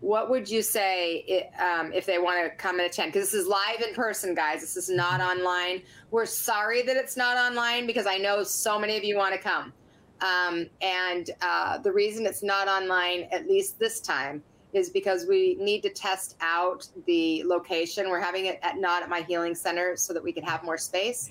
what 0.00 0.30
would 0.30 0.48
you 0.48 0.62
say 0.62 1.24
it, 1.28 1.50
um, 1.60 1.92
if 1.92 2.06
they 2.06 2.18
want 2.18 2.42
to 2.42 2.50
come 2.56 2.80
and 2.80 2.88
attend? 2.88 3.12
Because 3.12 3.30
this 3.30 3.42
is 3.42 3.46
live 3.46 3.82
in 3.86 3.94
person, 3.94 4.34
guys. 4.34 4.60
This 4.60 4.76
is 4.76 4.88
not 4.88 5.20
online. 5.20 5.82
We're 6.10 6.26
sorry 6.26 6.82
that 6.82 6.96
it's 6.96 7.16
not 7.16 7.36
online 7.36 7.86
because 7.86 8.06
I 8.06 8.16
know 8.16 8.42
so 8.42 8.78
many 8.78 8.96
of 8.96 9.04
you 9.04 9.16
want 9.16 9.34
to 9.34 9.40
come. 9.40 9.72
Um, 10.20 10.66
and 10.82 11.30
uh, 11.40 11.78
the 11.78 11.92
reason 11.92 12.26
it's 12.26 12.42
not 12.42 12.68
online, 12.68 13.28
at 13.32 13.48
least 13.48 13.78
this 13.78 14.00
time, 14.00 14.42
is 14.72 14.90
because 14.90 15.26
we 15.26 15.56
need 15.56 15.82
to 15.82 15.90
test 15.90 16.36
out 16.40 16.86
the 17.06 17.42
location. 17.44 18.08
We're 18.08 18.20
having 18.20 18.46
it 18.46 18.60
at 18.62 18.78
not 18.78 19.02
at 19.02 19.08
my 19.08 19.22
healing 19.22 19.54
center 19.54 19.96
so 19.96 20.12
that 20.12 20.22
we 20.22 20.32
can 20.32 20.44
have 20.44 20.62
more 20.62 20.78
space. 20.78 21.30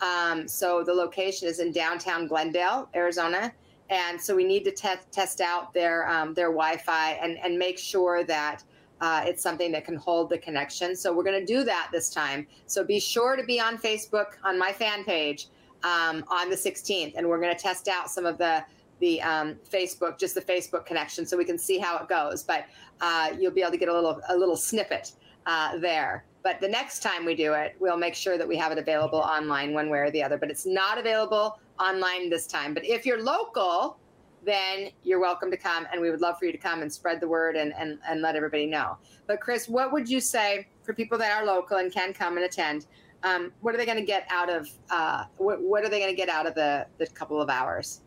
Um, 0.00 0.48
so 0.48 0.82
the 0.82 0.94
location 0.94 1.46
is 1.46 1.60
in 1.60 1.72
downtown 1.72 2.26
Glendale, 2.26 2.88
Arizona, 2.94 3.52
and 3.90 4.20
so 4.20 4.34
we 4.34 4.44
need 4.44 4.64
to 4.64 4.70
test 4.70 5.10
test 5.12 5.40
out 5.40 5.74
their 5.74 6.08
um, 6.08 6.32
their 6.34 6.48
Wi-Fi 6.48 7.12
and 7.22 7.38
and 7.38 7.58
make 7.58 7.78
sure 7.78 8.24
that. 8.24 8.64
Uh, 9.02 9.22
it's 9.24 9.42
something 9.42 9.72
that 9.72 9.86
can 9.86 9.96
hold 9.96 10.28
the 10.28 10.36
connection. 10.36 10.94
So 10.94 11.10
we're 11.10 11.24
going 11.24 11.40
to 11.40 11.46
do 11.46 11.64
that 11.64 11.88
this 11.90 12.10
time. 12.10 12.46
So 12.66 12.84
be 12.84 13.00
sure 13.00 13.34
to 13.34 13.42
be 13.42 13.58
on 13.58 13.78
Facebook 13.78 14.32
on 14.44 14.58
my 14.58 14.72
fan 14.72 15.04
page 15.04 15.48
um, 15.82 16.24
on 16.28 16.50
the 16.50 16.56
16th, 16.56 17.14
and 17.16 17.28
we're 17.28 17.40
going 17.40 17.54
to 17.54 17.60
test 17.60 17.88
out 17.88 18.10
some 18.10 18.26
of 18.26 18.38
the 18.38 18.64
the 19.00 19.20
um, 19.22 19.56
Facebook, 19.72 20.18
just 20.18 20.34
the 20.34 20.42
Facebook 20.42 20.84
connection, 20.84 21.24
so 21.24 21.36
we 21.36 21.44
can 21.44 21.56
see 21.56 21.78
how 21.78 21.96
it 21.96 22.06
goes. 22.06 22.42
But 22.42 22.66
uh, 23.00 23.30
you'll 23.38 23.50
be 23.50 23.62
able 23.62 23.72
to 23.72 23.78
get 23.78 23.88
a 23.88 23.94
little 23.94 24.20
a 24.28 24.36
little 24.36 24.56
snippet 24.56 25.12
uh, 25.46 25.78
there. 25.78 26.24
But 26.42 26.60
the 26.60 26.68
next 26.68 27.02
time 27.02 27.24
we 27.24 27.34
do 27.34 27.52
it, 27.54 27.76
we'll 27.80 27.96
make 27.96 28.14
sure 28.14 28.38
that 28.38 28.46
we 28.46 28.56
have 28.56 28.72
it 28.72 28.78
available 28.78 29.18
online 29.18 29.74
one 29.74 29.90
way 29.90 29.98
or 29.98 30.10
the 30.10 30.22
other. 30.22 30.38
But 30.38 30.50
it's 30.50 30.66
not 30.66 30.98
available 30.98 31.58
online 31.78 32.30
this 32.30 32.46
time. 32.46 32.72
But 32.72 32.84
if 32.84 33.04
you're 33.04 33.22
local, 33.22 33.98
then 34.44 34.90
you're 35.02 35.20
welcome 35.20 35.50
to 35.50 35.56
come. 35.56 35.86
And 35.92 36.00
we 36.00 36.10
would 36.10 36.20
love 36.20 36.38
for 36.38 36.46
you 36.46 36.52
to 36.52 36.58
come 36.58 36.82
and 36.82 36.92
spread 36.92 37.20
the 37.20 37.28
word 37.28 37.56
and, 37.56 37.74
and, 37.74 37.98
and 38.08 38.22
let 38.22 38.36
everybody 38.36 38.66
know. 38.66 38.96
But, 39.26 39.40
Kris, 39.40 39.68
what 39.68 39.92
would 39.92 40.08
you 40.08 40.20
say 40.20 40.66
for 40.82 40.94
people 40.94 41.18
that 41.18 41.42
are 41.42 41.44
local 41.44 41.78
and 41.78 41.92
can 41.92 42.12
come 42.12 42.36
and 42.36 42.46
attend? 42.46 42.86
Um, 43.22 43.52
what 43.60 43.74
are 43.74 43.78
they 43.78 43.86
going 43.86 43.98
to 43.98 44.04
get 44.04 44.26
out 44.30 44.48
of 44.48 44.68
uh, 44.90 45.24
what, 45.36 45.60
what, 45.62 45.84
are 45.84 45.88
they 45.88 46.00
going 46.00 46.10
to 46.10 46.16
get 46.16 46.28
out 46.28 46.46
of 46.46 46.54
the, 46.54 46.86
the 46.98 47.06
couple 47.08 47.40
of 47.40 47.50
hours? 47.50 48.00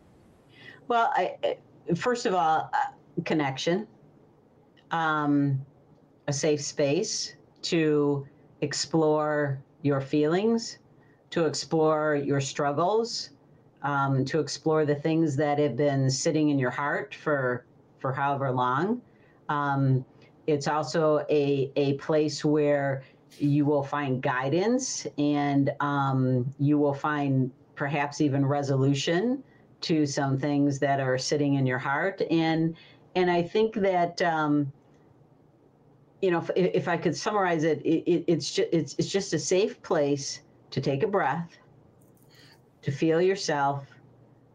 Well, 0.88 1.12
I, 1.14 1.56
first 1.94 2.26
of 2.26 2.34
all, 2.34 2.70
uh, 2.72 3.22
connection, 3.24 3.86
um, 4.90 5.64
a 6.26 6.32
safe 6.32 6.60
space 6.60 7.36
to 7.62 8.26
explore 8.60 9.62
your 9.82 10.00
feelings, 10.00 10.78
to 11.30 11.46
explore 11.46 12.16
your 12.16 12.40
struggles, 12.40 13.30
um, 13.82 14.24
to 14.24 14.40
explore 14.40 14.84
the 14.84 14.94
things 14.94 15.36
that 15.36 15.58
have 15.58 15.76
been 15.76 16.10
sitting 16.10 16.48
in 16.48 16.58
your 16.58 16.70
heart 16.70 17.14
for 17.14 17.66
for 18.00 18.12
however 18.12 18.50
long. 18.50 19.00
Um, 19.48 20.04
it's 20.46 20.68
also 20.68 21.24
a 21.30 21.70
a 21.76 21.94
place 21.94 22.44
where 22.44 23.02
you 23.38 23.64
will 23.64 23.82
find 23.82 24.22
guidance 24.22 25.06
and 25.18 25.72
um, 25.80 26.52
you 26.58 26.78
will 26.78 26.94
find 26.94 27.50
perhaps 27.74 28.20
even 28.20 28.44
resolution 28.44 29.42
to 29.80 30.06
some 30.06 30.38
things 30.38 30.78
that 30.78 31.00
are 31.00 31.18
sitting 31.18 31.54
in 31.54 31.66
your 31.66 31.78
heart. 31.78 32.22
And 32.30 32.76
and 33.14 33.30
I 33.30 33.42
think 33.42 33.74
that 33.74 34.20
um, 34.22 34.72
you 36.22 36.30
know 36.30 36.38
if, 36.38 36.50
if 36.74 36.88
I 36.88 36.96
could 36.96 37.16
summarize 37.16 37.64
it, 37.64 37.80
it, 37.82 38.02
it 38.10 38.24
it's 38.26 38.52
just 38.52 38.68
it's, 38.72 38.94
it's 38.98 39.10
just 39.10 39.32
a 39.34 39.38
safe 39.38 39.80
place 39.82 40.40
to 40.70 40.80
take 40.80 41.02
a 41.02 41.06
breath, 41.06 41.56
to 42.82 42.90
feel 42.90 43.20
yourself, 43.20 43.86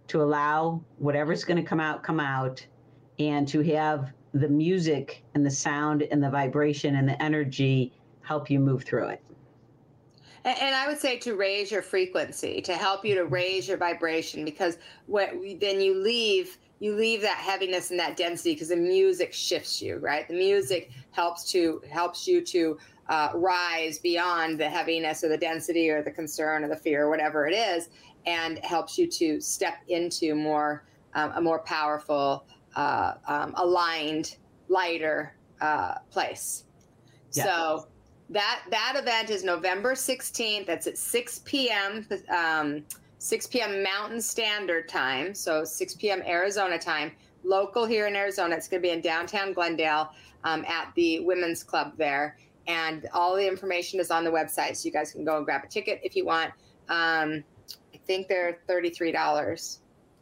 to 0.08 0.22
allow 0.22 0.82
whatever's 0.98 1.46
going 1.46 1.62
to 1.62 1.68
come 1.68 1.80
out 1.80 2.04
come 2.04 2.20
out, 2.20 2.66
and 3.20 3.48
to 3.50 3.62
have 3.62 4.12
the 4.34 4.48
music 4.48 5.24
and 5.34 5.46
the 5.46 5.52
sound 5.52 6.04
and 6.04 6.24
the 6.24 6.30
vibration 6.30 6.96
and 6.96 7.08
the 7.08 7.22
energy 7.22 7.92
help 8.30 8.48
you 8.48 8.60
move 8.60 8.84
through 8.84 9.08
it. 9.08 9.24
And 10.46 10.76
I 10.76 10.88
would 10.88 11.00
say 11.00 11.18
to 11.18 11.36
raise 11.36 11.72
your 11.72 11.82
frequency, 11.82 12.62
to 12.62 12.76
help 12.76 13.04
you 13.04 13.16
to 13.16 13.26
raise 13.26 13.68
your 13.68 13.78
vibration, 13.78 14.46
because 14.46 14.78
what 15.08 15.32
then 15.60 15.82
you 15.82 15.96
leave 15.96 16.58
you 16.80 16.96
leave 16.96 17.22
that 17.24 17.40
heaviness 17.40 17.90
and 17.90 18.00
that 18.00 18.16
density 18.16 18.54
because 18.54 18.70
the 18.70 18.76
music 18.76 19.34
shifts 19.34 19.82
you, 19.82 19.98
right? 19.98 20.28
The 20.28 20.36
music 20.36 20.92
helps 21.12 21.52
to 21.52 21.82
helps 21.90 22.28
you 22.28 22.40
to 22.46 22.78
uh, 23.10 23.32
rise 23.34 23.98
beyond 23.98 24.60
the 24.60 24.70
heaviness 24.70 25.24
or 25.24 25.30
the 25.30 25.38
density 25.38 25.90
or 25.90 26.04
the 26.04 26.12
concern 26.12 26.64
or 26.64 26.70
the 26.70 26.78
fear 26.78 27.06
or 27.06 27.10
whatever 27.10 27.48
it 27.48 27.56
is, 27.56 27.90
and 28.28 28.60
helps 28.60 28.96
you 28.98 29.08
to 29.08 29.42
step 29.42 29.78
into 29.88 30.36
more 30.36 30.86
um, 31.16 31.32
a 31.36 31.42
more 31.42 31.60
powerful, 31.60 32.46
uh, 32.76 33.14
um, 33.28 33.54
aligned, 33.58 34.38
lighter 34.68 35.36
uh, 35.62 35.96
place. 36.12 36.66
Yes. 37.34 37.46
So 37.46 37.88
that 38.30 38.62
that 38.70 38.96
event 38.96 39.30
is 39.30 39.44
November 39.44 39.94
16th. 39.94 40.66
That's 40.66 40.88
at 40.88 40.98
6 40.98 41.40
p.m. 41.46 42.08
Um, 42.30 42.84
6 43.18 43.48
p.m. 43.48 43.84
Mountain 43.84 44.22
Standard 44.22 44.88
Time, 44.88 45.34
so 45.34 45.64
6 45.64 45.96
p.m. 45.96 46.22
Arizona 46.26 46.78
time. 46.78 47.12
Local 47.44 47.86
here 47.86 48.08
in 48.08 48.16
Arizona. 48.16 48.56
It's 48.56 48.68
going 48.68 48.82
to 48.82 48.88
be 48.88 48.92
in 48.92 49.02
downtown 49.02 49.54
Glendale 49.54 50.12
um, 50.44 50.64
at 50.66 50.92
the 50.96 51.22
Women's 51.22 51.64
Club 51.64 51.94
there, 51.98 52.38
and 52.68 53.08
all 53.14 53.36
the 53.36 53.48
information 53.48 54.00
is 54.00 54.12
on 54.12 54.24
the 54.24 54.32
website, 54.32 54.76
so 54.76 54.86
you 54.86 54.92
guys 54.92 55.12
can 55.12 55.26
go 55.26 55.38
and 55.38 55.46
grab 55.46 55.64
a 55.64 55.68
ticket 55.68 56.00
if 56.04 56.16
you 56.16 56.26
want. 56.26 56.52
Um, 56.90 57.44
I 57.94 57.98
think 58.06 58.28
they're 58.28 58.60
thirty-three 58.68 59.12
dollars 59.12 59.80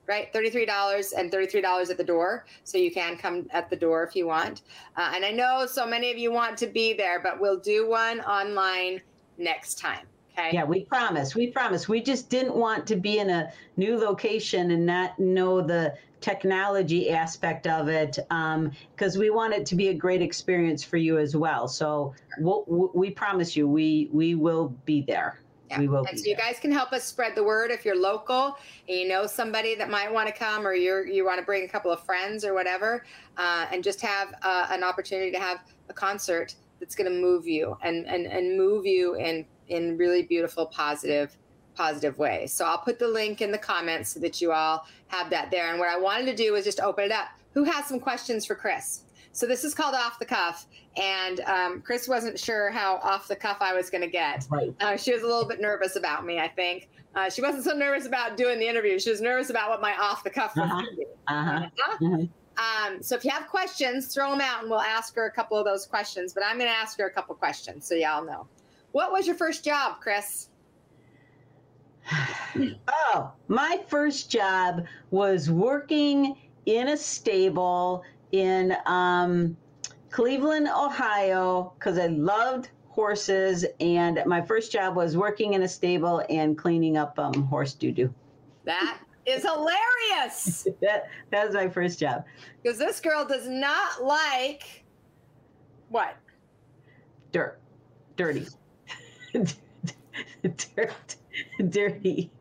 right? 0.08 0.32
$33 0.34 1.14
and 1.18 1.32
$33 1.32 1.90
at 1.90 1.98
the 1.98 2.04
door. 2.04 2.46
So 2.64 2.78
you 2.78 2.92
can 2.92 3.18
come 3.18 3.48
at 3.52 3.70
the 3.70 3.76
door 3.76 4.04
if 4.04 4.16
you 4.16 4.28
want. 4.28 4.62
Uh, 4.96 5.12
and 5.16 5.26
I 5.26 5.32
know 5.32 5.66
so 5.66 5.86
many 5.86 6.12
of 6.12 6.18
you 6.18 6.32
want 6.32 6.58
to 6.60 6.68
be 6.68 6.94
there, 6.94 7.20
but 7.22 7.40
we'll 7.40 7.60
do 7.60 7.90
one 7.90 8.22
online 8.22 9.02
next 9.38 9.78
time. 9.78 10.08
Okay. 10.38 10.52
Yeah, 10.54 10.66
we 10.66 10.86
promise. 10.86 11.34
We 11.34 11.48
promise. 11.48 11.88
We 11.90 12.00
just 12.00 12.30
didn't 12.30 12.56
want 12.56 12.86
to 12.88 12.96
be 12.96 13.18
in 13.18 13.30
a 13.30 13.52
new 13.76 13.98
location 13.98 14.72
and 14.72 14.86
not 14.86 15.18
know 15.18 15.62
the 15.62 15.96
technology 16.22 17.10
aspect 17.10 17.68
of 17.68 17.88
it 17.90 18.18
because 18.28 19.16
um, 19.16 19.20
we 19.20 19.30
want 19.30 19.54
it 19.54 19.66
to 19.68 19.76
be 19.76 19.90
a 19.90 19.94
great 19.94 20.22
experience 20.22 20.84
for 20.84 20.98
you 20.98 21.18
as 21.18 21.36
well. 21.36 21.68
So 21.68 22.14
we'll, 22.40 22.92
we 22.94 23.10
promise 23.10 23.56
you, 23.56 23.68
we 23.68 24.10
we 24.12 24.36
will 24.36 24.70
be 24.86 25.02
there. 25.02 25.40
Yeah. 25.70 25.80
We 25.80 25.88
will. 25.88 26.06
And 26.06 26.18
so 26.18 26.26
you 26.26 26.36
guys 26.36 26.60
can 26.60 26.72
help 26.72 26.94
us 26.94 27.04
spread 27.04 27.36
the 27.36 27.44
word 27.44 27.72
if 27.72 27.84
you're 27.84 28.00
local 28.00 28.58
and 28.88 28.98
you 28.98 29.08
know 29.08 29.28
somebody 29.28 29.76
that 29.76 29.90
might 29.90 30.12
want 30.12 30.28
to 30.28 30.34
come, 30.34 30.66
or 30.66 30.74
you're, 30.74 31.06
you 31.06 31.26
want 31.26 31.40
to 31.40 31.46
bring 31.46 31.66
a 31.66 31.68
couple 31.68 31.92
of 31.92 32.00
friends 32.02 32.46
or 32.46 32.54
whatever, 32.54 33.06
uh, 33.38 33.66
and 33.72 33.84
just 33.84 34.00
have 34.02 34.34
uh, 34.44 34.68
an 34.70 34.84
opportunity 34.84 35.32
to 35.32 35.40
have 35.40 35.60
a 35.90 35.94
concert 35.94 36.56
that's 36.80 36.96
going 36.96 37.12
to 37.12 37.20
move 37.20 37.48
you 37.48 37.78
and 37.82 38.06
and 38.06 38.28
and 38.28 38.58
move 38.58 38.86
you 38.86 39.16
in 39.16 39.46
in 39.68 39.98
really 39.98 40.24
beautiful, 40.24 40.66
positive 40.68 41.36
positive 41.76 42.18
ways. 42.18 42.52
So 42.54 42.66
I'll 42.66 42.80
put 42.80 42.98
the 42.98 43.08
link 43.08 43.42
in 43.42 43.52
the 43.52 43.58
comments 43.58 44.10
so 44.10 44.20
that 44.22 44.42
you 44.42 44.52
all 44.52 44.86
have 45.08 45.30
that 45.30 45.52
there. 45.52 45.70
And 45.70 45.80
what 45.80 45.90
I 45.90 45.98
wanted 45.98 46.26
to 46.26 46.36
do 46.36 46.54
was 46.54 46.66
just 46.66 46.80
open 46.80 47.06
it 47.06 47.12
up. 47.12 47.28
Who 47.54 47.64
has 47.66 47.86
some 47.86 48.00
questions 48.00 48.46
for 48.46 48.56
Kris? 48.56 49.04
So 49.32 49.46
this 49.46 49.64
is 49.64 49.74
called 49.74 49.96
off 49.96 50.20
the 50.20 50.26
cuff, 50.26 50.68
and 50.96 51.42
um, 51.42 51.82
Kris 51.82 52.08
wasn't 52.08 52.40
sure 52.40 52.72
how 52.72 52.98
off 52.98 53.28
the 53.28 53.36
cuff 53.36 53.58
I 53.60 53.74
was 53.74 53.90
going 53.90 54.02
to 54.02 54.10
get. 54.10 54.48
Right. 54.50 54.74
Uh, 54.80 54.98
she 54.98 55.14
was 55.14 55.24
a 55.24 55.28
little 55.28 55.48
bit 55.48 55.62
nervous 55.62 55.96
about 55.96 56.26
me. 56.26 56.40
I 56.40 56.48
think 56.48 56.90
uh, 57.16 57.30
she 57.30 57.42
wasn't 57.42 57.64
so 57.64 57.74
nervous 57.74 58.06
about 58.06 58.38
doing 58.38 58.60
the 58.60 58.68
interview. 58.68 59.00
She 59.00 59.10
was 59.10 59.22
nervous 59.22 59.50
about 59.50 59.70
what 59.70 59.82
my 59.82 59.94
off 59.98 60.24
the 60.24 60.30
cuff 60.30 60.56
was 60.56 60.66
uh-huh. 60.66 60.82
going 60.82 60.86
to 60.86 60.96
be. 60.96 61.06
Uh-huh. 61.28 61.52
Uh-huh. 61.52 61.98
Mm-hmm. 62.02 62.26
Um, 62.58 63.04
so 63.04 63.16
if 63.16 63.24
you 63.24 63.32
have 63.32 63.48
questions, 63.48 64.14
throw 64.14 64.32
them 64.32 64.42
out, 64.42 64.62
and 64.62 64.72
we'll 64.72 64.82
ask 64.82 65.16
her 65.16 65.26
a 65.26 65.32
couple 65.32 65.58
of 65.58 65.66
those 65.66 65.86
questions. 65.86 66.34
But 66.34 66.44
I'm 66.44 66.58
going 66.58 66.70
to 66.70 66.76
ask 66.76 66.98
her 67.00 67.06
a 67.06 67.12
couple 67.12 67.36
questions 67.36 67.88
so 67.88 67.96
y'all 67.96 68.26
know. 68.26 68.48
What 68.92 69.12
was 69.12 69.28
your 69.28 69.36
first 69.36 69.64
job, 69.64 70.00
Kris? 70.02 70.50
oh, 72.88 73.32
my 73.48 73.80
first 73.88 74.32
job 74.32 74.86
was 75.12 75.52
working 75.52 76.36
in 76.66 76.90
a 76.90 76.98
stable 76.98 78.04
in 78.32 78.76
um, 78.86 79.58
Cleveland, 80.10 80.68
Ohio, 80.68 81.74
because 81.78 81.98
I 81.98 82.08
loved 82.08 82.70
horses. 82.88 83.66
And 83.80 84.22
my 84.26 84.42
first 84.42 84.72
job 84.72 84.96
was 84.96 85.16
working 85.16 85.54
in 85.54 85.64
a 85.64 85.68
stable 85.68 86.24
and 86.30 86.58
cleaning 86.58 86.98
up 86.98 87.18
um, 87.20 87.44
horse 87.44 87.74
doo 87.74 87.92
doo. 87.92 88.14
That 88.66 89.00
is 89.26 89.44
hilarious. 89.44 90.68
that 90.82 91.10
that 91.32 91.46
was 91.46 91.56
my 91.56 91.70
first 91.70 92.00
job. 92.00 92.26
Because 92.62 92.78
this 92.78 93.00
girl 93.00 93.26
does 93.26 93.48
not 93.48 94.04
like 94.04 94.84
what? 95.90 96.16
Dirt, 97.32 97.60
dirty, 98.16 98.48
dirt, 99.34 101.16
dirty, 101.70 102.32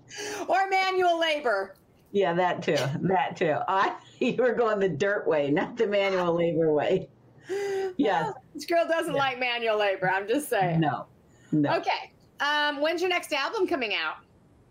or 0.48 0.68
manual 0.70 1.20
labor. 1.20 1.74
Yeah, 2.12 2.32
that 2.34 2.62
too. 2.62 2.76
That 3.02 3.36
too. 3.36 3.56
I 3.68 3.96
you 4.18 4.36
were 4.36 4.54
going 4.54 4.78
the 4.78 4.88
dirt 4.88 5.26
way, 5.26 5.50
not 5.50 5.76
the 5.76 5.86
manual 5.86 6.34
labor 6.34 6.72
way. 6.72 7.08
Yes. 7.98 8.24
Well, 8.24 8.42
this 8.52 8.66
girl 8.66 8.86
doesn't 8.86 9.14
yeah. 9.14 9.18
like 9.18 9.38
manual 9.38 9.78
labor. 9.78 10.10
I'm 10.10 10.28
just 10.28 10.50
saying. 10.50 10.80
No. 10.80 11.06
No. 11.52 11.76
Okay. 11.76 12.12
Um, 12.40 12.82
when's 12.82 13.00
your 13.00 13.08
next 13.08 13.32
album 13.32 13.66
coming 13.66 13.94
out? 13.94 14.16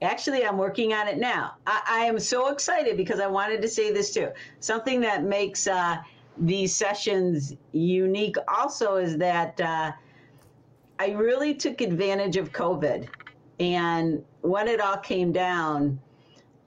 Actually, 0.02 0.46
I'm 0.46 0.58
working 0.58 0.94
on 0.94 1.08
it 1.08 1.18
now. 1.18 1.56
I, 1.66 1.82
I, 1.88 2.06
am 2.06 2.20
so 2.20 2.50
excited 2.50 2.98
because 2.98 3.20
I 3.20 3.28
wanted 3.28 3.62
to 3.64 3.68
say 3.68 3.92
this 3.92 4.14
too. 4.14 4.30
Something 4.60 5.00
that 5.02 5.24
makes 5.24 5.66
uh, 5.66 5.98
these 6.38 6.76
sessions 6.76 7.56
unique 7.72 8.36
also 8.48 8.98
is 8.98 9.18
that 9.18 9.60
uh, 9.62 9.94
I 11.00 11.12
really 11.12 11.56
took 11.56 11.82
advantage 11.82 12.38
of 12.38 12.52
COVID. 12.52 13.08
And 13.60 14.24
when 14.42 14.68
it 14.68 14.82
all 14.82 14.98
came 14.98 15.32
down, 15.32 16.00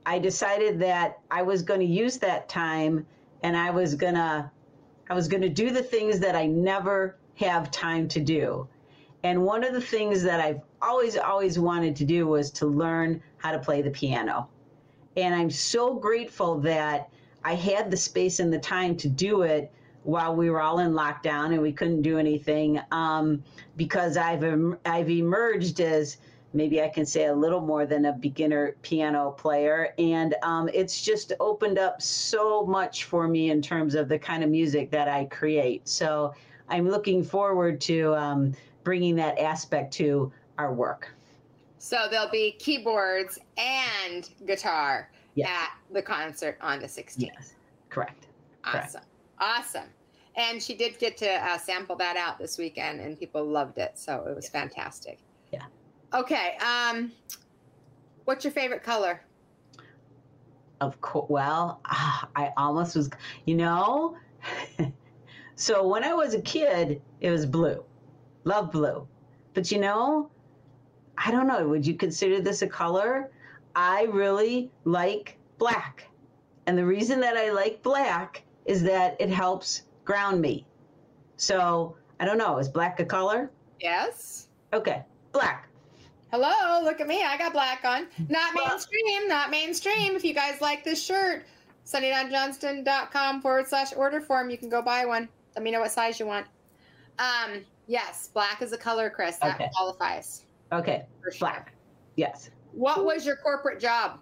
I 0.09 0.19
decided 0.19 0.79
that 0.81 1.19
I 1.31 1.43
was 1.43 1.61
going 1.61 1.81
to 1.81 1.87
use 1.87 2.17
that 2.17 2.49
time 2.49 3.07
and 3.43 3.55
I 3.55 3.69
was 3.69 3.95
going 3.95 4.15
to 4.15 4.51
I 5.11 5.15
was 5.15 5.29
going 5.29 5.43
to 5.43 5.51
do 5.51 5.71
the 5.71 5.83
things 5.83 6.19
that 6.21 6.35
I 6.35 6.47
never 6.47 7.19
have 7.35 7.71
time 7.71 8.09
to 8.09 8.21
do. 8.21 8.67
And 9.23 9.45
one 9.45 9.65
of 9.65 9.75
the 9.75 9.83
things 9.83 10.23
that 10.23 10.41
I've 10.41 10.63
always 10.81 11.19
always 11.19 11.59
wanted 11.59 11.95
to 11.97 12.07
do 12.07 12.27
was 12.27 12.51
to 12.53 12.67
learn 12.67 13.23
how 13.37 13.53
to 13.53 13.59
play 13.59 13.83
the 13.83 13.91
piano. 13.91 14.49
And 15.19 15.35
I'm 15.35 15.51
so 15.51 15.95
grateful 15.97 16.59
that 16.61 17.11
I 17.45 17.53
had 17.53 17.91
the 17.91 17.97
space 17.99 18.41
and 18.41 18.51
the 18.51 18.59
time 18.59 18.97
to 18.97 19.11
do 19.11 19.43
it 19.43 19.71
while 20.05 20.35
we 20.35 20.49
were 20.49 20.63
all 20.63 20.79
in 20.79 20.93
lockdown 20.93 21.53
and 21.53 21.61
we 21.61 21.73
couldn't 21.73 22.01
do 22.01 22.17
anything 22.17 22.81
um, 22.93 23.45
because 23.77 24.17
I've 24.17 24.43
I've 24.87 25.11
emerged 25.11 25.83
as 25.83 26.17
maybe 26.53 26.83
I 26.83 26.89
can 26.89 27.05
say 27.05 27.27
a 27.27 27.35
little 27.35 27.61
more 27.61 27.87
than 27.87 28.07
a 28.07 28.13
beginner 28.13 28.77
piano 28.83 29.33
player. 29.33 29.95
And 29.99 30.35
um, 30.43 30.69
it's 30.73 31.03
just 31.03 31.33
opened 31.41 31.79
up 31.79 32.01
so 32.01 32.65
much 32.65 33.05
for 33.05 33.29
me 33.29 33.51
in 33.51 33.61
terms 33.61 33.95
of 33.95 34.09
the 34.09 34.19
kind 34.19 34.43
of 34.43 34.51
music 34.51 34.91
that 34.91 35.09
I 35.09 35.27
create. 35.27 35.89
So 35.89 36.35
I'm 36.69 36.89
looking 36.89 37.23
forward 37.23 37.81
to 37.83 38.15
um, 38.15 38.55
bringing 38.83 39.15
that 39.17 39.39
aspect 39.39 39.93
to 39.95 40.33
our 40.59 40.73
work. 40.73 41.11
So 41.79 42.09
there'll 42.11 42.31
be 42.31 42.53
keyboards 42.59 43.39
and 43.57 44.29
guitar 44.47 45.11
yes. 45.35 45.49
at 45.49 45.71
the 45.93 46.03
concert 46.03 46.59
on 46.61 46.81
the 46.81 46.87
16th. 46.87 47.15
Yes, 47.19 47.55
correct. 47.89 48.27
Awesome. 48.65 48.81
Correct. 48.81 49.07
Awesome. 49.41 49.89
And 50.37 50.63
she 50.63 50.75
did 50.75 50.99
get 50.99 51.17
to 51.19 51.31
uh, 51.31 51.59
sample 51.59 51.97
that 51.97 52.17
out 52.17 52.39
this 52.39 52.59
weekend, 52.59 53.01
and 53.01 53.19
people 53.19 53.45
loved 53.45 53.79
it. 53.79 53.99
So 53.99 54.25
it 54.29 54.35
was 54.35 54.49
fantastic. 54.49 55.19
Yeah. 55.53 55.63
Okay. 56.15 56.57
Um, 56.59 57.13
what's 58.25 58.45
your 58.45 58.53
favorite 58.53 58.83
color? 58.83 59.23
Of 60.81 61.01
course. 61.01 61.27
Well, 61.29 61.81
I 61.85 62.53
almost 62.57 62.97
was. 62.97 63.11
You 63.47 63.57
know. 63.57 64.17
so 65.55 65.87
when 65.87 66.05
I 66.05 66.15
was 66.15 66.35
a 66.35 66.41
kid, 66.41 67.03
it 67.21 67.31
was 67.31 67.47
blue. 67.47 67.83
Love 68.45 68.71
blue. 68.73 69.07
But 69.55 69.71
you 69.71 69.79
know, 69.79 70.31
I 71.17 71.31
don't 71.31 71.47
know. 71.47 71.67
Would 71.69 71.87
you 71.87 71.95
consider 71.95 72.41
this 72.41 72.63
a 72.63 72.69
color? 72.69 73.31
I 73.75 74.05
really 74.05 74.71
like 74.85 75.37
black. 75.59 76.09
And 76.67 76.79
the 76.79 76.85
reason 76.85 77.21
that 77.21 77.37
I 77.37 77.51
like 77.51 77.83
black 77.83 78.45
is 78.67 78.83
that 78.85 79.17
it 79.19 79.31
helps 79.31 79.83
ground 80.05 80.41
me. 80.41 80.67
So 81.37 81.97
I 82.21 82.25
don't 82.25 82.39
know. 82.39 82.59
Is 82.59 82.69
black 82.69 83.01
a 83.01 83.05
color? 83.05 83.51
Yes. 83.81 84.49
Okay, 84.73 85.03
black. 85.33 85.68
Hello, 86.31 86.83
look 86.85 87.01
at 87.01 87.07
me. 87.09 87.23
I 87.25 87.39
got 87.39 87.53
black 87.53 87.85
on. 87.85 88.07
Not 88.29 88.55
mainstream, 88.55 89.29
not 89.29 89.51
mainstream. 89.51 90.15
If 90.15 90.25
you 90.25 90.35
guys 90.35 90.61
like 90.61 90.85
this 90.85 91.03
shirt, 91.03 91.47
sunnydawnjohnston.com 91.87 93.41
forward 93.41 93.67
slash 93.67 93.95
order 93.97 94.21
form. 94.21 94.51
You 94.51 94.59
can 94.59 94.69
go 94.69 94.83
buy 94.83 95.07
one. 95.07 95.29
Let 95.57 95.63
me 95.63 95.71
know 95.71 95.81
what 95.81 95.91
size 95.91 96.21
you 96.21 96.27
want. 96.27 96.47
Um, 97.19 97.65
yes, 97.87 98.29
black 98.33 98.61
is 98.63 98.73
a 98.73 98.79
color, 98.79 99.09
Kris. 99.11 99.37
That 99.39 99.55
Okay. 99.55 99.71
qualifies. 99.75 100.45
Okay, 100.71 101.07
For 101.23 101.31
sure. 101.31 101.39
black. 101.49 101.73
Yes. 102.17 102.51
What 102.73 103.05
was 103.07 103.25
your 103.25 103.37
corporate 103.37 103.81
job? 103.81 104.21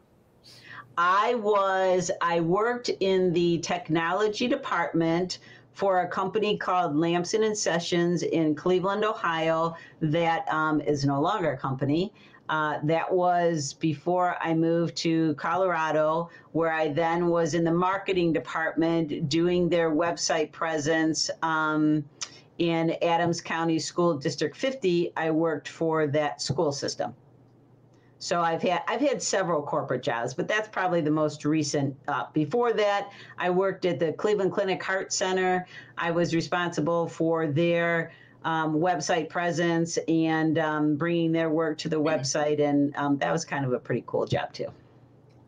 I 0.96 1.34
was, 1.34 2.10
I 2.22 2.40
worked 2.40 2.88
in 3.00 3.32
the 3.32 3.58
technology 3.58 4.46
department 4.46 5.40
for 5.76 6.00
a 6.00 6.08
company 6.08 6.56
called 6.56 6.96
Lamson 6.96 7.42
and 7.42 7.56
Sessions 7.56 8.22
in 8.22 8.54
Cleveland, 8.54 9.04
Ohio, 9.04 9.76
that 10.00 10.48
um, 10.50 10.80
is 10.80 11.04
no 11.04 11.20
longer 11.20 11.52
a 11.52 11.56
company. 11.58 12.14
Uh, 12.48 12.78
that 12.84 13.12
was 13.12 13.74
before 13.74 14.36
I 14.40 14.54
moved 14.54 14.96
to 14.98 15.34
Colorado, 15.34 16.30
where 16.52 16.72
I 16.72 16.88
then 16.88 17.26
was 17.26 17.52
in 17.52 17.62
the 17.62 17.72
marketing 17.72 18.32
department 18.32 19.28
doing 19.28 19.68
their 19.68 19.90
website 19.90 20.50
presence. 20.50 21.30
Um, 21.42 22.04
in 22.58 22.96
Adams 23.02 23.42
County 23.42 23.78
School 23.78 24.16
District 24.16 24.56
50, 24.56 25.12
I 25.14 25.30
worked 25.30 25.68
for 25.68 26.06
that 26.06 26.40
school 26.40 26.72
system. 26.72 27.14
So 28.18 28.40
I've 28.40 28.62
had 28.62 28.82
I've 28.88 29.00
had 29.00 29.22
several 29.22 29.62
corporate 29.62 30.02
jobs, 30.02 30.32
but 30.32 30.48
that's 30.48 30.68
probably 30.68 31.00
the 31.00 31.10
most 31.10 31.44
recent. 31.44 31.94
Uh, 32.08 32.24
before 32.32 32.72
that, 32.72 33.12
I 33.38 33.50
worked 33.50 33.84
at 33.84 33.98
the 33.98 34.12
Cleveland 34.12 34.52
Clinic 34.52 34.82
Heart 34.82 35.12
Center. 35.12 35.66
I 35.98 36.10
was 36.10 36.34
responsible 36.34 37.08
for 37.08 37.46
their 37.46 38.12
um, 38.44 38.76
website 38.76 39.28
presence 39.28 39.98
and 40.08 40.58
um, 40.58 40.96
bringing 40.96 41.32
their 41.32 41.50
work 41.50 41.76
to 41.78 41.88
the 41.88 42.00
website, 42.00 42.60
and 42.60 42.96
um, 42.96 43.18
that 43.18 43.32
was 43.32 43.44
kind 43.44 43.64
of 43.64 43.72
a 43.72 43.78
pretty 43.78 44.04
cool 44.06 44.26
job 44.26 44.52
too. 44.52 44.68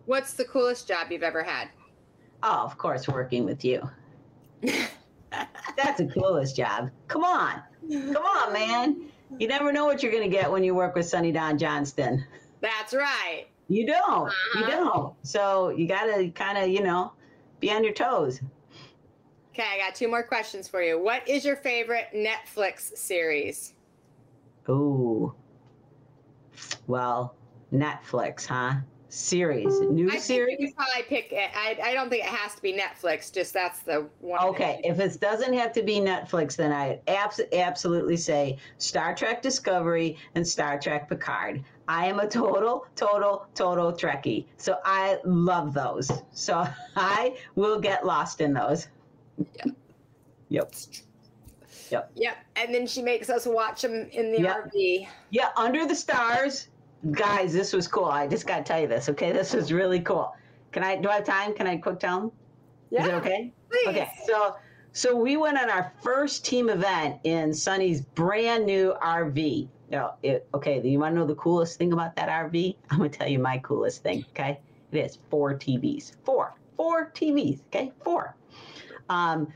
What's 0.05 0.35
the 0.35 0.45
coolest 0.45 0.89
job 0.89 1.11
you've 1.11 1.23
ever 1.23 1.43
had? 1.43 1.69
Oh, 2.43 2.65
of 2.65 2.77
course, 2.77 3.09
working 3.09 3.45
with 3.45 3.65
you. 3.65 3.89
That's 4.63 5.99
the 5.99 6.11
coolest 6.13 6.57
job. 6.57 6.91
Come 7.07 7.25
on, 7.25 7.63
come 7.91 8.25
on, 8.25 8.53
man. 8.53 9.05
You 9.39 9.47
never 9.47 9.73
know 9.73 9.85
what 9.85 10.03
you're 10.03 10.13
going 10.13 10.29
to 10.29 10.35
get 10.35 10.51
when 10.51 10.65
you 10.65 10.75
work 10.75 10.95
with 10.95 11.07
Sunny 11.07 11.33
Dawn 11.33 11.59
Johnston. 11.59 12.25
That's 12.61 12.95
right. 12.95 13.47
You 13.69 13.87
don't. 13.87 14.33
You 14.55 14.65
Uh-huh. 14.65 14.71
don't. 14.71 15.15
So 15.23 15.69
you 15.71 15.87
got 15.87 16.05
to 16.07 16.29
kind 16.31 16.59
of, 16.59 16.69
you 16.69 16.83
know, 16.83 17.13
be 17.61 17.71
on 17.71 17.85
your 17.85 17.93
toes. 17.93 18.41
Okay, 19.53 19.67
I 19.75 19.79
got 19.79 19.95
two 19.95 20.09
more 20.09 20.23
questions 20.23 20.69
for 20.69 20.83
you. 20.83 20.99
What 21.03 21.29
is 21.29 21.45
your 21.45 21.57
favorite 21.57 22.07
Netflix 22.15 22.97
series? 22.97 23.75
Ooh. 24.69 25.35
Well, 26.87 27.35
Netflix, 27.73 28.47
huh? 28.47 28.75
Series, 29.11 29.81
new 29.81 30.09
I 30.09 30.13
think 30.13 30.23
series. 30.23 30.57
you 30.61 30.73
probably 30.75 31.03
pick 31.05 31.33
it. 31.33 31.51
I, 31.57 31.79
I 31.83 31.95
don't 31.95 32.11
think 32.11 32.25
it 32.25 32.29
has 32.31 32.55
to 32.57 32.61
be 32.61 32.75
Netflix. 32.75 33.33
Just 33.33 33.55
that's 33.55 33.81
the 33.81 34.07
one. 34.21 34.39
Okay, 34.49 34.83
if 34.85 35.01
it 35.01 35.19
doesn't 35.19 35.55
have 35.55 35.73
to 35.73 35.83
be 35.83 35.95
Netflix, 35.99 36.57
then 36.57 36.73
I 36.73 37.01
abs- 37.09 37.41
absolutely 37.55 38.19
say 38.19 38.59
Star 38.77 39.15
Trek 39.15 39.41
Discovery 39.41 40.19
and 40.35 40.47
Star 40.47 40.79
Trek 40.79 41.09
Picard. 41.09 41.65
I 41.89 42.07
am 42.07 42.21
a 42.21 42.29
total, 42.29 42.87
total, 42.95 43.47
total 43.55 43.93
Trekkie. 43.93 44.45
So 44.59 44.79
I 44.85 45.19
love 45.25 45.73
those. 45.73 46.11
So 46.33 46.67
I 46.97 47.37
will 47.55 47.81
get 47.81 48.05
lost 48.07 48.41
in 48.41 48.53
those. 48.53 48.89
Yeah. 49.57 49.65
Yep. 50.51 50.73
Yep. 51.91 52.13
Yep. 52.15 52.37
And 52.57 52.75
then 52.75 52.87
she 52.87 53.03
makes 53.03 53.31
us 53.31 53.47
watch 53.47 53.83
them 53.83 54.09
in 54.13 54.33
the 54.33 54.43
Yep. 54.43 54.73
RV. 54.75 55.09
Yeah, 55.31 55.49
Under 55.57 55.87
the 55.87 55.95
Stars. 55.95 56.69
Guys, 57.13 57.53
this 57.53 57.73
was 57.73 57.89
cool. 57.89 58.07
I 58.07 58.27
just 58.27 58.47
got 58.47 58.59
to 58.59 58.65
tell 58.65 58.81
you 58.81 58.89
this, 58.89 59.09
okay? 59.09 59.33
This 59.33 59.55
was 59.55 59.73
really 59.73 60.01
cool. 60.01 60.35
Can 60.73 60.83
I, 60.83 60.97
do 60.97 61.09
I 61.09 61.17
have 61.17 61.25
time? 61.25 61.55
Can 61.55 61.67
I 61.67 61.77
quick 61.77 62.01
tell 62.01 62.21
them? 62.21 62.33
Yeah. 62.91 63.03
Is 63.03 63.09
it 63.09 63.15
okay? 63.15 63.53
Please. 63.71 63.89
Okay, 63.89 64.11
so 64.27 64.57
so 64.93 65.15
we 65.15 65.37
went 65.37 65.59
on 65.59 65.71
our 65.71 65.93
first 66.03 66.45
team 66.45 66.71
event 66.71 67.21
in 67.25 67.53
Sunny's 67.55 68.01
brand 68.01 68.67
new 68.67 68.95
RV. 69.03 69.69
Now, 69.91 70.17
it, 70.23 70.47
okay, 70.53 70.87
you 70.87 70.99
want 70.99 71.15
to 71.15 71.21
know 71.21 71.27
the 71.27 71.35
coolest 71.35 71.79
thing 71.79 71.93
about 71.93 72.15
that 72.17 72.29
RV? 72.29 72.77
I'm 72.91 72.99
gonna 72.99 73.11
tell 73.11 73.29
you 73.29 73.39
my 73.39 73.59
coolest 73.59 74.03
thing. 74.03 74.25
Okay, 74.31 74.61
it 74.93 74.99
is 74.99 75.19
four 75.31 75.55
TVs. 75.55 76.13
Four, 76.25 76.55
four 76.77 77.11
TVs. 77.15 77.61
Okay, 77.69 77.93
four. 78.03 78.37
Um, 79.09 79.53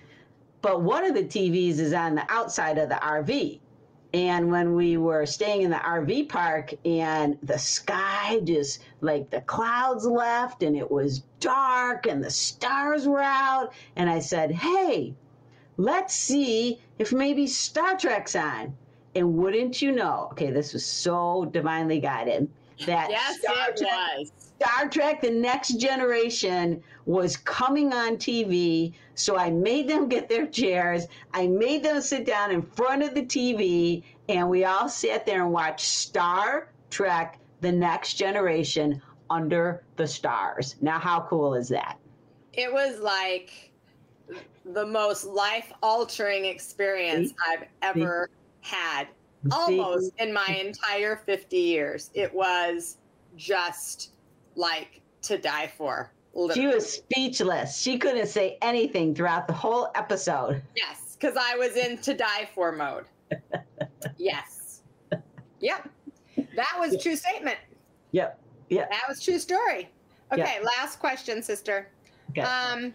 but 0.62 0.82
one 0.82 1.04
of 1.04 1.14
the 1.14 1.24
TVs 1.24 1.78
is 1.78 1.92
on 1.92 2.14
the 2.14 2.24
outside 2.30 2.78
of 2.78 2.88
the 2.88 2.94
RV. 2.94 3.58
And 4.14 4.50
when 4.50 4.74
we 4.74 4.98
were 4.98 5.24
staying 5.24 5.62
in 5.62 5.70
the 5.70 5.78
RV 5.78 6.28
park 6.28 6.74
and 6.84 7.38
the 7.42 7.58
sky 7.58 8.40
just 8.44 8.84
like 9.00 9.30
the 9.30 9.40
clouds 9.40 10.04
left 10.04 10.62
and 10.62 10.76
it 10.76 10.90
was 10.90 11.20
dark 11.40 12.06
and 12.06 12.22
the 12.22 12.30
stars 12.30 13.08
were 13.08 13.22
out, 13.22 13.72
and 13.96 14.10
I 14.10 14.18
said, 14.18 14.52
Hey, 14.52 15.14
let's 15.78 16.14
see 16.14 16.80
if 16.98 17.12
maybe 17.12 17.46
Star 17.46 17.96
Trek's 17.96 18.36
on. 18.36 18.76
And 19.14 19.36
wouldn't 19.36 19.82
you 19.82 19.92
know, 19.92 20.28
okay, 20.32 20.50
this 20.50 20.72
was 20.72 20.84
so 20.84 21.44
divinely 21.52 22.00
guided 22.00 22.48
that 22.86 23.10
Yes, 23.10 23.40
Star 23.40 23.70
it 23.70 23.76
Trek 23.76 23.90
was. 24.18 24.32
Star 24.38 24.88
Trek 24.88 25.20
The 25.20 25.30
Next 25.30 25.74
Generation 25.78 26.82
was 27.04 27.36
coming 27.36 27.92
on 27.92 28.16
TV. 28.16 28.94
So 29.14 29.36
I 29.36 29.50
made 29.50 29.88
them 29.88 30.08
get 30.08 30.28
their 30.28 30.46
chairs. 30.46 31.06
I 31.34 31.46
made 31.46 31.82
them 31.82 32.00
sit 32.00 32.24
down 32.24 32.50
in 32.50 32.62
front 32.62 33.02
of 33.02 33.14
the 33.14 33.22
TV, 33.22 34.02
and 34.28 34.48
we 34.48 34.64
all 34.64 34.88
sat 34.88 35.26
there 35.26 35.42
and 35.42 35.52
watched 35.52 35.86
Star 35.86 36.70
Trek 36.90 37.38
The 37.60 37.72
Next 37.72 38.14
Generation 38.14 39.02
under 39.30 39.82
the 39.96 40.06
stars. 40.06 40.76
Now, 40.80 40.98
how 40.98 41.26
cool 41.28 41.54
is 41.54 41.68
that? 41.68 41.98
It 42.52 42.72
was 42.72 43.00
like 43.00 43.72
the 44.64 44.86
most 44.86 45.24
life 45.24 45.72
altering 45.82 46.44
experience 46.44 47.32
I've 47.48 47.66
ever 47.82 48.30
had. 48.62 49.08
Almost 49.50 50.12
in 50.18 50.32
my 50.32 50.46
entire 50.64 51.16
50 51.16 51.56
years. 51.56 52.10
It 52.14 52.32
was 52.32 52.98
just 53.36 54.12
like 54.54 55.00
to 55.22 55.36
die 55.36 55.70
for. 55.76 56.12
She 56.54 56.66
was 56.66 56.90
speechless. 56.90 57.78
She 57.78 57.98
couldn't 57.98 58.28
say 58.28 58.56
anything 58.62 59.14
throughout 59.14 59.46
the 59.46 59.52
whole 59.52 59.90
episode. 59.94 60.62
Yes, 60.76 61.16
because 61.18 61.36
I 61.38 61.56
was 61.56 61.76
in 61.76 61.98
to 61.98 62.14
die 62.14 62.48
for 62.54 62.72
mode. 62.72 63.04
yes. 64.16 64.82
Yep. 65.60 65.88
That 66.56 66.76
was 66.78 67.02
true 67.02 67.16
statement. 67.16 67.58
Yep. 68.12 68.38
Yep. 68.70 68.90
That 68.90 69.02
was 69.08 69.22
true 69.22 69.38
story. 69.38 69.90
Okay, 70.32 70.58
Yeah. 70.60 70.66
last 70.78 70.98
question, 70.98 71.42
sister. 71.42 71.88
Okay. 72.30 72.40
Um, 72.40 72.94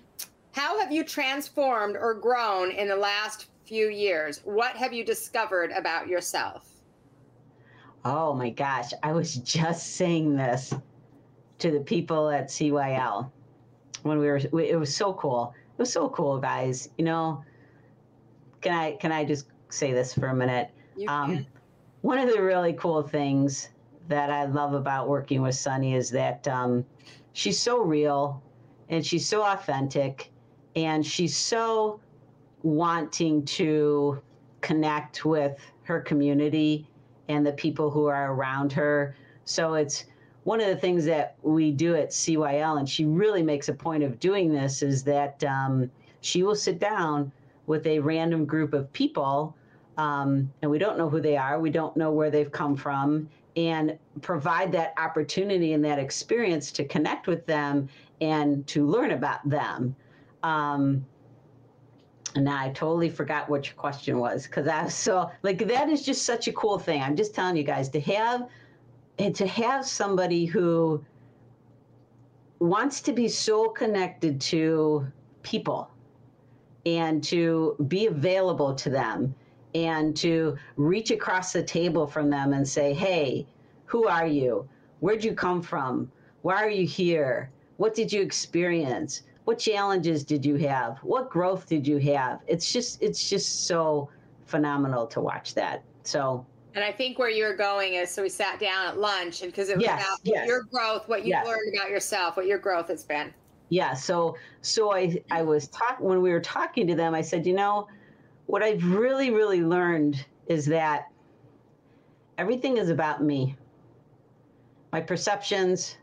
how 0.53 0.79
have 0.79 0.91
you 0.91 1.03
transformed 1.03 1.95
or 1.95 2.15
grown 2.15 2.71
in 2.71 2.87
the 2.87 2.95
last 2.95 3.47
few 3.67 3.89
years? 3.89 4.41
What 4.45 4.75
have 4.77 4.93
you 4.93 5.03
discovered 5.03 5.71
about 5.71 6.07
yourself? 6.07 6.69
Oh 8.05 8.33
my 8.33 8.49
gosh, 8.49 8.91
I 9.03 9.11
was 9.11 9.35
just 9.37 9.95
saying 9.95 10.35
this 10.35 10.73
to 11.59 11.71
the 11.71 11.79
people 11.81 12.29
at 12.29 12.47
CYL 12.47 13.29
when 14.03 14.19
we 14.19 14.27
were 14.27 14.39
we- 14.51 14.69
it 14.69 14.79
was 14.79 14.95
so 14.95 15.13
cool. 15.13 15.53
It 15.77 15.81
was 15.81 15.91
so 15.91 16.09
cool, 16.09 16.39
guys. 16.39 16.89
You 16.97 17.05
know, 17.05 17.43
can 18.61 18.73
I 18.73 18.91
can 18.93 19.11
I 19.11 19.25
just 19.25 19.47
say 19.69 19.91
this 19.91 20.13
for 20.13 20.27
a 20.27 20.35
minute? 20.35 20.69
You 20.95 21.09
Um, 21.09 21.35
can. 21.35 21.47
one 22.01 22.19
of 22.19 22.29
the 22.33 22.41
really 22.41 22.73
cool 22.73 23.03
things 23.03 23.69
that 24.07 24.29
I 24.29 24.45
love 24.45 24.73
about 24.73 25.09
working 25.09 25.41
with 25.41 25.55
Sunny 25.55 25.93
is 25.93 26.09
that 26.11 26.47
um, 26.47 26.85
she's 27.33 27.59
so 27.59 27.81
real 27.81 28.41
and 28.89 29.05
she's 29.05 29.27
so 29.27 29.43
authentic 29.43 30.31
and 30.77 31.05
she's 31.05 31.35
so 31.35 31.99
wanting 32.63 33.45
to 33.45 34.21
connect 34.61 35.25
with 35.25 35.57
her 35.83 36.01
community 36.01 36.87
and 37.29 37.45
the 37.45 37.53
people 37.53 37.89
who 37.89 38.05
are 38.07 38.33
around 38.33 38.71
her. 38.73 39.15
So 39.45 39.75
it's 39.75 40.05
one 40.43 40.61
of 40.61 40.67
the 40.67 40.77
things 40.77 41.03
that 41.05 41.35
we 41.41 41.71
do 41.71 41.95
at 41.95 42.09
CYL, 42.09 42.79
and 42.79 42.87
she 42.87 43.05
really 43.05 43.43
makes 43.43 43.67
a 43.67 43.73
point 43.73 44.03
of 44.03 44.19
doing 44.19 44.53
this, 44.53 44.81
is 44.81 45.03
that 45.03 45.43
um, 45.43 45.91
she 46.21 46.43
will 46.43 46.55
sit 46.55 46.79
down 46.79 47.31
with 47.65 47.85
a 47.85 47.99
random 47.99 48.45
group 48.45 48.73
of 48.73 48.91
people, 48.93 49.55
um, 49.97 50.49
and 50.61 50.71
we 50.71 50.77
don't 50.77 50.97
know 50.97 51.09
who 51.09 51.19
they 51.19 51.35
are, 51.35 51.59
we 51.59 51.69
don't 51.69 51.97
know 51.97 52.11
where 52.11 52.31
they've 52.31 52.51
come 52.51 52.77
from, 52.77 53.27
and 53.57 53.97
provide 54.21 54.71
that 54.71 54.93
opportunity 54.97 55.73
and 55.73 55.83
that 55.83 55.99
experience 55.99 56.71
to 56.71 56.85
connect 56.85 57.27
with 57.27 57.45
them 57.45 57.89
and 58.21 58.65
to 58.67 58.85
learn 58.85 59.11
about 59.11 59.47
them. 59.49 59.95
Um, 60.43 61.05
And 62.37 62.47
I 62.47 62.69
totally 62.69 63.09
forgot 63.09 63.49
what 63.49 63.65
your 63.65 63.73
question 63.73 64.19
was 64.19 64.45
because 64.45 64.67
I 64.67 64.83
was 64.83 64.93
so 64.93 65.31
like 65.41 65.67
that 65.67 65.89
is 65.89 66.05
just 66.05 66.23
such 66.23 66.47
a 66.47 66.53
cool 66.53 66.77
thing. 66.77 67.01
I'm 67.01 67.15
just 67.15 67.33
telling 67.33 67.57
you 67.57 67.63
guys 67.63 67.89
to 67.89 67.99
have 68.01 68.47
and 69.17 69.33
to 69.37 69.47
have 69.47 69.87
somebody 69.87 70.45
who 70.45 71.03
wants 72.59 73.01
to 73.01 73.11
be 73.11 73.27
so 73.27 73.69
connected 73.69 74.39
to 74.41 75.11
people 75.41 75.89
and 76.85 77.23
to 77.23 77.75
be 77.87 78.05
available 78.05 78.75
to 78.75 78.91
them 78.91 79.33
and 79.73 80.15
to 80.17 80.57
reach 80.75 81.09
across 81.09 81.53
the 81.53 81.63
table 81.63 82.05
from 82.05 82.29
them 82.29 82.53
and 82.53 82.67
say, 82.67 82.93
Hey, 82.93 83.47
who 83.85 84.07
are 84.07 84.27
you? 84.27 84.69
Where'd 84.99 85.23
you 85.23 85.33
come 85.33 85.63
from? 85.63 86.11
Why 86.43 86.57
are 86.57 86.69
you 86.69 86.85
here? 86.85 87.49
What 87.77 87.95
did 87.95 88.13
you 88.13 88.21
experience? 88.21 89.23
What 89.47 89.59
challenges 89.59 90.25
did 90.25 90.45
you 90.45 90.55
have? 90.55 90.97
What 91.03 91.29
growth 91.29 91.69
did 91.69 91.87
you 91.87 91.99
have? 91.99 92.41
It's 92.47 92.69
just 92.73 93.01
it's 93.01 93.29
just 93.29 93.65
so 93.65 94.09
phenomenal 94.45 95.07
to 95.07 95.21
watch 95.21 95.53
that. 95.53 95.85
So 96.03 96.45
and 96.75 96.83
I 96.83 96.91
think 96.91 97.17
where 97.17 97.29
you're 97.29 97.55
going 97.55 97.93
is 97.93 98.11
so 98.11 98.23
we 98.23 98.27
sat 98.27 98.59
down 98.59 98.87
at 98.87 98.97
lunch 98.97 99.43
and 99.43 99.49
because 99.49 99.69
it 99.69 99.77
was 99.77 99.85
yes, 99.85 100.03
about 100.03 100.19
yes. 100.23 100.49
your 100.49 100.63
growth, 100.63 101.07
what 101.07 101.19
you've 101.19 101.29
yes. 101.29 101.47
learned 101.47 101.73
about 101.73 101.89
yourself, 101.89 102.35
what 102.35 102.45
your 102.45 102.57
growth 102.57 102.89
has 102.89 103.05
been. 103.05 103.33
Yeah. 103.69 103.93
So 103.93 104.35
so 104.63 104.91
I 104.91 105.23
I 105.31 105.43
was 105.43 105.69
talking 105.69 106.05
when 106.05 106.21
we 106.21 106.31
were 106.31 106.41
talking 106.41 106.85
to 106.85 106.93
them, 106.93 107.15
I 107.15 107.21
said, 107.21 107.47
you 107.47 107.53
know, 107.53 107.87
what 108.47 108.61
I've 108.61 108.83
really, 108.83 109.29
really 109.29 109.61
learned 109.61 110.25
is 110.47 110.65
that 110.65 111.07
everything 112.37 112.75
is 112.75 112.89
about 112.89 113.23
me. 113.23 113.55
My 114.91 114.99
perceptions, 114.99 115.95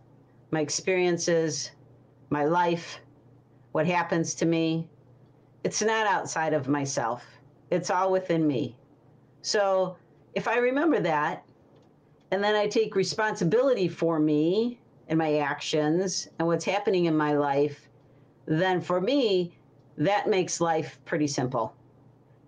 my 0.51 0.61
experiences, 0.61 1.73
my 2.31 2.47
life, 2.47 3.01
what 3.75 3.89
happens 3.89 4.35
to 4.35 4.47
me. 4.47 4.87
It's 5.65 5.83
not 5.83 6.07
outside 6.07 6.55
of 6.55 6.69
myself. 6.69 7.25
It's 7.73 7.91
all 7.91 8.13
within 8.13 8.47
me. 8.47 8.77
So 9.43 9.97
if 10.37 10.47
I 10.47 10.59
remember 10.59 11.01
that, 11.01 11.43
and 12.31 12.43
then 12.43 12.55
I 12.55 12.69
take 12.69 12.95
responsibility 12.95 13.89
for 13.89 14.21
me 14.21 14.79
and 15.09 15.19
my 15.19 15.39
actions 15.39 16.29
and 16.39 16.47
what's 16.47 16.65
happening 16.65 17.07
in 17.07 17.17
my 17.17 17.33
life, 17.33 17.89
then 18.47 18.81
for 18.81 19.01
me, 19.01 19.59
that 19.99 20.29
makes 20.29 20.61
life 20.61 21.01
pretty 21.05 21.27
simple 21.27 21.75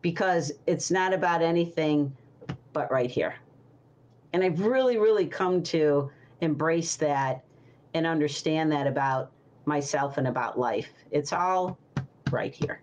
because 0.03 0.53
it's 0.69 0.93
not 0.93 1.13
about 1.13 1.43
anything 1.43 2.17
but 2.73 2.89
right 2.93 3.11
here. 3.11 3.35
And 4.33 4.45
I've 4.45 4.61
really, 4.61 4.97
really 4.97 5.27
come 5.27 5.61
to 5.65 6.09
embrace 6.41 6.95
that 6.97 7.43
and 7.95 8.07
understand 8.07 8.71
that 8.71 8.87
about 8.87 9.33
myself 9.67 10.17
and 10.17 10.29
about 10.29 10.59
life. 10.59 10.89
It's 11.11 11.33
all 11.33 11.79
right 12.31 12.55
here. 12.55 12.81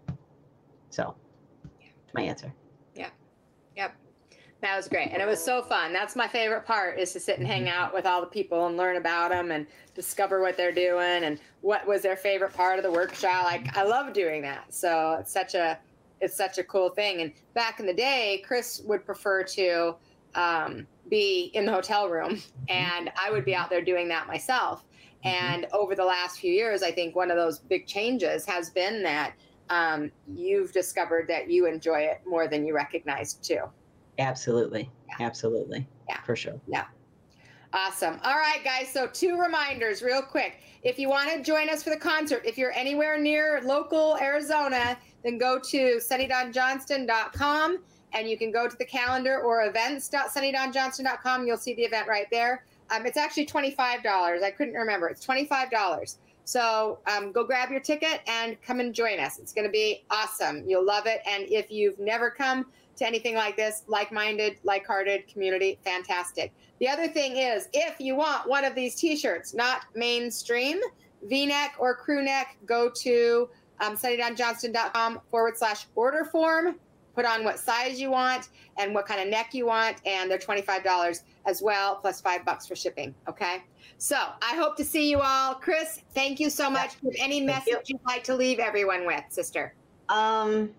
So, 0.90 1.16
my 2.14 2.22
answer. 2.22 2.54
Yeah. 2.94 3.10
Yep. 3.76 3.96
That 4.62 4.78
was 4.78 4.88
great. 4.88 5.10
And 5.12 5.22
it 5.22 5.28
was 5.28 5.44
so 5.44 5.62
fun. 5.62 5.92
That's 5.92 6.16
my 6.16 6.28
favorite 6.28 6.66
part 6.66 7.00
is 7.00 7.12
to 7.14 7.20
sit 7.20 7.40
and 7.40 7.48
hang 7.48 7.68
out 7.68 7.94
with 7.94 8.06
all 8.06 8.22
the 8.22 8.28
people 8.28 8.68
and 8.68 8.78
learn 8.78 8.98
about 8.98 9.32
them 9.32 9.52
and 9.52 9.66
discover 9.96 10.42
what 10.42 10.56
they're 10.56 10.72
doing 10.72 11.24
and 11.24 11.40
what 11.62 11.86
was 11.88 12.02
their 12.02 12.16
favorite 12.16 12.54
part 12.54 12.78
of 12.78 12.84
the 12.84 12.92
workshop. 12.92 13.46
Like 13.46 13.76
I 13.76 13.84
love 13.84 14.14
doing 14.14 14.42
that. 14.44 14.74
So 14.74 15.18
it's 15.20 15.34
such 15.34 15.56
a 15.56 15.80
it's 16.22 16.36
such 16.36 16.58
a 16.58 16.64
cool 16.64 16.90
thing. 16.90 17.22
And 17.22 17.34
back 17.54 17.82
in 17.82 17.86
the 17.86 17.94
day, 17.94 18.42
Kris 18.46 18.82
would 18.86 19.06
prefer 19.06 19.44
to 19.44 19.96
um, 20.36 20.88
be 21.10 21.52
in 21.54 21.66
the 21.66 21.72
hotel 21.72 22.08
room 22.08 22.42
and 22.70 23.12
I 23.22 23.32
would 23.32 23.44
be 23.44 23.56
out 23.56 23.70
there 23.70 23.82
doing 23.82 24.08
that 24.10 24.28
myself. 24.28 24.86
And 25.24 25.68
over 25.72 25.96
the 25.96 26.06
last 26.06 26.40
few 26.40 26.52
years, 26.52 26.84
I 26.84 26.92
think 26.92 27.16
one 27.16 27.32
of 27.32 27.38
those 27.38 27.60
big 27.60 27.88
changes 27.88 28.46
has 28.46 28.70
been 28.70 29.04
that 29.04 29.34
um, 29.70 30.12
you've 30.28 30.72
discovered 30.74 31.28
that 31.30 31.50
you 31.50 31.66
enjoy 31.66 32.02
it 32.02 32.22
more 32.26 32.48
than 32.48 32.66
you 32.66 32.76
recognize 32.76 33.36
too. 33.36 33.62
Absolutely. 34.20 34.90
Yeah. 35.08 35.26
Absolutely. 35.26 35.88
Yeah. 36.10 36.22
For 36.24 36.36
sure. 36.36 36.60
Yeah. 36.68 36.86
Awesome. 37.74 38.20
All 38.24 38.38
right, 38.38 38.64
guys. 38.64 38.90
So, 38.90 39.08
two 39.08 39.40
reminders, 39.40 40.04
real 40.04 40.22
quick. 40.22 40.62
If 40.84 41.00
you 41.00 41.10
want 41.10 41.32
to 41.32 41.42
join 41.42 41.70
us 41.70 41.82
for 41.82 41.90
the 41.90 41.98
concert, 41.98 42.44
if 42.46 42.56
you're 42.58 42.74
anywhere 42.74 43.18
near 43.18 43.62
local 43.64 44.18
Arizona, 44.22 44.98
then 45.24 45.40
go 45.40 45.58
to 45.58 46.00
sunnydawnjohnston.com 46.00 47.80
and 48.12 48.30
you 48.30 48.38
can 48.38 48.52
go 48.52 48.68
to 48.68 48.76
the 48.78 48.86
calendar 48.86 49.42
or 49.42 49.66
events.sunnydawnjohnston.com. 49.66 51.48
You'll 51.48 51.58
see 51.58 51.74
the 51.74 51.84
event 51.84 52.08
right 52.08 52.28
there. 52.30 52.66
Um, 52.94 53.06
it's 53.06 53.18
actually 53.18 53.46
$25. 53.46 53.74
I 54.44 54.52
couldn't 54.52 54.76
remember. 54.76 55.08
It's 55.08 55.26
$25. 55.26 56.18
So 56.46 57.00
um, 57.08 57.32
go 57.32 57.44
grab 57.44 57.72
your 57.72 57.80
ticket 57.80 58.22
and 58.28 58.62
come 58.62 58.80
and 58.80 58.94
join 58.94 59.20
us. 59.20 59.40
It's 59.40 59.54
going 59.54 59.66
to 59.66 59.72
be 59.72 60.04
awesome. 60.12 60.64
You'll 60.68 60.86
love 60.86 61.06
it. 61.08 61.22
And 61.28 61.46
if 61.50 61.72
you've 61.72 61.98
never 62.00 62.30
come, 62.30 62.66
to 62.98 63.08
anything 63.08 63.36
like 63.36 63.56
this, 63.56 63.84
like 63.88 64.12
minded, 64.12 64.58
like 64.64 64.86
hearted 64.86 65.28
community, 65.28 65.80
fantastic. 65.84 66.54
The 66.80 66.88
other 66.88 67.08
thing 67.08 67.38
is 67.38 67.68
if 67.74 68.00
you 68.00 68.16
want 68.16 68.48
one 68.48 68.66
of 68.66 68.76
these 68.76 68.96
t 68.96 69.16
shirts, 69.16 69.54
not 69.54 69.82
mainstream, 69.96 70.80
v 71.24 71.46
neck 71.46 71.76
or 71.80 71.96
crew 71.96 72.24
neck, 72.24 72.58
go 72.66 72.90
to 72.90 73.50
um, 73.80 73.96
sunnydawnjohnston.com 73.96 75.22
forward 75.32 75.58
slash 75.58 75.88
order 75.96 76.26
form. 76.26 76.76
Put 77.16 77.26
on 77.26 77.44
what 77.44 77.60
size 77.60 78.02
you 78.02 78.10
want 78.10 78.50
and 78.78 78.94
what 78.94 79.06
kind 79.06 79.22
of 79.22 79.28
neck 79.28 79.54
you 79.54 79.68
want, 79.68 79.98
and 80.06 80.30
they're 80.30 80.40
$25 80.40 81.22
as 81.46 81.62
well, 81.62 81.96
plus 81.96 82.22
five 82.22 82.44
bucks 82.44 82.66
for 82.66 82.76
shipping. 82.76 83.14
Okay. 83.30 83.64
So 83.98 84.16
I 84.16 84.56
hope 84.56 84.76
to 84.78 84.84
see 84.84 85.10
you 85.10 85.20
all. 85.22 85.54
Kris, 85.54 86.02
thank 86.14 86.40
you 86.40 86.50
so 86.50 86.70
much. 86.70 86.96
Yeah. 87.02 87.24
Any 87.24 87.42
message 87.42 87.88
you. 87.88 87.98
you'd 88.00 88.06
like 88.06 88.24
to 88.26 88.36
leave 88.36 88.60
everyone 88.60 89.06
with, 89.06 89.24
sister? 89.30 89.76
Um, 90.10 90.72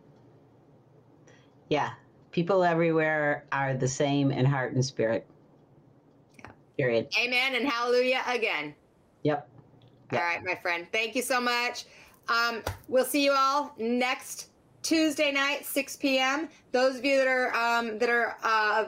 yeah, 1.69 1.93
people 2.33 2.65
everywhere 2.65 3.45
are 3.53 3.75
the 3.75 3.89
same 3.89 4.33
in 4.33 4.45
heart 4.45 4.75
and 4.75 4.85
spirit. 4.85 5.27
Yeah. 6.39 6.51
Period. 6.77 7.09
Amen 7.23 7.55
and 7.55 7.67
hallelujah 7.67 8.23
again. 8.27 8.75
Yep. 9.23 9.49
yep. 10.13 10.21
All 10.21 10.27
right, 10.27 10.45
my 10.45 10.57
friend. 10.57 10.87
Thank 10.93 11.15
you 11.15 11.23
so 11.23 11.41
much. 11.41 11.85
Um, 12.29 12.63
we'll 12.89 13.05
see 13.05 13.25
you 13.25 13.33
all 13.37 13.75
next 13.79 14.49
Tuesday 14.85 15.33
night, 15.33 15.65
6 15.65 15.97
p.m. 15.97 16.49
Those 16.71 16.99
of 16.99 17.05
you 17.05 17.17
that 17.17 17.27
are 17.27 17.55
um, 17.57 17.99
that 17.99 18.11
are 18.11 18.37
uh, 18.45 18.85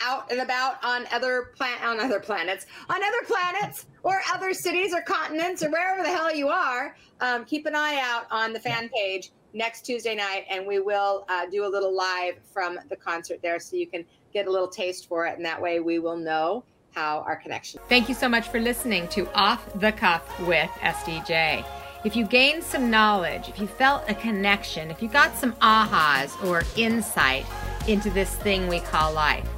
out 0.00 0.30
and 0.32 0.40
about 0.40 0.82
on 0.82 1.06
other 1.12 1.52
plan 1.56 1.78
on 1.84 2.00
other 2.00 2.18
planets, 2.18 2.66
on 2.88 2.96
other 2.96 3.26
planets 3.26 3.86
or 4.02 4.20
other 4.32 4.54
cities 4.54 4.92
or 4.94 5.02
continents 5.02 5.62
or 5.62 5.70
wherever 5.70 6.02
the 6.02 6.08
hell 6.08 6.34
you 6.34 6.48
are, 6.48 6.96
um, 7.20 7.44
keep 7.44 7.66
an 7.66 7.76
eye 7.76 8.00
out 8.02 8.26
on 8.30 8.52
the 8.52 8.58
fan 8.58 8.88
page 8.88 9.30
next 9.52 9.82
Tuesday 9.82 10.14
night, 10.14 10.46
and 10.50 10.66
we 10.66 10.80
will 10.80 11.24
uh, 11.28 11.46
do 11.46 11.64
a 11.64 11.68
little 11.68 11.94
live 11.94 12.38
from 12.52 12.78
the 12.88 12.96
concert 12.96 13.40
there 13.42 13.60
so 13.60 13.76
you 13.76 13.86
can 13.86 14.04
get 14.32 14.46
a 14.46 14.50
little 14.50 14.66
taste 14.66 15.08
for 15.08 15.26
it. 15.26 15.36
And 15.36 15.44
that 15.44 15.60
way 15.60 15.78
we 15.78 15.98
will 15.98 16.16
know 16.16 16.64
how 16.92 17.20
our 17.20 17.36
connection. 17.36 17.80
Thank 17.88 18.08
you 18.08 18.14
so 18.14 18.28
much 18.28 18.48
for 18.48 18.60
listening 18.60 19.08
to 19.08 19.30
Off 19.34 19.78
the 19.78 19.92
Cuff 19.92 20.22
with 20.40 20.70
SDJ. 20.80 21.83
If 22.04 22.14
you 22.16 22.26
gained 22.26 22.62
some 22.62 22.90
knowledge, 22.90 23.48
if 23.48 23.58
you 23.58 23.66
felt 23.66 24.04
a 24.10 24.14
connection, 24.14 24.90
if 24.90 25.00
you 25.00 25.08
got 25.08 25.34
some 25.34 25.54
ahas 25.54 26.36
or 26.44 26.62
insight 26.76 27.46
into 27.88 28.10
this 28.10 28.34
thing 28.34 28.68
we 28.68 28.80
call 28.80 29.14
life, 29.14 29.48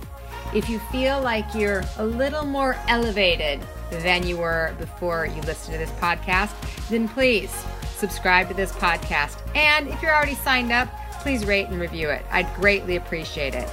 if 0.54 0.68
you 0.68 0.78
feel 0.92 1.20
like 1.20 1.44
you're 1.56 1.82
a 1.98 2.06
little 2.06 2.44
more 2.44 2.76
elevated 2.86 3.60
than 3.90 4.24
you 4.24 4.36
were 4.36 4.76
before 4.78 5.26
you 5.26 5.42
listened 5.42 5.72
to 5.72 5.78
this 5.78 5.90
podcast, 5.98 6.54
then 6.88 7.08
please 7.08 7.50
subscribe 7.96 8.46
to 8.46 8.54
this 8.54 8.70
podcast. 8.70 9.40
And 9.56 9.88
if 9.88 10.00
you're 10.00 10.14
already 10.14 10.36
signed 10.36 10.70
up, 10.70 10.86
please 11.22 11.44
rate 11.44 11.66
and 11.66 11.80
review 11.80 12.10
it. 12.10 12.24
I'd 12.30 12.46
greatly 12.54 12.94
appreciate 12.94 13.56
it. 13.56 13.68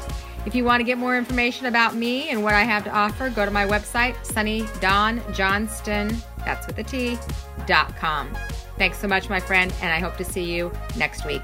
If 0.47 0.55
you 0.55 0.63
want 0.65 0.79
to 0.79 0.83
get 0.83 0.97
more 0.97 1.15
information 1.15 1.67
about 1.67 1.93
me 1.93 2.29
and 2.29 2.43
what 2.43 2.55
I 2.55 2.63
have 2.63 2.83
to 2.85 2.89
offer, 2.89 3.29
go 3.29 3.45
to 3.45 3.51
my 3.51 3.67
website, 3.67 4.15
sunnydawnjohnston, 4.25 6.19
that's 6.43 6.65
with 6.65 6.79
a 6.79 6.83
T, 6.83 7.19
dot 7.67 7.95
com. 7.95 8.35
Thanks 8.77 8.97
so 8.97 9.07
much, 9.07 9.29
my 9.29 9.39
friend, 9.39 9.73
and 9.81 9.91
I 9.91 9.99
hope 9.99 10.17
to 10.17 10.25
see 10.25 10.43
you 10.43 10.71
next 10.97 11.25
week. 11.25 11.43